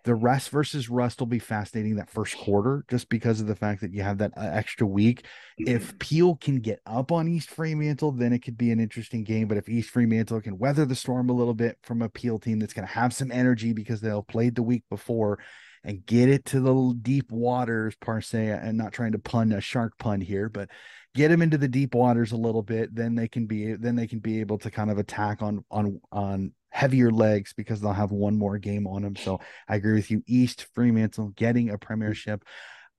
The 0.05 0.15
rest 0.15 0.51
versus 0.51 0.87
Rust 0.87 1.19
will 1.19 1.27
be 1.27 1.39
fascinating 1.39 1.95
that 1.95 2.11
first 2.11 2.37
quarter, 2.37 2.85
just 2.89 3.09
because 3.09 3.41
of 3.41 3.47
the 3.47 3.55
fact 3.55 3.81
that 3.81 3.91
you 3.91 4.03
have 4.03 4.19
that 4.19 4.31
uh, 4.37 4.41
extra 4.41 4.85
week. 4.85 5.25
If 5.57 5.97
Peel 5.97 6.35
can 6.35 6.59
get 6.59 6.79
up 6.85 7.11
on 7.11 7.27
East 7.27 7.49
Fremantle, 7.49 8.11
then 8.11 8.31
it 8.31 8.39
could 8.39 8.57
be 8.57 8.71
an 8.71 8.79
interesting 8.79 9.23
game. 9.23 9.47
But 9.47 9.57
if 9.57 9.67
East 9.67 9.89
Fremantle 9.89 10.41
can 10.41 10.59
weather 10.59 10.85
the 10.85 10.95
storm 10.95 11.29
a 11.29 11.33
little 11.33 11.55
bit 11.55 11.79
from 11.81 12.03
a 12.03 12.09
Peel 12.09 12.37
team 12.37 12.59
that's 12.59 12.73
going 12.73 12.87
to 12.87 12.93
have 12.93 13.13
some 13.13 13.31
energy 13.31 13.73
because 13.73 13.99
they'll 13.99 14.21
played 14.21 14.55
the 14.55 14.63
week 14.63 14.83
before 14.89 15.39
and 15.83 16.05
get 16.05 16.29
it 16.29 16.45
to 16.45 16.59
the 16.59 16.99
deep 17.01 17.31
waters, 17.31 17.95
per 17.99 18.21
se, 18.21 18.49
and 18.49 18.77
not 18.77 18.93
trying 18.93 19.11
to 19.13 19.19
pun 19.19 19.51
a 19.51 19.61
shark 19.61 19.97
pun 19.97 20.21
here, 20.21 20.49
but 20.49 20.69
get 21.15 21.30
them 21.30 21.41
into 21.41 21.58
the 21.58 21.67
deep 21.67 21.95
waters 21.95 22.34
a 22.34 22.38
little 22.38 22.62
bit, 22.62 22.93
then 22.93 23.15
they 23.15 23.28
can 23.28 23.47
be 23.47 23.73
then 23.73 23.95
they 23.95 24.06
can 24.06 24.19
be 24.19 24.41
able 24.41 24.58
to 24.60 24.69
kind 24.69 24.91
of 24.91 24.99
attack 24.99 25.41
on 25.41 25.63
on 25.71 25.99
on 26.12 26.51
heavier 26.69 27.10
legs 27.10 27.54
because 27.54 27.80
they'll 27.80 27.93
have 27.93 28.12
one 28.12 28.38
more 28.38 28.58
game 28.58 28.86
on 28.86 29.01
them. 29.01 29.15
So 29.15 29.39
I 29.67 29.78
agree 29.78 29.93
with 29.93 30.12
you. 30.12 30.21
East 30.28 30.67
Fremantle 30.75 31.30
getting 31.30 31.69
a 31.69 31.78
premiership. 31.78 32.43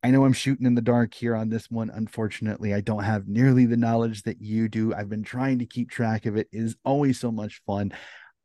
I 0.03 0.11
know 0.11 0.25
I'm 0.25 0.33
shooting 0.33 0.67
in 0.67 0.75
the 0.75 0.83
dark 0.83 1.13
here 1.13 1.35
on 1.35 1.51
this 1.51 1.71
one. 1.71 1.91
Unfortunately, 1.91 2.73
I 2.73 2.81
don't 2.81 3.05
have 3.05 3.29
nearly 3.29 3.67
the 3.67 3.77
knowledge 3.77 4.23
that 4.23 4.41
you 4.41 4.69
do. 4.69 4.95
I've 4.95 5.11
been 5.11 5.25
trying 5.25 5.59
to 5.59 5.67
keep 5.67 5.91
track 5.91 6.27
of 6.27 6.37
it. 6.37 6.49
It 6.53 6.59
is 6.59 6.77
always 6.85 7.21
so 7.21 7.31
much 7.31 7.61
fun. 7.67 7.93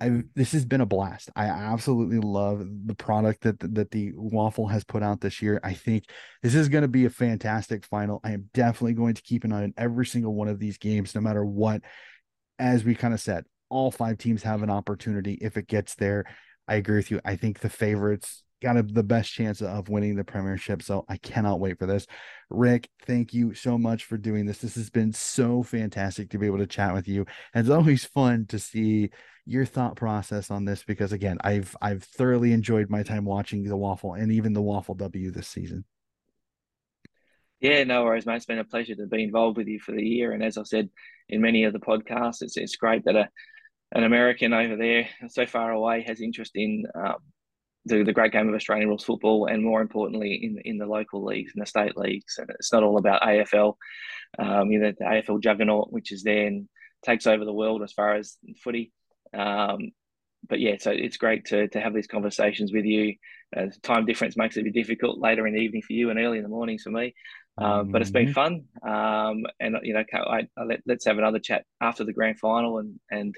I 0.01 0.23
this 0.35 0.53
has 0.53 0.65
been 0.65 0.81
a 0.81 0.85
blast. 0.85 1.29
I 1.35 1.45
absolutely 1.45 2.17
love 2.17 2.65
the 2.85 2.95
product 2.95 3.41
that 3.43 3.59
that 3.75 3.91
the 3.91 4.11
WAFL 4.13 4.71
has 4.71 4.83
put 4.83 5.03
out 5.03 5.21
this 5.21 5.41
year. 5.41 5.59
I 5.63 5.73
think 5.73 6.05
this 6.41 6.55
is 6.55 6.69
going 6.69 6.81
to 6.81 6.87
be 6.87 7.05
a 7.05 7.09
fantastic 7.09 7.85
final. 7.85 8.19
I 8.23 8.31
am 8.31 8.49
definitely 8.53 8.93
going 8.93 9.13
to 9.13 9.21
keep 9.21 9.43
an 9.43 9.53
eye 9.53 9.63
on 9.63 9.73
every 9.77 10.07
single 10.07 10.33
one 10.33 10.47
of 10.47 10.57
these 10.57 10.79
games, 10.79 11.13
no 11.13 11.21
matter 11.21 11.45
what. 11.45 11.81
As 12.57 12.83
we 12.83 12.95
kind 12.95 13.13
of 13.13 13.21
said, 13.21 13.45
all 13.69 13.91
five 13.91 14.17
teams 14.17 14.41
have 14.43 14.63
an 14.63 14.71
opportunity 14.71 15.37
if 15.39 15.55
it 15.55 15.67
gets 15.67 15.93
there. 15.95 16.25
I 16.67 16.75
agree 16.75 16.97
with 16.97 17.11
you. 17.11 17.21
I 17.23 17.35
think 17.35 17.59
the 17.59 17.69
favorites 17.69 18.43
got 18.61 18.77
a, 18.77 18.83
the 18.83 19.03
best 19.03 19.33
chance 19.33 19.61
of 19.61 19.89
winning 19.89 20.15
the 20.15 20.23
premiership. 20.23 20.83
So 20.83 21.05
I 21.09 21.17
cannot 21.17 21.59
wait 21.59 21.79
for 21.79 21.85
this. 21.85 22.07
Rick, 22.49 22.89
thank 23.05 23.33
you 23.33 23.53
so 23.53 23.77
much 23.77 24.05
for 24.05 24.17
doing 24.17 24.45
this. 24.45 24.59
This 24.59 24.75
has 24.75 24.89
been 24.89 25.13
so 25.13 25.63
fantastic 25.63 26.29
to 26.29 26.37
be 26.37 26.45
able 26.45 26.59
to 26.59 26.67
chat 26.67 26.93
with 26.93 27.07
you. 27.07 27.25
And 27.53 27.65
it's 27.65 27.73
always 27.73 28.05
fun 28.05 28.45
to 28.47 28.59
see 28.59 29.09
your 29.45 29.65
thought 29.65 29.95
process 29.95 30.51
on 30.51 30.65
this 30.65 30.83
because 30.83 31.11
again, 31.11 31.37
I've 31.43 31.75
I've 31.81 32.03
thoroughly 32.03 32.53
enjoyed 32.53 32.89
my 32.89 33.03
time 33.03 33.25
watching 33.25 33.63
the 33.63 33.77
WAFL 33.77 34.21
and 34.21 34.31
even 34.31 34.53
the 34.53 34.61
WAFL 34.61 34.97
W 34.97 35.31
this 35.31 35.47
season. 35.47 35.85
Yeah, 37.59 37.83
no 37.83 38.03
worries, 38.03 38.25
mate. 38.25 38.37
It's 38.37 38.45
been 38.45 38.59
a 38.59 38.63
pleasure 38.63 38.95
to 38.95 39.05
be 39.05 39.23
involved 39.23 39.57
with 39.57 39.67
you 39.67 39.79
for 39.79 39.91
the 39.91 40.03
year. 40.03 40.31
And 40.31 40.43
as 40.43 40.57
I 40.57 40.63
said 40.63 40.89
in 41.29 41.41
many 41.41 41.63
of 41.63 41.73
the 41.73 41.79
podcasts, 41.79 42.41
it's 42.41 42.57
it's 42.57 42.75
great 42.75 43.05
that 43.05 43.15
a 43.15 43.29
an 43.93 44.03
American 44.03 44.53
over 44.53 44.77
there 44.77 45.09
so 45.29 45.45
far 45.45 45.71
away 45.71 46.03
has 46.07 46.21
interest 46.21 46.51
in 46.55 46.85
um, 46.95 47.17
the 47.85 48.03
the 48.03 48.13
great 48.13 48.31
game 48.31 48.47
of 48.47 48.55
Australian 48.55 48.89
rules 48.89 49.03
football, 49.03 49.47
and 49.47 49.63
more 49.63 49.81
importantly, 49.81 50.35
in 50.35 50.59
in 50.65 50.77
the 50.77 50.85
local 50.85 51.23
leagues 51.23 51.51
and 51.55 51.61
the 51.61 51.67
state 51.67 51.97
leagues. 51.97 52.37
And 52.37 52.49
it's 52.51 52.71
not 52.71 52.83
all 52.83 52.97
about 52.97 53.21
AFL. 53.21 53.75
Um, 54.39 54.71
you 54.71 54.79
know, 54.79 54.93
the 54.97 55.05
AFL 55.05 55.41
juggernaut, 55.41 55.91
which 55.91 56.11
is 56.11 56.23
there 56.23 56.47
and 56.47 56.67
takes 57.05 57.27
over 57.27 57.45
the 57.45 57.53
world 57.53 57.81
as 57.83 57.93
far 57.93 58.15
as 58.15 58.37
footy. 58.63 58.91
Um, 59.33 59.91
but 60.47 60.59
yeah, 60.59 60.75
so 60.79 60.91
it's 60.91 61.17
great 61.17 61.45
to 61.45 61.67
to 61.69 61.79
have 61.79 61.93
these 61.93 62.07
conversations 62.07 62.71
with 62.71 62.85
you. 62.85 63.15
Uh, 63.55 63.67
time 63.83 64.05
difference 64.05 64.37
makes 64.37 64.55
it 64.55 64.61
a 64.61 64.63
bit 64.63 64.73
difficult 64.73 65.19
later 65.19 65.45
in 65.45 65.53
the 65.53 65.59
evening 65.59 65.81
for 65.81 65.93
you 65.93 66.09
and 66.09 66.19
early 66.19 66.37
in 66.37 66.43
the 66.43 66.49
mornings 66.49 66.83
for 66.83 66.91
me. 66.91 67.13
Um, 67.57 67.91
but 67.91 68.01
it's 68.01 68.11
been 68.11 68.33
fun, 68.33 68.63
um, 68.81 69.43
and 69.59 69.75
you 69.83 69.93
know, 69.93 70.03
I, 70.13 70.47
I 70.57 70.63
let, 70.63 70.79
let's 70.85 71.05
have 71.05 71.17
another 71.17 71.37
chat 71.37 71.65
after 71.81 72.03
the 72.05 72.13
grand 72.13 72.39
final, 72.39 72.79
and 72.79 72.99
and 73.11 73.35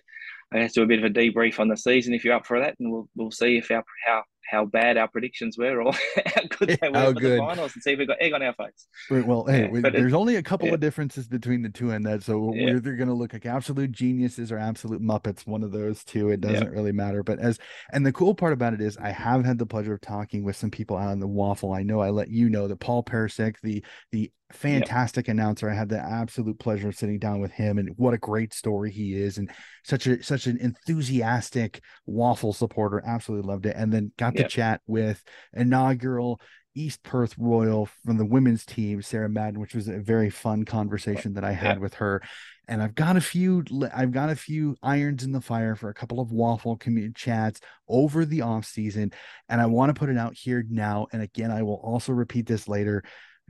I 0.52 0.60
guess 0.60 0.74
do 0.74 0.84
a 0.84 0.88
bit 0.88 1.04
of 1.04 1.06
a 1.06 1.14
debrief 1.14 1.60
on 1.60 1.68
the 1.68 1.76
season 1.76 2.14
if 2.14 2.24
you're 2.24 2.36
up 2.36 2.46
for 2.46 2.60
that, 2.60 2.76
and 2.80 2.92
we'll 2.92 3.10
we'll 3.16 3.32
see 3.32 3.58
if 3.58 3.72
our 3.72 3.84
how 4.06 4.24
how 4.50 4.66
bad 4.66 4.98
our 4.98 5.08
predictions 5.08 5.58
were 5.58 5.82
or 5.82 5.94
how 6.26 6.42
good 6.50 6.78
they 6.82 6.90
were 6.90 6.98
How 6.98 7.14
for 7.14 7.20
good. 7.20 7.34
the 7.40 7.46
finals 7.46 7.74
and 7.74 7.84
see 7.84 7.92
if 7.94 8.00
we 8.00 8.06
got 8.06 8.18
egg 8.22 8.34
on 8.34 8.42
our 8.42 8.54
face. 8.54 8.88
Right, 9.10 9.26
Well, 9.26 9.46
hey, 9.46 9.62
Yeah, 9.64 9.70
we- 9.70 9.82
but 9.82 9.96
it- 9.96 10.00
there's 10.00 10.14
only 10.14 10.36
a 10.36 10.44
couple 10.44 10.68
yeah. 10.68 10.74
of 10.76 10.80
differences 10.80 11.28
between 11.28 11.62
the 11.62 11.70
two 11.70 11.92
and 11.92 12.06
that. 12.06 12.24
So 12.24 12.54
Yeah. 12.54 12.66
we're 12.66 12.78
either 12.78 12.96
going 12.96 13.08
to 13.08 13.14
look 13.14 13.34
like 13.34 13.46
absolute 13.46 13.92
geniuses 13.92 14.52
or 14.52 14.58
absolute 14.58 15.02
muppets, 15.02 15.48
one 15.48 15.64
of 15.64 15.72
those 15.72 16.04
two. 16.04 16.30
It 16.30 16.42
doesn't 16.42 16.70
really 16.72 16.92
matter. 16.92 17.24
But 17.24 17.40
as, 17.40 17.60
and 17.92 18.06
the 18.06 18.12
cool 18.14 18.36
part 18.36 18.54
about 18.54 18.74
it 18.74 18.82
is 18.82 18.98
I 18.98 19.10
have 19.10 19.46
had 19.46 19.58
the 19.58 19.66
pleasure 19.66 19.94
of 19.94 20.02
talking 20.02 20.44
with 20.44 20.56
some 20.56 20.72
people 20.72 20.98
out 20.98 21.10
on 21.10 21.20
the 21.20 21.28
WAFL. 21.28 21.76
I 21.76 21.84
know 21.84 22.00
I 22.02 22.10
let 22.10 22.30
you 22.30 22.50
know 22.50 22.68
that 22.68 22.80
Paul 22.80 23.04
Persick, 23.04 23.56
the, 23.64 23.84
the 24.12 24.32
fantastic 24.54 25.28
announcer, 25.28 25.70
I 25.70 25.74
had 25.74 25.90
the 25.90 26.00
absolute 26.00 26.60
pleasure 26.60 26.90
of 26.90 26.96
sitting 26.96 27.20
down 27.20 27.40
with 27.40 27.52
him 27.52 27.78
and 27.78 27.90
what 27.98 28.14
a 28.14 28.18
great 28.18 28.54
story 28.54 28.92
he 28.92 29.14
is. 29.14 29.38
And 29.38 29.52
such 29.84 30.08
a, 30.08 30.22
such 30.24 30.48
an 30.48 30.58
enthusiastic 30.58 31.82
WAFL 32.08 32.56
supporter. 32.56 33.02
Absolutely 33.06 33.48
loved 33.48 33.66
it. 33.66 33.76
And 33.76 33.92
then 33.92 34.12
got 34.18 34.36
to 34.36 34.42
Yeah. 34.42 34.48
chat 34.48 34.82
with 34.88 35.24
inaugural 35.54 36.40
East 36.76 37.04
Perth 37.04 37.36
Royal 37.38 37.88
from 38.04 38.18
the 38.18 38.26
women's 38.26 38.66
team, 38.66 39.02
Sarah 39.02 39.30
Madden, 39.30 39.60
which 39.60 39.76
was 39.76 39.88
a 39.88 40.00
very 40.00 40.30
fun 40.30 40.66
conversation 40.66 41.34
that 41.34 41.44
I 41.44 41.52
had 41.52 41.78
Yeah. 41.78 41.82
with 41.82 41.96
her. 41.96 42.22
And 42.68 42.82
I've 42.82 42.96
got 42.96 43.18
a 43.18 43.22
few, 43.22 43.64
I've 43.94 44.12
got 44.14 44.30
a 44.30 44.36
few 44.36 44.78
irons 44.82 45.24
in 45.24 45.34
the 45.34 45.42
fire 45.42 45.76
for 45.76 45.90
a 45.90 45.94
couple 45.94 46.20
of 46.20 46.32
WAFL 46.32 46.80
community 46.80 47.14
chats 47.14 47.60
over 47.90 48.26
the 48.26 48.42
off 48.42 48.66
season, 48.66 49.12
and 49.50 49.60
I 49.60 49.66
want 49.66 49.94
to 49.94 50.00
put 50.00 50.10
it 50.10 50.18
out 50.18 50.34
here 50.36 50.64
now. 50.70 51.08
And 51.12 51.22
again, 51.22 51.52
I 51.52 51.62
will 51.62 51.82
also 51.84 52.14
repeat 52.14 52.48
this 52.48 52.68
later. 52.68 53.04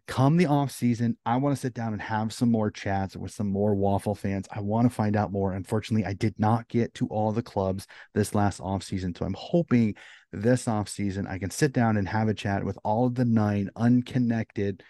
Come 0.06 0.36
the 0.36 0.48
off 0.48 0.70
season, 0.70 1.18
I 1.26 1.38
want 1.38 1.56
to 1.56 1.62
sit 1.62 1.74
down 1.74 1.94
and 1.94 2.02
have 2.02 2.34
some 2.34 2.52
more 2.52 2.70
chats 2.70 3.16
with 3.16 3.32
some 3.32 3.50
more 3.50 3.74
WAFL 3.74 4.18
fans. 4.18 4.48
I 4.52 4.60
want 4.60 4.86
to 4.86 4.94
find 4.94 5.16
out 5.16 5.32
more. 5.32 5.54
Unfortunately, 5.54 6.06
I 6.06 6.14
did 6.14 6.38
not 6.38 6.68
get 6.68 6.94
to 6.96 7.08
all 7.08 7.32
the 7.32 7.42
clubs 7.42 7.88
this 8.14 8.36
last 8.36 8.60
off 8.60 8.84
season, 8.84 9.16
so 9.16 9.26
I'm 9.26 9.36
hoping 9.38 9.96
this 10.34 10.68
off 10.68 10.90
season 10.90 11.26
I 11.28 11.38
can 11.38 11.52
sit 11.52 11.72
down 11.72 11.96
and 11.96 12.08
have 12.08 12.28
a 12.28 12.34
chat 12.34 12.66
with 12.66 12.78
all 12.84 13.06
of 13.06 13.16
the 13.16 13.24
nine 13.24 13.70
unconnected 13.78 14.84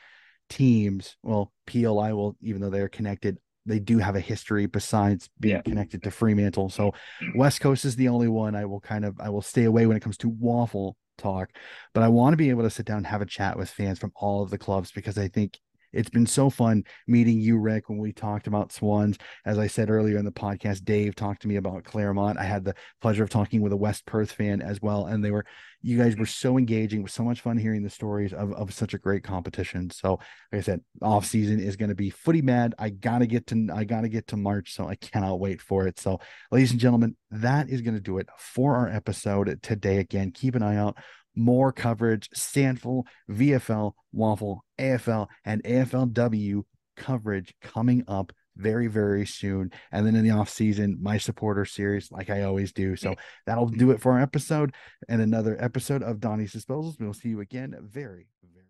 teams. 0.50 1.16
Well, 1.22 1.52
Peel 1.68 1.96
will, 1.96 2.36
even 2.42 2.62
though 2.62 2.70
they're 2.72 2.90
connected, 2.90 3.38
they 3.66 3.80
do 3.80 4.00
have 4.00 4.16
a 4.16 4.20
history 4.20 4.66
besides 4.66 5.30
being 5.40 5.56
Yeah. 5.58 5.62
connected 5.62 6.04
to 6.04 6.12
Fremantle. 6.12 6.70
So 6.70 6.94
West 7.36 7.62
Coast 7.62 7.86
is 7.86 7.96
the 7.96 8.10
only 8.10 8.28
one 8.28 8.56
I 8.56 8.66
will 8.66 8.82
kind 8.82 9.06
of 9.06 9.20
I 9.20 9.30
will 9.30 9.42
stay 9.42 9.64
away 9.66 9.86
when 9.86 9.96
it 9.96 10.02
comes 10.02 10.18
to 10.18 10.32
WAFL 10.32 10.96
talk, 11.18 11.50
but 11.94 12.04
I 12.04 12.08
want 12.08 12.34
to 12.34 12.38
be 12.38 12.50
able 12.50 12.64
to 12.64 12.70
sit 12.70 12.86
down 12.86 12.98
and 12.98 13.08
have 13.08 13.22
a 13.22 13.26
chat 13.26 13.58
with 13.58 13.70
fans 13.70 14.00
from 14.00 14.12
all 14.16 14.44
of 14.44 14.50
the 14.50 14.58
clubs 14.58 14.92
because 14.92 15.18
I 15.18 15.28
think 15.28 15.60
it's 15.94 16.10
been 16.10 16.26
so 16.26 16.50
fun 16.50 16.84
meeting 17.08 17.40
you, 17.40 17.58
Rick, 17.58 17.90
when 17.90 18.00
we 18.00 18.12
talked 18.12 18.48
about 18.48 18.72
Swans. 18.72 19.18
As 19.46 19.58
I 19.58 19.68
said 19.68 19.90
earlier 19.90 20.18
in 20.18 20.26
the 20.26 20.32
podcast, 20.32 20.84
Dave 20.84 21.16
talked 21.16 21.42
to 21.44 21.48
me 21.48 21.56
about 21.58 21.84
Claremont. 21.84 22.40
I 22.40 22.44
had 22.44 22.66
the 22.66 22.76
pleasure 23.02 23.24
of 23.24 23.30
talking 23.30 23.62
with 23.62 23.72
a 23.72 23.78
West 23.78 24.06
Perth 24.06 24.32
fan 24.32 24.62
as 24.62 24.82
well. 24.82 25.06
And 25.06 25.24
they 25.24 25.32
were, 25.32 25.46
you 25.82 25.98
guys 25.98 26.18
were 26.18 26.26
so 26.26 26.58
engaging. 26.58 27.00
It 27.00 27.04
was 27.04 27.14
so 27.14 27.24
much 27.24 27.42
fun 27.42 27.58
hearing 27.58 27.84
the 27.84 27.90
stories 27.90 28.34
of, 28.34 28.54
of 28.54 28.74
such 28.74 28.94
a 28.94 28.98
great 28.98 29.24
competition. 29.24 29.90
So, 29.90 30.20
like 30.52 30.60
I 30.60 30.62
said, 30.62 30.82
off 31.02 31.26
season 31.26 31.60
is 31.60 31.76
going 31.76 31.90
to 31.90 31.96
be 31.96 32.10
footy 32.10 32.42
mad. 32.42 32.74
I 32.80 32.90
gotta 32.90 33.28
get 33.28 33.48
to 33.48 33.68
I 33.74 33.84
gotta 33.84 34.10
get 34.10 34.28
to 34.28 34.38
March, 34.38 34.74
so 34.74 34.88
I 34.88 34.96
cannot 34.96 35.40
wait 35.40 35.62
for 35.62 35.86
it. 35.88 36.00
So, 36.00 36.20
ladies 36.52 36.72
and 36.72 36.80
gentlemen, 36.80 37.16
that 37.32 37.70
is 37.70 37.82
going 37.82 37.96
to 37.96 38.02
do 38.02 38.18
it 38.18 38.30
for 38.38 38.76
our 38.76 38.88
episode 38.88 39.60
today. 39.62 39.98
Again, 39.98 40.32
keep 40.32 40.56
an 40.56 40.64
eye 40.64 40.78
out. 40.78 40.98
More 41.36 41.72
coverage, 41.72 42.30
SANFL, 42.32 43.04
VFL, 43.30 43.94
WAFL, 44.16 44.60
AFL, 44.80 45.28
and 45.46 45.64
AFLW 45.64 46.64
coverage 46.96 47.54
coming 47.62 48.04
up 48.08 48.32
very, 48.56 48.88
very 48.88 49.26
soon. 49.26 49.72
And 49.92 50.06
then 50.06 50.16
in 50.16 50.24
the 50.24 50.32
off 50.32 50.50
season, 50.50 50.98
my 51.02 51.18
supporter 51.18 51.66
series, 51.66 52.12
like 52.12 52.30
I 52.30 52.44
always 52.44 52.72
do. 52.72 52.96
So 52.96 53.16
that'll 53.46 53.68
do 53.68 53.92
it 53.92 54.02
for 54.02 54.12
our 54.12 54.20
episode 54.22 54.76
and 55.10 55.22
another 55.22 55.58
episode 55.60 56.04
of 56.04 56.20
Donnie's 56.20 56.54
Disposals. 56.54 57.00
We'll 57.00 57.14
see 57.14 57.30
you 57.30 57.42
again 57.42 57.76
very, 57.82 58.28